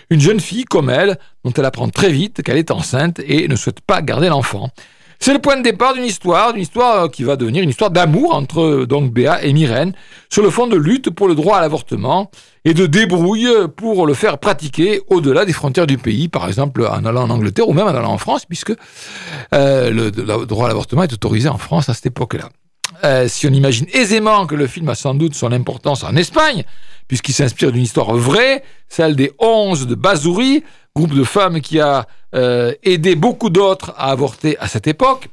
une 0.08 0.20
jeune 0.20 0.40
fille 0.40 0.64
comme 0.64 0.88
elle, 0.88 1.18
dont 1.44 1.52
elle 1.52 1.66
apprend 1.66 1.88
très 1.88 2.10
vite 2.10 2.42
qu'elle 2.42 2.56
est 2.56 2.70
enceinte 2.70 3.20
et 3.26 3.48
ne 3.48 3.56
souhaite 3.56 3.80
pas 3.82 4.00
garder 4.00 4.28
l'enfant. 4.28 4.70
C'est 5.22 5.34
le 5.34 5.38
point 5.38 5.58
de 5.58 5.62
départ 5.62 5.92
d'une 5.92 6.04
histoire, 6.04 6.54
d'une 6.54 6.62
histoire 6.62 7.04
euh, 7.04 7.08
qui 7.08 7.24
va 7.24 7.36
devenir 7.36 7.62
une 7.62 7.68
histoire 7.68 7.90
d'amour 7.90 8.34
entre 8.34 8.62
euh, 8.62 8.86
donc 8.86 9.12
Béa 9.12 9.44
et 9.44 9.52
Myrène, 9.52 9.92
sur 10.30 10.42
le 10.42 10.48
fond 10.48 10.66
de 10.66 10.78
lutte 10.78 11.10
pour 11.10 11.28
le 11.28 11.34
droit 11.34 11.58
à 11.58 11.60
l'avortement 11.60 12.30
et 12.64 12.72
de 12.72 12.86
débrouille 12.86 13.46
pour 13.76 14.06
le 14.06 14.14
faire 14.14 14.38
pratiquer 14.38 15.02
au-delà 15.10 15.44
des 15.44 15.52
frontières 15.52 15.86
du 15.86 15.98
pays, 15.98 16.28
par 16.28 16.48
exemple 16.48 16.86
en 16.86 17.04
allant 17.04 17.24
en 17.24 17.30
Angleterre 17.30 17.68
ou 17.68 17.74
même 17.74 17.86
en 17.86 17.90
allant 17.90 18.12
en 18.12 18.18
France, 18.18 18.46
puisque 18.46 18.72
euh, 19.54 19.90
le, 19.90 20.04
le 20.04 20.46
droit 20.46 20.64
à 20.64 20.68
l'avortement 20.68 21.02
est 21.02 21.12
autorisé 21.12 21.50
en 21.50 21.58
France 21.58 21.90
à 21.90 21.94
cette 21.94 22.06
époque-là. 22.06 22.48
Euh, 23.04 23.28
si 23.28 23.46
on 23.46 23.50
imagine 23.50 23.86
aisément 23.92 24.46
que 24.46 24.54
le 24.54 24.66
film 24.66 24.88
a 24.88 24.94
sans 24.94 25.14
doute 25.14 25.34
son 25.34 25.52
importance 25.52 26.04
en 26.04 26.14
Espagne, 26.16 26.64
puisqu'il 27.08 27.32
s'inspire 27.32 27.72
d'une 27.72 27.82
histoire 27.82 28.14
vraie, 28.14 28.62
celle 28.88 29.16
des 29.16 29.32
Onze 29.38 29.86
de 29.86 29.94
Bazouri, 29.94 30.64
groupe 30.94 31.14
de 31.14 31.24
femmes 31.24 31.60
qui 31.60 31.80
a 31.80 32.06
euh, 32.34 32.72
aidé 32.82 33.14
beaucoup 33.14 33.50
d'autres 33.50 33.92
à 33.96 34.10
avorter 34.10 34.58
à 34.58 34.68
cette 34.68 34.86
époque, 34.86 35.28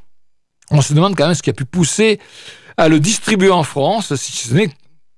on 0.72 0.82
se 0.82 0.94
demande 0.94 1.16
quand 1.16 1.26
même 1.26 1.36
ce 1.36 1.44
qui 1.44 1.50
a 1.50 1.54
pu 1.54 1.66
pousser 1.66 2.20
à 2.78 2.90
le 2.90 3.00
distribuer 3.00 3.50
en 3.50 3.64
France, 3.64 4.16
si 4.16 4.32
ce 4.32 4.54
n'est 4.54 4.70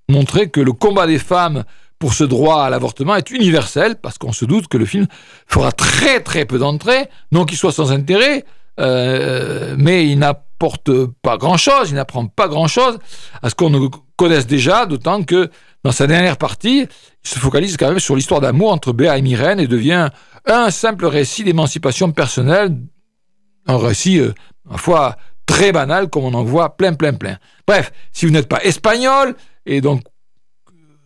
montrer 0.09 0.49
que 0.49 0.59
le 0.59 0.73
combat 0.73 1.07
des 1.07 1.19
femmes 1.19 1.63
pour 1.99 2.13
ce 2.13 2.23
droit 2.23 2.63
à 2.63 2.69
l'avortement 2.69 3.15
est 3.15 3.29
universel, 3.31 3.97
parce 4.01 4.17
qu'on 4.17 4.31
se 4.31 4.45
doute 4.45 4.67
que 4.67 4.77
le 4.77 4.85
film 4.85 5.07
fera 5.47 5.71
très 5.71 6.21
très 6.21 6.45
peu 6.45 6.57
d'entrées, 6.57 7.09
non 7.31 7.45
qu'il 7.45 7.57
soit 7.57 7.73
sans 7.73 7.91
intérêt, 7.91 8.45
euh, 8.79 9.75
mais 9.77 10.07
il 10.07 10.17
n'apporte 10.59 10.91
pas 11.21 11.37
grand-chose, 11.37 11.89
il 11.89 11.95
n'apprend 11.95 12.27
pas 12.27 12.49
grand-chose 12.49 12.99
à 13.41 13.49
ce 13.49 13.55
qu'on 13.55 13.89
connaisse 14.17 14.45
déjà, 14.45 14.85
d'autant 14.85 15.23
que 15.23 15.49
dans 15.85 15.93
sa 15.93 16.05
dernière 16.05 16.35
partie, 16.35 16.81
il 17.23 17.29
se 17.29 17.39
focalise 17.39 17.77
quand 17.77 17.87
même 17.87 17.99
sur 17.99 18.15
l'histoire 18.15 18.41
d'amour 18.41 18.73
entre 18.73 18.91
Béa 18.91 19.17
et 19.17 19.21
Myrène 19.21 19.61
et 19.61 19.67
devient 19.67 20.09
un 20.45 20.69
simple 20.69 21.05
récit 21.05 21.45
d'émancipation 21.45 22.11
personnelle, 22.11 22.75
un 23.67 23.77
récit, 23.77 24.19
euh, 24.19 24.33
foi, 24.75 25.15
très 25.45 25.71
banal, 25.71 26.09
comme 26.09 26.25
on 26.25 26.33
en 26.33 26.43
voit 26.43 26.75
plein, 26.75 26.93
plein, 26.93 27.13
plein. 27.13 27.37
Bref, 27.65 27.93
si 28.11 28.25
vous 28.25 28.33
n'êtes 28.33 28.49
pas 28.49 28.61
espagnol, 28.63 29.35
et 29.65 29.79
donc 29.79 30.01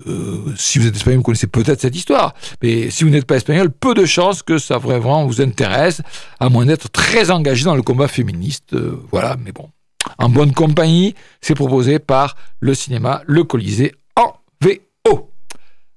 euh, 0.07 0.53
si 0.55 0.79
vous 0.79 0.87
êtes 0.87 0.95
espagnol, 0.95 1.17
vous 1.17 1.23
connaissez 1.23 1.47
peut-être 1.47 1.81
cette 1.81 1.95
histoire. 1.95 2.33
Mais 2.61 2.89
si 2.89 3.03
vous 3.03 3.09
n'êtes 3.09 3.25
pas 3.25 3.35
espagnol, 3.35 3.69
peu 3.71 3.93
de 3.93 4.05
chances 4.05 4.43
que 4.43 4.57
ça 4.57 4.77
vraiment 4.77 5.25
vous 5.25 5.41
intéresse, 5.41 6.01
à 6.39 6.49
moins 6.49 6.65
d'être 6.65 6.89
très 6.89 7.31
engagé 7.31 7.65
dans 7.65 7.75
le 7.75 7.81
combat 7.81 8.07
féministe. 8.07 8.73
Euh, 8.73 8.99
voilà, 9.11 9.37
mais 9.43 9.51
bon. 9.51 9.69
En 10.17 10.29
bonne 10.29 10.53
compagnie, 10.53 11.15
c'est 11.41 11.55
proposé 11.55 11.99
par 11.99 12.35
le 12.59 12.73
cinéma 12.73 13.21
Le 13.25 13.43
Colisée 13.43 13.93
en 14.17 14.33
VO. 14.61 15.29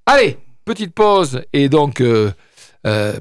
Allez, 0.06 0.38
petite 0.64 0.94
pause. 0.94 1.42
Et 1.52 1.68
donc, 1.68 2.00
euh, 2.00 2.30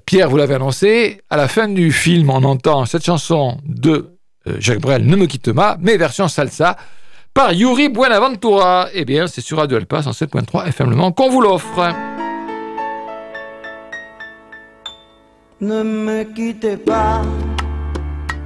Pierre, 0.06 0.30
vous 0.30 0.38
l'avez 0.38 0.54
annoncé, 0.54 1.22
à 1.30 1.38
la 1.38 1.48
fin 1.48 1.68
du 1.68 1.92
film, 1.92 2.30
on 2.30 2.44
entend 2.44 2.86
cette 2.86 3.04
chanson 3.04 3.58
de 3.66 4.12
Jacques 4.60 4.80
Brel, 4.80 5.08
Ne 5.08 5.16
me 5.16 5.26
quitte 5.26 5.52
pas, 5.52 5.76
mais 5.82 5.98
version 5.98 6.28
salsa 6.28 6.78
par 7.36 7.52
Yuri 7.52 7.90
Buenaventura. 7.90 8.88
Eh 8.94 9.04
bien, 9.04 9.28
c'est 9.28 9.42
sur 9.42 9.58
Radio 9.58 9.78
Elpas 9.78 10.08
en 10.08 10.12
7.3 10.12 10.70
FM 10.70 11.12
qu'on 11.12 11.30
vous 11.30 11.42
l'offre. 11.42 11.94
Ne 15.60 15.84
me 15.84 16.24
quittez 16.24 16.78
pas, 16.78 17.22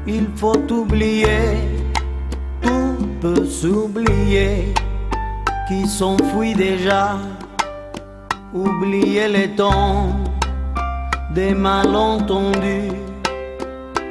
il 0.07 0.27
faut 0.35 0.71
oublier, 0.71 1.57
tout 2.61 3.07
peut 3.21 3.45
s'oublier, 3.45 4.73
qui 5.67 5.87
s'enfuit 5.87 6.53
déjà, 6.53 7.17
oublier 8.53 9.27
les 9.27 9.49
temps 9.49 10.15
des 11.33 11.53
malentendus 11.53 12.91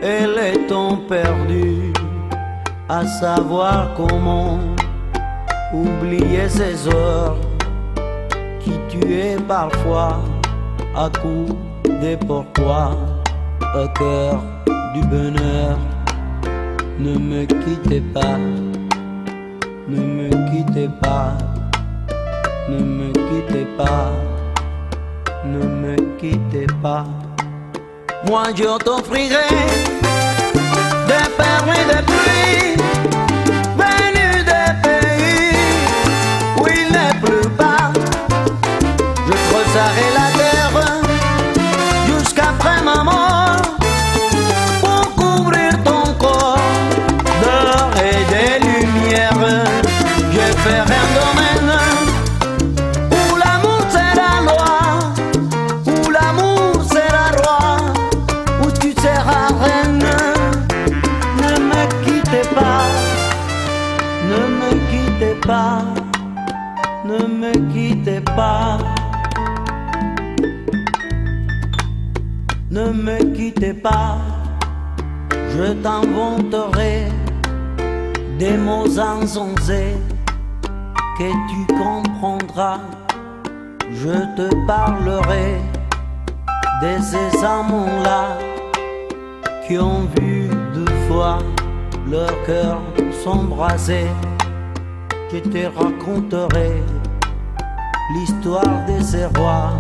et 0.03 0.27
les 0.27 0.67
temps 0.67 0.99
perdus, 1.09 1.93
à 2.89 3.07
savoir 3.07 3.91
comment 3.97 4.59
oublier 5.73 6.49
ces 6.49 6.89
heures 6.89 7.37
qui 8.61 8.73
tuaient 8.89 9.37
parfois 9.47 10.23
à 10.97 11.11
coups 11.21 11.55
des 12.01 12.17
pourquoi 12.17 12.97
au 13.75 13.89
cœur 13.99 14.43
du 14.95 15.01
bonheur. 15.07 15.79
Ne 16.99 17.17
me 17.17 17.45
quittez 17.45 18.01
pas, 18.01 18.39
ne 19.89 20.01
me 20.01 20.31
quittez 20.51 20.89
pas, 21.01 21.35
ne 22.69 22.79
me 22.79 23.13
quittez 23.13 23.67
pas, 23.77 24.11
ne 25.45 25.59
me 25.59 25.97
quittez 26.19 26.67
pas. 26.83 27.05
Moi 28.27 28.45
je 28.57 28.79
t'offrirai 28.79 29.47
des 31.07 31.29
perles 31.37 31.71
et 31.71 31.95
des 31.95 32.28
Je 39.79 39.85
creuserai 39.85 40.38
pas, 73.83 74.19
je 75.31 75.73
t'inventerai 75.83 77.09
des 78.39 78.57
mots 78.57 78.99
insensés 78.99 79.97
que 81.19 81.31
tu 81.51 81.75
comprendras. 81.75 82.81
Je 83.91 84.19
te 84.37 84.67
parlerai 84.67 85.57
de 86.83 87.03
ces 87.03 87.45
amants-là 87.45 88.39
qui 89.67 89.79
ont 89.79 90.07
vu 90.19 90.49
deux 90.75 90.95
fois 91.09 91.39
leur 92.09 92.31
cœur 92.45 92.81
s'embraser. 93.25 94.07
Je 95.33 95.39
te 95.39 95.67
raconterai 95.79 96.83
l'histoire 98.15 98.87
de 98.87 99.03
ces 99.03 99.27
rois 99.39 99.73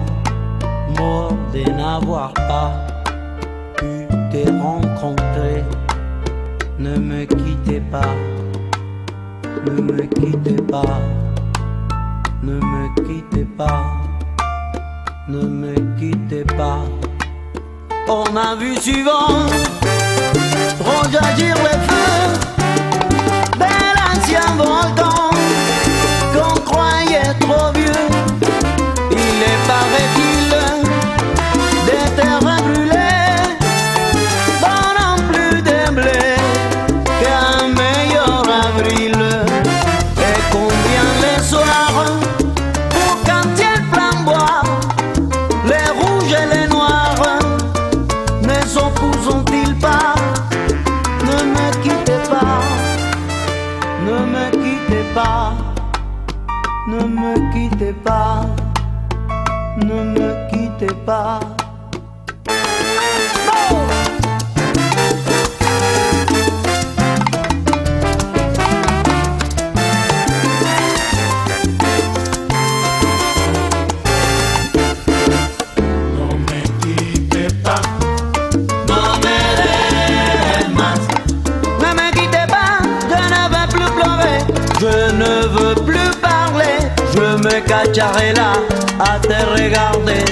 morts 0.98 1.32
de 1.52 1.70
n'avoir 1.70 2.32
pas 2.34 2.87
pu 4.30 4.44
te 4.44 4.50
rencontrer. 4.50 5.64
Ne 6.78 6.96
me 6.96 7.24
quittez 7.26 7.80
pas, 7.90 8.14
ne 9.66 9.80
me 9.82 10.02
quittez 10.02 10.62
pas, 10.62 11.00
ne 12.42 12.54
me 12.54 12.88
quittez 13.04 13.44
pas, 13.44 13.84
ne 15.28 15.42
me 15.42 15.74
quittez 15.98 16.44
pas. 16.56 16.84
On 18.08 18.36
a 18.36 18.54
vu 18.54 18.76
souvent 18.76 19.46
rejaillir 20.80 21.56
le 21.56 21.74
feu 21.88 22.10
de 23.58 23.70
l'ancien 23.96 24.54
volcan 24.56 25.07
parler, 86.20 86.78
je 87.14 87.36
me 87.42 87.60
cacherai 87.66 88.32
là 88.34 88.52
à 89.00 89.18
te 89.18 89.62
regarder 89.62 90.27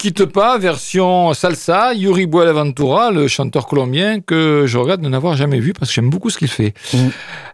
quitte 0.00 0.24
pas, 0.24 0.56
version 0.56 1.34
salsa, 1.34 1.92
Yuri 1.92 2.24
Buenaventura, 2.24 3.10
le 3.10 3.28
chanteur 3.28 3.66
colombien 3.66 4.20
que 4.20 4.64
je 4.66 4.78
regrette 4.78 5.02
de 5.02 5.08
n'avoir 5.10 5.36
jamais 5.36 5.60
vu 5.60 5.74
parce 5.74 5.90
que 5.90 5.94
j'aime 5.94 6.08
beaucoup 6.08 6.30
ce 6.30 6.38
qu'il 6.38 6.48
fait. 6.48 6.72
Mm. 6.94 7.08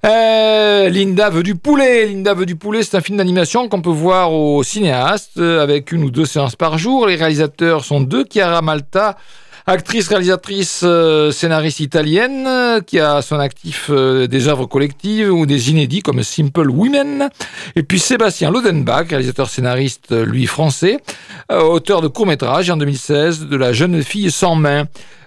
Euh, 0.07 0.89
Linda 0.89 1.29
veut 1.29 1.43
du 1.43 1.57
poulet. 1.57 2.07
Linda 2.07 2.35
veut 2.35 2.47
du 2.47 2.55
poulet, 2.55 2.85
c'est 2.85 2.97
un 2.97 3.01
film 3.01 3.19
d'animation 3.19 3.69
qu'on 3.69 3.83
peut 3.83 3.91
voir 3.91 4.33
au 4.33 4.63
cinéaste 4.63 5.39
euh, 5.39 5.61
avec 5.61 5.91
une 5.91 6.05
ou 6.05 6.11
deux 6.13 6.25
séances 6.25 6.55
par 6.55 6.79
jour. 6.79 7.09
Les 7.09 7.17
réalisateurs 7.17 7.85
sont 7.85 8.01
deux, 8.01 8.25
Chiara 8.31 8.63
Malta, 8.63 9.17
actrice, 9.67 10.09
réalisatrice, 10.09 10.83
euh, 10.85 11.33
scénariste 11.33 11.81
italienne, 11.81 12.47
euh, 12.47 12.81
qui 12.81 13.01
a 13.01 13.21
son 13.21 13.41
actif 13.41 13.89
euh, 13.91 14.29
des 14.29 14.47
œuvres 14.47 14.67
collectives 14.67 15.33
ou 15.33 15.45
des 15.45 15.71
inédits 15.71 16.03
comme 16.03 16.23
Simple 16.23 16.71
Women. 16.71 17.29
Et 17.75 17.83
puis 17.83 17.99
Sébastien 17.99 18.51
Lodenbach, 18.51 19.09
réalisateur 19.09 19.51
scénariste, 19.51 20.13
lui 20.13 20.47
français, 20.47 20.99
auteur 21.51 22.01
de 22.01 22.09
court-métrage 22.09 22.71
en 22.71 22.77
2016 22.77 23.47
de 23.47 23.57
La 23.57 23.73
jeune 23.73 24.03
fille 24.03 24.31
sans 24.31 24.55
main. 24.55 24.85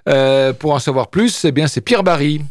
Euh, 0.10 0.53
pour 0.53 0.74
en 0.74 0.80
savoir 0.80 1.10
plus, 1.10 1.45
eh 1.45 1.51
bien 1.51 1.68
c'est 1.68 1.82
Pierre 1.82 2.03
Barry. 2.03 2.41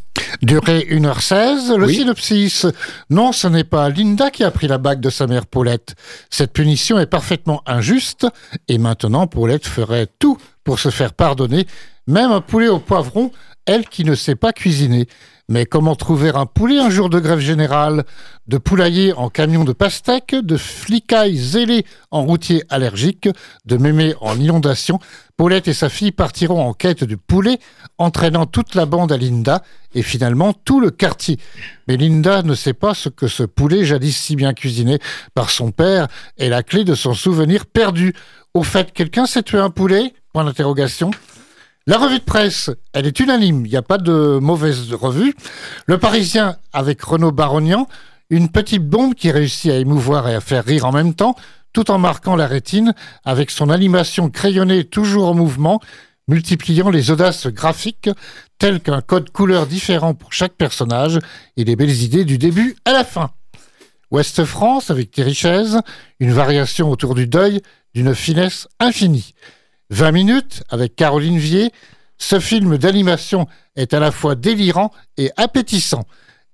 Durée 0.42 0.86
1h16, 0.90 1.74
le 1.76 1.86
Oui. 1.86 1.96
synopsis. 1.96 2.66
Non, 3.10 3.32
ce 3.32 3.48
n'est 3.48 3.64
pas 3.64 3.88
Linda 3.88 4.30
qui 4.30 4.44
a 4.44 4.50
pris 4.50 4.68
la 4.68 4.78
bague 4.78 5.00
de 5.00 5.10
sa 5.10 5.26
mère 5.26 5.46
Paulette. 5.46 5.94
Cette 6.30 6.52
punition 6.52 6.98
est 6.98 7.06
parfaitement 7.06 7.62
injuste 7.66 8.26
et 8.68 8.78
maintenant 8.78 9.26
Paulette 9.26 9.66
ferait 9.66 10.06
tout 10.18 10.36
pour 10.64 10.78
se 10.78 10.90
faire 10.90 11.12
pardonner, 11.14 11.66
même 12.06 12.30
un 12.30 12.40
poulet 12.40 12.68
au 12.68 12.78
poivron, 12.78 13.32
elle 13.66 13.88
qui 13.88 14.04
ne 14.04 14.14
sait 14.14 14.36
pas 14.36 14.52
cuisiner. 14.52 15.08
Mais 15.50 15.64
comment 15.64 15.96
trouver 15.96 16.28
un 16.28 16.44
poulet 16.44 16.78
un 16.78 16.90
jour 16.90 17.08
de 17.08 17.18
grève 17.18 17.38
générale 17.38 18.04
De 18.48 18.58
poulailler 18.58 19.14
en 19.14 19.30
camion 19.30 19.64
de 19.64 19.72
pastèque, 19.72 20.34
de 20.34 20.58
flicailles 20.58 21.38
zélés 21.38 21.86
en 22.10 22.22
routier 22.22 22.64
allergique, 22.68 23.30
de 23.64 23.76
mémé 23.78 24.14
en 24.20 24.38
inondation, 24.38 24.98
Paulette 25.38 25.68
et 25.68 25.72
sa 25.72 25.88
fille 25.88 26.12
partiront 26.12 26.60
en 26.60 26.74
quête 26.74 27.04
du 27.04 27.16
poulet, 27.16 27.60
entraînant 27.96 28.44
toute 28.44 28.74
la 28.74 28.84
bande 28.84 29.10
à 29.10 29.16
Linda 29.16 29.62
et 29.94 30.02
finalement 30.02 30.52
tout 30.52 30.80
le 30.80 30.90
quartier. 30.90 31.38
Mais 31.86 31.96
Linda 31.96 32.42
ne 32.42 32.54
sait 32.54 32.74
pas 32.74 32.92
ce 32.92 33.08
que 33.08 33.26
ce 33.26 33.44
poulet 33.44 33.86
jadis 33.86 34.16
si 34.18 34.36
bien 34.36 34.52
cuisiné 34.52 34.98
par 35.34 35.48
son 35.48 35.70
père 35.70 36.08
est 36.36 36.50
la 36.50 36.62
clé 36.62 36.84
de 36.84 36.94
son 36.94 37.14
souvenir 37.14 37.64
perdu. 37.64 38.14
Au 38.52 38.64
fait, 38.64 38.92
quelqu'un 38.92 39.24
s'est 39.24 39.44
tué 39.44 39.58
un 39.58 39.70
poulet? 39.70 40.12
Point 40.34 40.44
d'interrogation. 40.44 41.10
La 41.88 41.96
revue 41.96 42.18
de 42.18 42.24
presse, 42.24 42.70
elle 42.92 43.06
est 43.06 43.18
unanime, 43.18 43.64
il 43.64 43.70
n'y 43.70 43.76
a 43.76 43.80
pas 43.80 43.96
de 43.96 44.38
mauvaise 44.42 44.92
revue. 44.92 45.34
Le 45.86 45.96
Parisien 45.96 46.58
avec 46.74 47.00
Renaud 47.00 47.32
Barognan, 47.32 47.88
une 48.28 48.50
petite 48.50 48.86
bombe 48.86 49.14
qui 49.14 49.30
réussit 49.30 49.70
à 49.70 49.76
émouvoir 49.76 50.28
et 50.28 50.34
à 50.34 50.42
faire 50.42 50.66
rire 50.66 50.84
en 50.84 50.92
même 50.92 51.14
temps, 51.14 51.34
tout 51.72 51.90
en 51.90 51.96
marquant 51.96 52.36
la 52.36 52.46
rétine 52.46 52.92
avec 53.24 53.50
son 53.50 53.70
animation 53.70 54.28
crayonnée 54.28 54.84
toujours 54.84 55.28
en 55.28 55.34
mouvement, 55.34 55.80
multipliant 56.28 56.90
les 56.90 57.10
audaces 57.10 57.46
graphiques 57.46 58.10
telles 58.58 58.80
qu'un 58.80 59.00
code 59.00 59.30
couleur 59.30 59.66
différent 59.66 60.12
pour 60.12 60.34
chaque 60.34 60.56
personnage 60.58 61.18
et 61.56 61.64
les 61.64 61.74
belles 61.74 62.02
idées 62.02 62.26
du 62.26 62.36
début 62.36 62.76
à 62.84 62.92
la 62.92 63.02
fin. 63.02 63.30
Ouest 64.10 64.44
France 64.44 64.90
avec 64.90 65.10
Thierry 65.10 65.32
Chaise, 65.32 65.80
une 66.20 66.32
variation 66.32 66.90
autour 66.90 67.14
du 67.14 67.26
deuil 67.26 67.62
d'une 67.94 68.14
finesse 68.14 68.68
infinie. 68.78 69.32
20 69.90 70.12
minutes 70.12 70.62
avec 70.68 70.96
Caroline 70.96 71.38
Vier, 71.38 71.72
ce 72.18 72.40
film 72.40 72.76
d'animation 72.78 73.46
est 73.76 73.94
à 73.94 74.00
la 74.00 74.10
fois 74.10 74.34
délirant 74.34 74.92
et 75.16 75.30
appétissant. 75.36 76.04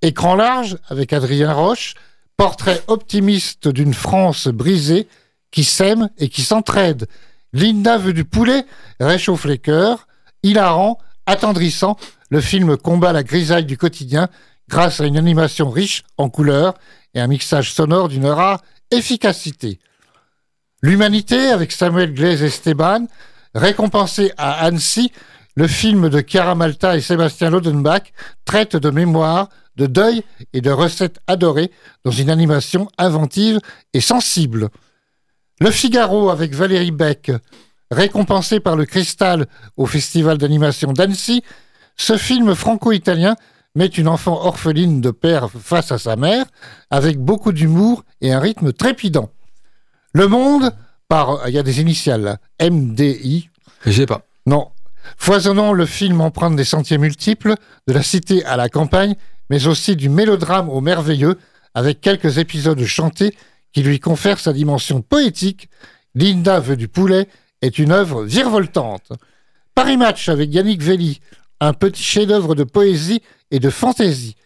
Écran 0.02 0.34
large 0.34 0.76
avec 0.88 1.12
Adrien 1.12 1.52
Roche, 1.52 1.94
portrait 2.36 2.82
optimiste 2.86 3.68
d'une 3.68 3.94
France 3.94 4.48
brisée 4.48 5.08
qui 5.50 5.64
s'aime 5.64 6.10
et 6.18 6.28
qui 6.28 6.42
s'entraide. 6.42 7.06
Linda 7.52 7.96
veut 7.96 8.12
du 8.12 8.24
poulet, 8.24 8.66
réchauffe 9.00 9.44
les 9.44 9.58
cœurs, 9.58 10.08
hilarant, 10.42 10.98
attendrissant, 11.26 11.96
le 12.28 12.40
film 12.40 12.76
combat 12.76 13.12
la 13.12 13.22
grisaille 13.22 13.64
du 13.64 13.78
quotidien 13.78 14.28
grâce 14.68 15.00
à 15.00 15.06
une 15.06 15.16
animation 15.16 15.70
riche 15.70 16.02
en 16.18 16.28
couleurs 16.28 16.74
et 17.14 17.20
un 17.20 17.28
mixage 17.28 17.72
sonore 17.72 18.08
d'une 18.08 18.26
rare 18.26 18.60
efficacité. 18.90 19.78
L'humanité 20.84 21.48
avec 21.48 21.72
Samuel 21.72 22.12
Glaise 22.12 22.42
Esteban, 22.42 23.06
récompensé 23.54 24.32
à 24.36 24.66
Annecy, 24.66 25.10
le 25.56 25.66
film 25.66 26.10
de 26.10 26.20
Chiara 26.20 26.54
Malta 26.54 26.94
et 26.94 27.00
Sébastien 27.00 27.48
Lodenbach 27.48 28.12
traite 28.44 28.76
de 28.76 28.90
mémoire, 28.90 29.48
de 29.76 29.86
deuil 29.86 30.22
et 30.52 30.60
de 30.60 30.70
recettes 30.70 31.20
adorées 31.26 31.70
dans 32.04 32.10
une 32.10 32.28
animation 32.28 32.86
inventive 32.98 33.60
et 33.94 34.02
sensible. 34.02 34.68
Le 35.58 35.70
Figaro 35.70 36.28
avec 36.28 36.52
Valérie 36.52 36.90
Beck, 36.90 37.32
récompensé 37.90 38.60
par 38.60 38.76
le 38.76 38.84
Cristal 38.84 39.46
au 39.78 39.86
Festival 39.86 40.36
d'animation 40.36 40.92
d'Annecy, 40.92 41.42
ce 41.96 42.18
film 42.18 42.54
franco-italien 42.54 43.36
met 43.74 43.86
une 43.86 44.06
enfant 44.06 44.44
orpheline 44.44 45.00
de 45.00 45.12
père 45.12 45.48
face 45.50 45.92
à 45.92 45.98
sa 45.98 46.16
mère, 46.16 46.44
avec 46.90 47.16
beaucoup 47.16 47.52
d'humour 47.52 48.04
et 48.20 48.34
un 48.34 48.38
rythme 48.38 48.74
trépidant. 48.74 49.30
Le 50.14 50.28
Monde, 50.28 50.72
par, 51.08 51.48
il 51.48 51.54
y 51.54 51.58
a 51.58 51.62
des 51.62 51.80
initiales 51.80 52.22
là, 52.22 52.38
MDI, 52.60 53.50
Je 53.84 53.90
sais 53.90 54.06
pas. 54.06 54.22
non. 54.46 54.70
Foisonnant 55.18 55.74
le 55.74 55.84
film 55.84 56.22
emprunte 56.22 56.56
des 56.56 56.64
sentiers 56.64 56.96
multiples, 56.96 57.54
de 57.86 57.92
la 57.92 58.02
cité 58.02 58.42
à 58.46 58.56
la 58.56 58.70
campagne, 58.70 59.16
mais 59.50 59.66
aussi 59.66 59.96
du 59.96 60.08
mélodrame 60.08 60.70
au 60.70 60.80
merveilleux, 60.80 61.36
avec 61.74 62.00
quelques 62.00 62.38
épisodes 62.38 62.82
chantés 62.84 63.36
qui 63.72 63.82
lui 63.82 64.00
confèrent 64.00 64.40
sa 64.40 64.54
dimension 64.54 65.02
poétique. 65.02 65.68
Linda 66.14 66.60
veut 66.60 66.76
du 66.76 66.88
poulet 66.88 67.28
est 67.60 67.78
une 67.78 67.90
œuvre 67.92 68.22
virevoltante. 68.24 69.12
Paris 69.74 69.96
Match 69.96 70.28
avec 70.28 70.54
Yannick 70.54 70.80
Velli, 70.80 71.20
un 71.60 71.72
petit 71.72 72.02
chef-d'œuvre 72.02 72.54
de 72.54 72.64
poésie 72.64 73.20
et 73.50 73.58
de 73.58 73.70
fantaisie. 73.70 74.36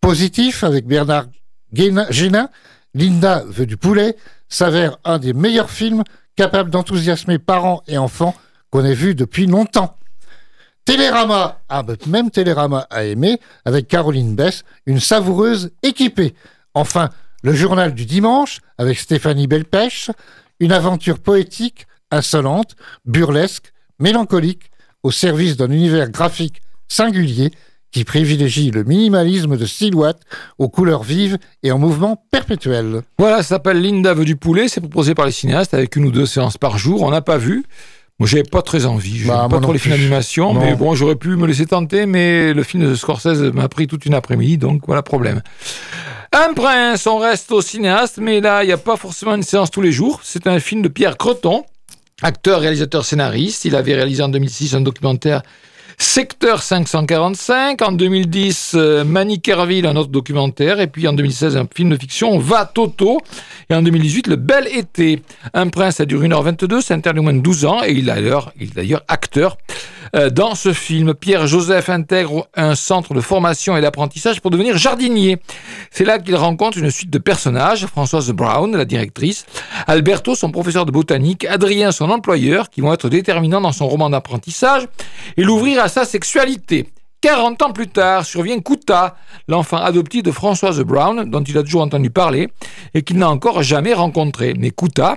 Positif 0.00 0.62
avec 0.62 0.86
Bernard 0.86 1.26
Génin, 1.72 2.50
Linda 2.94 3.42
veut 3.46 3.66
du 3.66 3.76
poulet, 3.76 4.16
s'avère 4.50 4.98
un 5.04 5.18
des 5.18 5.32
meilleurs 5.32 5.70
films 5.70 6.02
capables 6.36 6.70
d'enthousiasmer 6.70 7.38
parents 7.38 7.82
et 7.88 7.96
enfants 7.96 8.34
qu'on 8.70 8.84
ait 8.84 8.94
vu 8.94 9.14
depuis 9.14 9.46
longtemps. 9.46 9.96
Télérama, 10.84 11.60
ah 11.68 11.82
bah, 11.82 11.94
même 12.06 12.30
Télérama 12.30 12.86
a 12.90 13.04
aimé, 13.04 13.38
avec 13.64 13.88
Caroline 13.88 14.34
Bess, 14.34 14.64
une 14.86 15.00
savoureuse 15.00 15.70
équipée. 15.82 16.34
Enfin, 16.74 17.10
le 17.42 17.52
journal 17.54 17.94
du 17.94 18.06
dimanche, 18.06 18.60
avec 18.78 18.98
Stéphanie 18.98 19.46
Belpêche, 19.46 20.10
une 20.58 20.72
aventure 20.72 21.18
poétique, 21.18 21.86
insolente, 22.10 22.76
burlesque, 23.04 23.72
mélancolique, 23.98 24.70
au 25.02 25.10
service 25.10 25.56
d'un 25.56 25.70
univers 25.70 26.10
graphique 26.10 26.60
singulier 26.88 27.52
qui 27.92 28.04
privilégie 28.04 28.70
le 28.70 28.84
minimalisme 28.84 29.56
de 29.56 29.66
silhouettes 29.66 30.20
aux 30.58 30.68
couleurs 30.68 31.02
vives 31.02 31.38
et 31.62 31.72
en 31.72 31.78
mouvement 31.78 32.22
perpétuel. 32.30 33.02
Voilà, 33.18 33.38
ça 33.38 33.56
s'appelle 33.56 33.80
Linda 33.80 34.14
veut 34.14 34.24
du 34.24 34.36
poulet. 34.36 34.68
C'est 34.68 34.80
proposé 34.80 35.14
par 35.14 35.26
les 35.26 35.32
cinéastes 35.32 35.74
avec 35.74 35.96
une 35.96 36.04
ou 36.04 36.10
deux 36.10 36.26
séances 36.26 36.56
par 36.58 36.78
jour. 36.78 37.02
On 37.02 37.10
n'a 37.10 37.22
pas 37.22 37.38
vu. 37.38 37.64
Moi, 38.18 38.28
j'avais 38.28 38.42
pas 38.42 38.60
très 38.60 38.84
envie. 38.84 39.18
Je 39.18 39.28
Bah, 39.28 39.48
pas 39.50 39.60
trop 39.60 39.72
les 39.72 39.78
films 39.78 39.96
d'animation, 39.96 40.52
mais 40.52 40.74
bon, 40.74 40.94
j'aurais 40.94 41.16
pu 41.16 41.36
me 41.36 41.46
laisser 41.46 41.64
tenter, 41.64 42.04
mais 42.04 42.52
le 42.52 42.62
film 42.62 42.86
de 42.86 42.94
Scorsese 42.94 43.50
m'a 43.54 43.68
pris 43.68 43.86
toute 43.86 44.04
une 44.04 44.12
après-midi, 44.12 44.58
donc 44.58 44.82
voilà 44.86 45.02
problème. 45.02 45.40
Un 46.32 46.52
prince, 46.52 47.06
on 47.06 47.18
reste 47.18 47.50
au 47.50 47.62
cinéaste, 47.62 48.18
mais 48.18 48.42
là, 48.42 48.62
il 48.62 48.66
n'y 48.66 48.74
a 48.74 48.78
pas 48.78 48.96
forcément 48.96 49.34
une 49.34 49.42
séance 49.42 49.70
tous 49.70 49.80
les 49.80 49.90
jours. 49.90 50.20
C'est 50.22 50.46
un 50.46 50.60
film 50.60 50.82
de 50.82 50.88
Pierre 50.88 51.16
Creton, 51.16 51.64
acteur, 52.20 52.60
réalisateur, 52.60 53.06
scénariste. 53.06 53.64
Il 53.64 53.74
avait 53.74 53.94
réalisé 53.94 54.22
en 54.22 54.28
2006 54.28 54.74
un 54.74 54.82
documentaire 54.82 55.42
Secteur 56.02 56.62
545. 56.62 57.82
En 57.82 57.92
2010, 57.92 58.72
euh, 58.74 59.04
Manikerville, 59.04 59.84
un 59.84 59.96
autre 59.96 60.08
documentaire. 60.08 60.80
Et 60.80 60.86
puis 60.86 61.06
en 61.06 61.12
2016, 61.12 61.58
un 61.58 61.68
film 61.72 61.90
de 61.90 61.96
fiction, 61.96 62.38
Va 62.38 62.64
Toto. 62.64 63.20
Et 63.68 63.74
en 63.74 63.82
2018, 63.82 64.26
Le 64.26 64.36
Bel 64.36 64.66
Été. 64.66 65.22
Un 65.52 65.68
prince, 65.68 65.96
ça 65.96 66.06
dure 66.06 66.22
1h22, 66.22 66.80
c'est 66.80 66.94
interdit 66.94 67.20
au 67.20 67.22
moins 67.22 67.34
de 67.34 67.40
12 67.40 67.66
ans. 67.66 67.82
Et 67.84 67.92
il 67.92 67.98
est 67.98 68.02
d'ailleurs, 68.14 68.50
il 68.58 68.68
est 68.68 68.74
d'ailleurs 68.74 69.02
acteur. 69.08 69.58
Euh, 70.16 70.30
dans 70.30 70.54
ce 70.54 70.72
film, 70.72 71.14
Pierre-Joseph 71.14 71.88
intègre 71.88 72.48
un 72.54 72.74
centre 72.74 73.14
de 73.14 73.20
formation 73.20 73.76
et 73.76 73.80
d'apprentissage 73.80 74.40
pour 74.40 74.50
devenir 74.50 74.76
jardinier. 74.76 75.38
C'est 75.90 76.04
là 76.04 76.18
qu'il 76.18 76.36
rencontre 76.36 76.78
une 76.78 76.90
suite 76.90 77.10
de 77.10 77.18
personnages, 77.18 77.86
Françoise 77.86 78.30
Brown, 78.32 78.76
la 78.76 78.84
directrice, 78.84 79.46
Alberto, 79.86 80.34
son 80.34 80.50
professeur 80.50 80.86
de 80.86 80.90
botanique, 80.90 81.44
Adrien, 81.44 81.92
son 81.92 82.10
employeur, 82.10 82.70
qui 82.70 82.80
vont 82.80 82.92
être 82.92 83.08
déterminants 83.08 83.60
dans 83.60 83.72
son 83.72 83.88
roman 83.88 84.10
d'apprentissage, 84.10 84.86
et 85.36 85.42
l'ouvrir 85.42 85.82
à 85.82 85.88
sa 85.88 86.04
sexualité. 86.04 86.88
40 87.20 87.62
ans 87.62 87.72
plus 87.72 87.88
tard, 87.88 88.24
survient 88.24 88.60
Kuta, 88.60 89.14
l'enfant 89.46 89.76
adoptif 89.76 90.22
de 90.22 90.30
Françoise 90.30 90.80
Brown, 90.80 91.28
dont 91.28 91.42
il 91.42 91.58
a 91.58 91.62
toujours 91.62 91.82
entendu 91.82 92.10
parler, 92.10 92.48
et 92.94 93.02
qu'il 93.02 93.18
n'a 93.18 93.28
encore 93.28 93.62
jamais 93.62 93.92
rencontré. 93.92 94.54
Mais 94.58 94.70
Kuta, 94.70 95.14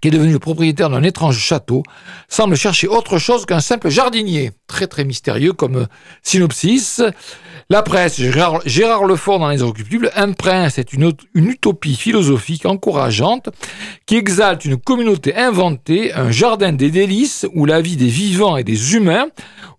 qui 0.00 0.08
est 0.08 0.10
devenu 0.10 0.38
propriétaire 0.38 0.90
d'un 0.90 1.02
étrange 1.02 1.38
château, 1.38 1.82
semble 2.28 2.56
chercher 2.56 2.88
autre 2.88 3.18
chose 3.18 3.46
qu'un 3.46 3.60
simple 3.60 3.88
jardinier. 3.88 4.52
Très 4.66 4.86
très 4.86 5.04
mystérieux 5.04 5.52
comme 5.52 5.76
euh, 5.76 5.86
synopsis. 6.22 7.02
La 7.68 7.82
presse, 7.82 8.20
Gérard, 8.20 9.04
Lefort 9.06 9.40
dans 9.40 9.48
Les 9.48 9.58
Inoccupables, 9.58 10.12
Un 10.14 10.32
prince 10.32 10.78
est 10.78 10.92
une, 10.92 11.12
utopie 11.34 11.96
philosophique 11.96 12.64
encourageante 12.64 13.48
qui 14.06 14.14
exalte 14.14 14.64
une 14.64 14.76
communauté 14.76 15.34
inventée, 15.34 16.14
un 16.14 16.30
jardin 16.30 16.72
des 16.72 16.92
délices 16.92 17.44
où 17.54 17.64
la 17.64 17.80
vie 17.80 17.96
des 17.96 18.06
vivants 18.06 18.56
et 18.56 18.62
des 18.62 18.94
humains, 18.94 19.26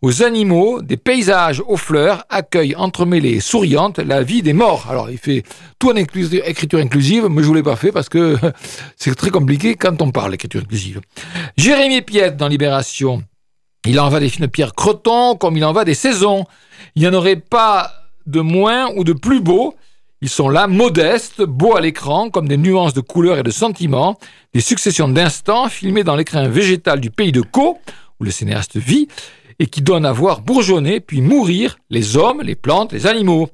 aux 0.01 0.21
animaux, 0.21 0.81
des 0.81 0.97
paysages 0.97 1.63
aux 1.65 1.77
fleurs, 1.77 2.25
accueille 2.29 2.75
entremêlée 2.75 3.35
et 3.35 3.39
souriante 3.39 3.99
la 3.99 4.21
vie 4.21 4.41
des 4.41 4.53
morts. 4.53 4.87
Alors 4.89 5.09
il 5.09 5.17
fait 5.17 5.43
tout 5.79 5.89
en 5.89 5.95
écriture 5.95 6.79
inclusive, 6.79 7.27
mais 7.29 7.41
je 7.41 7.49
ne 7.49 7.55
l'ai 7.55 7.63
pas 7.63 7.77
fait 7.77 7.93
parce 7.93 8.09
que 8.09 8.35
c'est 8.97 9.15
très 9.15 9.29
compliqué 9.29 9.75
quand 9.75 10.01
on 10.01 10.11
parle 10.11 10.31
d'écriture 10.31 10.61
inclusive. 10.61 10.99
Jérémy 11.55 12.01
Piette 12.01 12.35
dans 12.35 12.49
Libération. 12.49 13.23
Il 13.85 13.99
en 13.99 14.09
va 14.09 14.19
des 14.19 14.29
films 14.29 14.47
de 14.47 14.51
Pierre 14.51 14.73
Creton 14.73 15.35
comme 15.35 15.57
il 15.57 15.65
en 15.65 15.73
va 15.73 15.85
des 15.85 15.93
saisons. 15.93 16.45
Il 16.95 17.01
n'y 17.01 17.07
en 17.07 17.13
aurait 17.13 17.37
pas 17.37 17.91
de 18.25 18.41
moins 18.41 18.91
ou 18.95 19.03
de 19.03 19.13
plus 19.13 19.41
beaux. 19.41 19.75
Ils 20.21 20.29
sont 20.29 20.49
là, 20.49 20.67
modestes, 20.67 21.43
beaux 21.43 21.75
à 21.75 21.81
l'écran, 21.81 22.29
comme 22.29 22.47
des 22.47 22.57
nuances 22.57 22.93
de 22.93 23.01
couleurs 23.01 23.37
et 23.37 23.43
de 23.43 23.51
sentiments, 23.51 24.17
des 24.53 24.61
successions 24.61 25.07
d'instants 25.07 25.69
filmés 25.69 26.03
dans 26.03 26.15
l'écrin 26.15 26.47
végétal 26.47 26.99
du 26.99 27.11
pays 27.11 27.31
de 27.31 27.41
Caux, 27.41 27.77
où 28.19 28.23
le 28.23 28.31
cinéaste 28.31 28.77
vit, 28.77 29.07
et 29.59 29.67
qui 29.67 29.81
donnent 29.81 30.05
à 30.05 30.11
voir 30.11 30.41
bourgeonner 30.41 30.99
puis 30.99 31.21
mourir 31.21 31.77
les 31.89 32.17
hommes, 32.17 32.41
les 32.41 32.55
plantes, 32.55 32.93
les 32.93 33.05
animaux. 33.05 33.49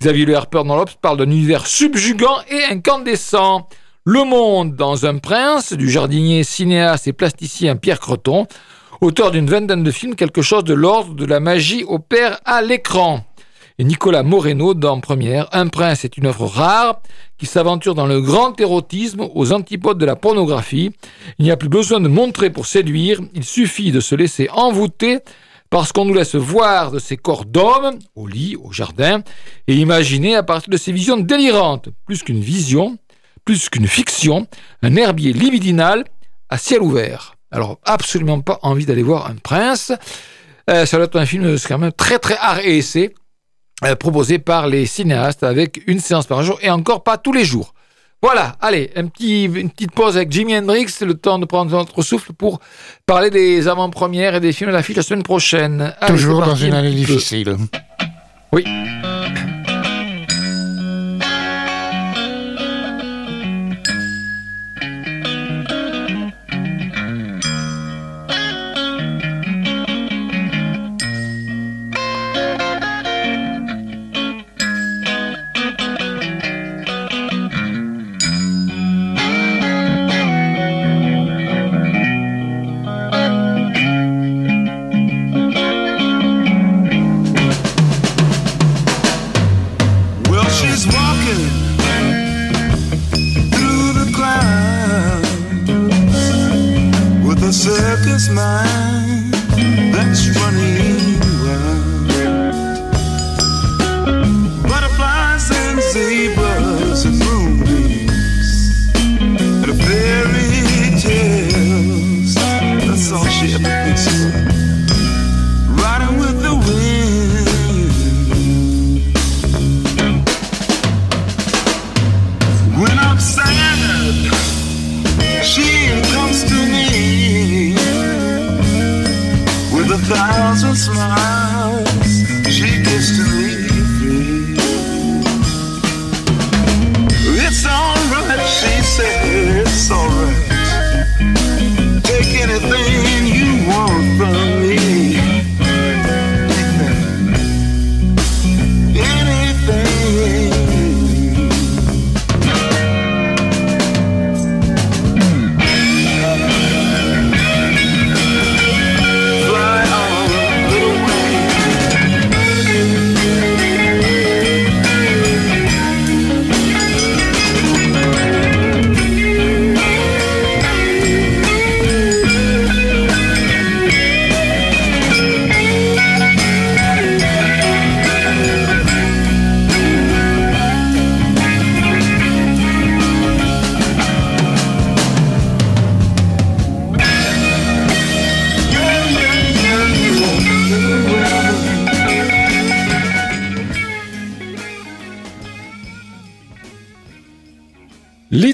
Xavier 0.00 0.24
Le 0.24 0.36
Harper 0.36 0.62
dans 0.64 0.76
l'Obs 0.76 0.96
parle 1.00 1.18
d'un 1.18 1.30
univers 1.30 1.66
subjugant 1.66 2.38
et 2.50 2.64
incandescent. 2.72 3.68
Le 4.04 4.24
Monde 4.24 4.74
dans 4.74 5.06
Un 5.06 5.18
prince, 5.18 5.72
du 5.72 5.90
jardinier, 5.90 6.42
cinéaste 6.42 7.08
et 7.08 7.12
plasticien 7.12 7.76
Pierre 7.76 8.00
Creton, 8.00 8.46
auteur 9.00 9.30
d'une 9.30 9.48
vingtaine 9.48 9.82
de 9.82 9.90
films, 9.90 10.14
quelque 10.14 10.42
chose 10.42 10.64
de 10.64 10.74
l'ordre 10.74 11.14
de 11.14 11.24
la 11.24 11.40
magie 11.40 11.84
opère 11.86 12.40
à 12.44 12.62
l'écran. 12.62 13.24
Et 13.80 13.84
Nicolas 13.84 14.24
Moreno 14.24 14.74
dans 14.74 14.98
Première, 14.98 15.48
Un 15.52 15.68
prince 15.68 16.04
est 16.04 16.16
une 16.16 16.26
œuvre 16.26 16.46
rare 16.46 17.00
qui 17.38 17.46
s'aventure 17.46 17.94
dans 17.94 18.06
le 18.06 18.20
grand 18.20 18.60
érotisme 18.60 19.28
aux 19.32 19.52
antipodes 19.52 19.98
de 19.98 20.06
la 20.06 20.16
pornographie. 20.16 20.90
Il 21.38 21.44
n'y 21.44 21.52
a 21.52 21.56
plus 21.56 21.68
besoin 21.68 22.00
de 22.00 22.08
montrer 22.08 22.50
pour 22.50 22.66
séduire, 22.66 23.20
il 23.34 23.44
suffit 23.44 23.92
de 23.92 24.00
se 24.00 24.16
laisser 24.16 24.48
envoûter 24.52 25.20
parce 25.70 25.92
qu'on 25.92 26.06
nous 26.06 26.14
laisse 26.14 26.34
voir 26.34 26.90
de 26.90 26.98
ces 26.98 27.16
corps 27.16 27.44
d'hommes, 27.44 27.98
au 28.16 28.26
lit, 28.26 28.56
au 28.56 28.72
jardin, 28.72 29.22
et 29.68 29.74
imaginer 29.74 30.34
à 30.34 30.42
partir 30.42 30.70
de 30.70 30.76
ces 30.76 30.92
visions 30.92 31.18
délirantes, 31.18 31.90
plus 32.06 32.22
qu'une 32.22 32.40
vision, 32.40 32.96
plus 33.44 33.68
qu'une 33.68 33.86
fiction, 33.86 34.46
un 34.82 34.96
herbier 34.96 35.32
libidinal 35.32 36.04
à 36.48 36.58
ciel 36.58 36.82
ouvert. 36.82 37.37
Alors, 37.50 37.78
absolument 37.84 38.40
pas 38.40 38.58
envie 38.62 38.86
d'aller 38.86 39.02
voir 39.02 39.26
un 39.26 39.36
prince. 39.36 39.92
Euh, 40.68 40.84
ça 40.84 40.96
doit 40.96 41.06
être 41.06 41.18
un 41.18 41.26
film 41.26 41.56
c'est 41.56 41.68
quand 41.68 41.78
même 41.78 41.92
très 41.92 42.18
très 42.18 42.36
art 42.36 42.58
et 42.60 42.78
essai, 42.78 43.14
euh, 43.84 43.94
proposé 43.96 44.38
par 44.38 44.66
les 44.66 44.84
cinéastes 44.86 45.42
avec 45.42 45.82
une 45.86 45.98
séance 45.98 46.26
par 46.26 46.42
jour 46.42 46.58
et 46.62 46.70
encore 46.70 47.02
pas 47.02 47.16
tous 47.16 47.32
les 47.32 47.44
jours. 47.44 47.74
Voilà, 48.20 48.56
allez, 48.60 48.90
un 48.96 49.06
petit, 49.06 49.44
une 49.44 49.70
petite 49.70 49.92
pause 49.92 50.16
avec 50.16 50.32
Jimi 50.32 50.56
Hendrix, 50.56 50.86
c'est 50.88 51.04
le 51.04 51.14
temps 51.14 51.38
de 51.38 51.44
prendre 51.44 51.70
notre 51.70 52.02
souffle 52.02 52.32
pour 52.32 52.58
parler 53.06 53.30
des 53.30 53.68
avant-premières 53.68 54.34
et 54.34 54.40
des 54.40 54.52
films 54.52 54.70
à 54.70 54.72
l'affiche 54.72 54.96
la 54.96 55.02
semaine 55.02 55.22
prochaine. 55.22 55.94
Allez, 56.00 56.14
Toujours 56.14 56.40
dans 56.40 56.56
une 56.56 56.74
un 56.74 56.78
année 56.78 56.90
difficile. 56.90 57.56
Oui. 58.52 58.64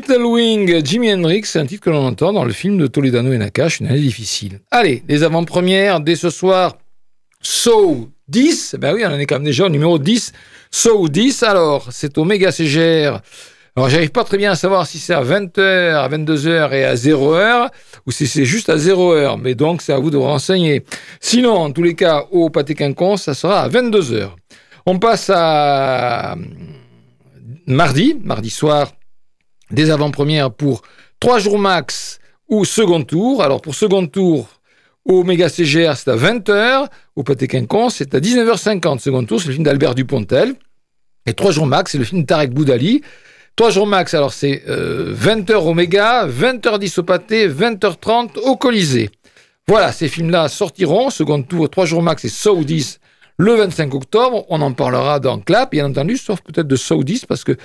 Little 0.06 0.26
Wing, 0.26 0.84
Jimi 0.84 1.14
Hendrix, 1.14 1.44
c'est 1.44 1.58
un 1.58 1.64
titre 1.64 1.82
que 1.82 1.88
l'on 1.88 2.04
entend 2.06 2.34
dans 2.34 2.44
le 2.44 2.52
film 2.52 2.76
de 2.76 2.86
Toledano 2.86 3.32
et 3.32 3.38
Nakash, 3.38 3.80
une 3.80 3.86
année 3.86 4.00
difficile. 4.00 4.60
Allez, 4.70 5.02
les 5.08 5.22
avant-premières, 5.22 6.00
dès 6.00 6.14
ce 6.14 6.28
soir, 6.28 6.76
So 7.40 8.10
10, 8.28 8.76
ben 8.78 8.94
oui, 8.94 9.02
on 9.06 9.08
en 9.08 9.18
est 9.18 9.24
quand 9.24 9.36
même 9.36 9.44
déjà 9.44 9.64
au 9.64 9.70
numéro 9.70 9.98
10, 9.98 10.32
So 10.70 11.08
10, 11.08 11.42
alors, 11.44 11.88
c'est 11.90 12.18
au 12.18 12.24
Méga 12.24 12.52
CGR. 12.52 13.20
Alors, 13.76 13.88
j'arrive 13.88 14.10
pas 14.10 14.24
très 14.24 14.36
bien 14.36 14.50
à 14.50 14.56
savoir 14.56 14.86
si 14.86 14.98
c'est 14.98 15.14
à 15.14 15.22
20h, 15.22 15.94
à 15.94 16.06
22h 16.10 16.74
et 16.74 16.84
à 16.84 16.94
0h, 16.96 17.70
ou 18.06 18.12
si 18.12 18.26
c'est 18.26 18.44
juste 18.44 18.68
à 18.68 18.76
0h, 18.76 19.40
mais 19.40 19.54
donc 19.54 19.80
c'est 19.80 19.94
à 19.94 19.98
vous 19.98 20.10
de 20.10 20.18
vous 20.18 20.24
renseigner. 20.24 20.84
Sinon, 21.18 21.54
en 21.54 21.70
tous 21.72 21.82
les 21.82 21.94
cas, 21.94 22.26
au 22.30 22.50
Pâté 22.50 22.74
Quinconce, 22.74 23.22
ça 23.22 23.32
sera 23.32 23.62
à 23.62 23.70
22h. 23.70 24.28
On 24.84 24.98
passe 24.98 25.30
à 25.32 26.36
mardi, 27.66 28.18
mardi 28.22 28.50
soir, 28.50 28.92
des 29.70 29.90
avant-premières 29.90 30.50
pour 30.50 30.82
3 31.20 31.38
jours 31.38 31.58
max 31.58 32.18
ou 32.48 32.64
second 32.64 33.02
tour. 33.02 33.42
Alors 33.42 33.60
pour 33.60 33.74
second 33.74 34.06
tour, 34.06 34.48
au 35.04 35.22
Méga 35.22 35.48
CGR, 35.48 35.96
c'est 35.96 36.10
à 36.10 36.16
20h. 36.16 36.86
Au 37.16 37.22
Pâté 37.22 37.46
Quinconce, 37.46 37.96
c'est 37.96 38.14
à 38.14 38.20
19h50. 38.20 38.98
Second 38.98 39.24
tour, 39.24 39.40
c'est 39.40 39.48
le 39.48 39.52
film 39.52 39.64
d'Albert 39.64 39.94
Dupontel. 39.94 40.54
Et 41.26 41.32
3 41.32 41.52
jours 41.52 41.66
max, 41.66 41.92
c'est 41.92 41.98
le 41.98 42.04
film 42.04 42.22
de 42.22 42.26
Tarek 42.26 42.50
Boudali. 42.52 43.02
3 43.56 43.70
jours 43.70 43.86
max, 43.86 44.14
alors 44.14 44.32
c'est 44.32 44.64
euh, 44.68 45.14
20h 45.14 45.54
au 45.54 45.74
Méga, 45.74 46.26
20h10 46.26 47.00
au 47.00 47.02
Pâté, 47.04 47.48
20h30 47.48 48.38
au 48.40 48.56
Colisée. 48.56 49.10
Voilà, 49.68 49.92
ces 49.92 50.08
films-là 50.08 50.48
sortiront. 50.48 51.10
Second 51.10 51.42
tour, 51.42 51.70
3 51.70 51.86
jours 51.86 52.02
max 52.02 52.26
Saw 52.26 52.64
10 52.64 53.00
le 53.36 53.54
25 53.54 53.94
octobre. 53.94 54.44
On 54.48 54.60
en 54.60 54.72
parlera 54.72 55.20
dans 55.20 55.38
Clap, 55.38 55.72
bien 55.72 55.86
entendu, 55.86 56.16
sauf 56.16 56.40
peut-être 56.40 56.66
de 56.66 56.76
Saw 56.76 57.02
10 57.02 57.26
parce 57.26 57.44
que 57.44 57.56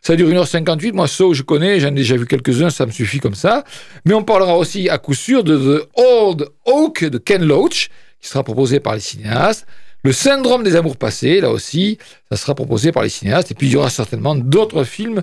ça 0.00 0.16
dure 0.16 0.28
1h58. 0.28 0.92
Moi, 0.92 1.06
Saw, 1.08 1.34
je 1.34 1.42
connais, 1.42 1.80
j'en 1.80 1.88
ai 1.88 1.92
déjà 1.92 2.16
vu 2.16 2.26
quelques-uns, 2.26 2.70
ça 2.70 2.86
me 2.86 2.90
suffit 2.90 3.20
comme 3.20 3.34
ça. 3.34 3.64
Mais 4.04 4.14
on 4.14 4.24
parlera 4.24 4.56
aussi 4.56 4.88
à 4.88 4.98
coup 4.98 5.14
sûr 5.14 5.44
de 5.44 5.56
The 5.56 5.88
Old 5.96 6.48
Oak 6.64 7.04
de 7.04 7.18
Ken 7.18 7.44
Loach, 7.44 7.90
qui 8.20 8.28
sera 8.28 8.42
proposé 8.42 8.80
par 8.80 8.94
les 8.94 9.00
cinéastes. 9.00 9.66
Le 10.04 10.12
syndrome 10.12 10.64
des 10.64 10.74
amours 10.74 10.96
passés, 10.96 11.40
là 11.40 11.50
aussi, 11.50 11.98
ça 12.30 12.36
sera 12.36 12.54
proposé 12.56 12.90
par 12.90 13.04
les 13.04 13.08
cinéastes. 13.08 13.52
Et 13.52 13.54
puis 13.54 13.68
il 13.68 13.72
y 13.72 13.76
aura 13.76 13.90
certainement 13.90 14.34
d'autres 14.34 14.82
films 14.82 15.22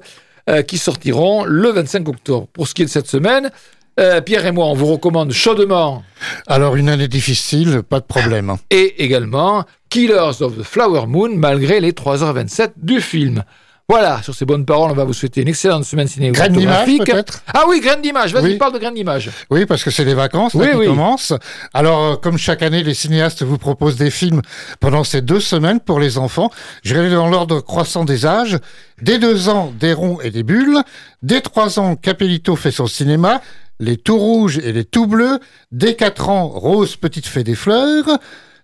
euh, 0.49 0.61
qui 0.61 0.77
sortiront 0.77 1.43
le 1.43 1.69
25 1.69 2.07
octobre. 2.07 2.47
Pour 2.53 2.67
ce 2.67 2.73
qui 2.73 2.83
est 2.83 2.85
de 2.85 2.89
cette 2.89 3.07
semaine, 3.07 3.51
euh, 3.99 4.21
Pierre 4.21 4.45
et 4.45 4.51
moi, 4.51 4.65
on 4.65 4.73
vous 4.73 4.85
recommande 4.87 5.31
chaudement 5.31 6.03
Alors, 6.47 6.75
une 6.75 6.89
année 6.89 7.07
difficile, 7.07 7.81
pas 7.87 7.99
de 7.99 8.05
problème. 8.05 8.55
et 8.69 9.03
également 9.03 9.63
Killers 9.89 10.41
of 10.41 10.57
the 10.57 10.63
Flower 10.63 11.05
Moon, 11.07 11.31
malgré 11.35 11.79
les 11.79 11.91
3h27 11.93 12.71
du 12.77 13.01
film. 13.01 13.43
Voilà, 13.91 14.21
sur 14.21 14.35
ces 14.35 14.45
bonnes 14.45 14.65
paroles, 14.65 14.91
on 14.91 14.93
va 14.93 15.03
vous 15.03 15.13
souhaiter 15.13 15.41
une 15.41 15.47
excellente 15.47 15.83
semaine 15.83 16.05
Graine 16.05 16.53
cinématographique. 16.53 17.05
peut-être 17.07 17.41
Ah 17.51 17.63
oui, 17.67 17.79
graine 17.81 18.03
d'image. 18.03 18.31
Vas-y, 18.33 18.43
Oui. 18.43 18.57
parle 18.57 18.73
de 18.73 18.77
graine 18.77 18.93
d'image. 18.93 19.31
Oui, 19.49 19.65
parce 19.65 19.83
que 19.83 19.89
c'est 19.89 20.05
les 20.05 20.13
vacances 20.13 20.53
là, 20.53 20.61
Oui, 20.65 20.69
qui 20.73 20.77
oui. 20.77 20.85
commencent. 20.85 21.33
Alors, 21.73 22.03
euh, 22.03 22.15
comme 22.15 22.37
chaque 22.37 22.61
année, 22.61 22.83
les 22.83 22.93
cinéastes 22.93 23.41
vous 23.41 23.57
proposent 23.57 23.95
des 23.95 24.11
films 24.11 24.43
pendant 24.79 25.03
ces 25.03 25.21
deux 25.23 25.39
semaines 25.39 25.79
pour 25.79 25.99
les 25.99 26.19
enfants. 26.19 26.51
Je 26.83 26.93
vais 26.93 26.99
aller 26.99 27.15
dans 27.15 27.27
l'ordre 27.27 27.61
croissant 27.61 28.05
des 28.05 28.27
âges. 28.27 28.59
Dès 29.01 29.17
deux 29.17 29.49
ans, 29.49 29.73
des 29.79 29.93
ronds 29.93 30.21
et 30.21 30.29
des 30.29 30.43
bulles. 30.43 30.77
Dès 31.23 31.41
trois 31.41 31.79
ans, 31.79 31.95
Capelito 31.95 32.55
fait 32.55 32.69
son 32.69 32.85
cinéma. 32.85 33.41
Les 33.79 33.97
tout 33.97 34.17
rouges 34.17 34.57
et 34.57 34.73
les 34.73 34.83
tout 34.83 35.07
bleus. 35.07 35.39
Dès 35.71 35.95
quatre 35.95 36.29
ans, 36.29 36.47
Rose 36.47 36.97
Petite 36.97 37.27
fait 37.27 37.43
des 37.43 37.55
fleurs. 37.55 38.19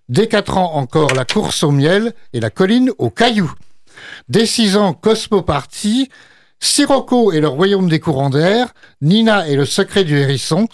Dès 0.08 0.28
quatre 0.28 0.58
ans 0.58 0.74
encore, 0.74 1.14
la 1.14 1.24
course 1.24 1.62
au 1.62 1.70
miel 1.70 2.12
et 2.32 2.40
la 2.40 2.50
colline 2.50 2.90
aux 2.98 3.10
cailloux. 3.10 3.52
Dès 4.28 4.46
six 4.46 4.76
ans, 4.76 4.92
Cosmo 4.92 5.42
Party. 5.42 6.10
Sirocco 6.60 7.32
et 7.32 7.40
le 7.40 7.48
royaume 7.48 7.88
des 7.88 8.00
courants 8.00 8.30
d'air. 8.30 8.72
Nina 9.00 9.48
et 9.48 9.56
le 9.56 9.64
secret 9.64 10.04
du 10.04 10.18
hérisson. 10.18 10.68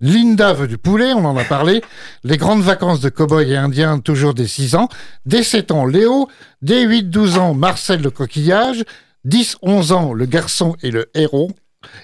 Linda 0.00 0.52
veut 0.52 0.68
du 0.68 0.78
poulet, 0.78 1.12
on 1.14 1.24
en 1.24 1.36
a 1.36 1.44
parlé. 1.44 1.82
Les 2.22 2.36
grandes 2.36 2.62
vacances 2.62 3.00
de 3.00 3.08
cow-boy 3.08 3.50
et 3.50 3.56
indien, 3.56 3.98
toujours 3.98 4.34
dès 4.34 4.46
6 4.46 4.74
ans. 4.74 4.88
Dès 5.24 5.42
7 5.42 5.70
ans, 5.70 5.86
Léo. 5.86 6.28
Dès 6.60 6.86
8-12 6.86 7.38
ans, 7.38 7.54
Marcel 7.54 8.02
le 8.02 8.10
coquillage. 8.10 8.84
10-11 9.26 9.92
ans, 9.92 10.12
le 10.12 10.26
garçon 10.26 10.76
et 10.82 10.90
le 10.90 11.10
héros. 11.14 11.50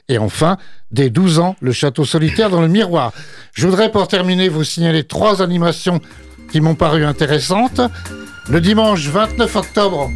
Et 0.08 0.18
enfin, 0.18 0.56
dès 0.90 1.10
12 1.10 1.38
ans, 1.38 1.56
le 1.60 1.72
château 1.72 2.04
solitaire 2.04 2.50
dans 2.50 2.60
le 2.60 2.68
miroir. 2.68 3.12
Je 3.54 3.66
voudrais 3.66 3.90
pour 3.90 4.08
terminer 4.08 4.48
vous 4.48 4.64
signaler 4.64 5.04
trois 5.04 5.42
animations 5.42 6.00
qui 6.50 6.60
m'ont 6.60 6.74
paru 6.74 7.04
intéressantes. 7.04 7.80
Le 8.48 8.60
dimanche 8.60 9.06
29 9.06 9.56
octobre 9.56 10.10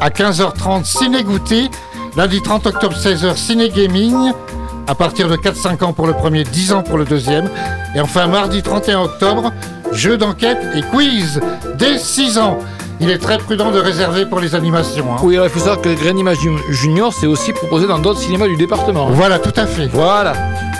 à 0.00 0.10
15h30, 0.10 0.84
Ciné 0.84 1.22
Goûter. 1.22 1.68
Lundi 2.16 2.42
30 2.42 2.66
octobre, 2.66 2.96
16h, 2.96 3.36
Ciné 3.36 3.68
Gaming. 3.68 4.32
À 4.86 4.94
partir 4.94 5.28
de 5.28 5.36
4-5 5.36 5.84
ans 5.84 5.92
pour 5.92 6.06
le 6.06 6.14
premier, 6.14 6.44
10 6.44 6.72
ans 6.72 6.82
pour 6.82 6.98
le 6.98 7.04
deuxième. 7.04 7.48
Et 7.94 8.00
enfin, 8.00 8.26
mardi 8.26 8.62
31 8.62 9.02
octobre, 9.02 9.52
jeu 9.92 10.16
d'enquête 10.16 10.58
et 10.74 10.82
quiz 10.82 11.40
dès 11.76 11.98
6 11.98 12.38
ans. 12.38 12.58
Il 13.00 13.10
est 13.10 13.18
très 13.18 13.38
prudent 13.38 13.70
de 13.70 13.78
réserver 13.78 14.26
pour 14.26 14.40
les 14.40 14.54
animations. 14.54 15.06
hein. 15.12 15.18
Oui, 15.22 15.38
il 15.42 15.48
faut 15.48 15.60
savoir 15.60 15.80
que 15.80 15.88
Graine 15.94 16.16
d'image 16.16 16.38
Junior, 16.68 17.12
c'est 17.12 17.26
aussi 17.28 17.52
proposé 17.52 17.86
dans 17.86 17.98
d'autres 17.98 18.18
cinémas 18.20 18.46
du 18.48 18.56
département. 18.56 19.06
Voilà, 19.10 19.38
tout 19.38 19.52
à 19.56 19.66
fait. 19.66 19.86
Voilà. 19.92 20.32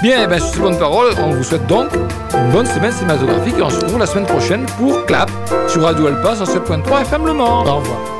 Bien, 0.02 0.18
eh 0.24 0.26
ben, 0.26 0.38
sur 0.40 0.48
ces 0.54 0.60
bonnes 0.60 0.78
paroles, 0.78 1.12
on 1.24 1.30
vous 1.30 1.42
souhaite 1.44 1.66
donc 1.66 1.88
une 2.34 2.50
bonne 2.50 2.66
semaine 2.66 2.92
cinématographique 2.92 3.54
et 3.58 3.62
on 3.62 3.70
se 3.70 3.76
retrouve 3.80 3.98
la 3.98 4.06
semaine 4.06 4.26
prochaine 4.26 4.66
pour 4.78 5.04
Clap 5.06 5.30
sur 5.68 5.82
Radio 5.82 6.06
Alpa 6.08 6.34
107.3 6.34 7.02
FM 7.02 7.26
Le 7.26 7.32
Mans. 7.34 7.60
Au 7.64 7.76
revoir. 7.76 8.17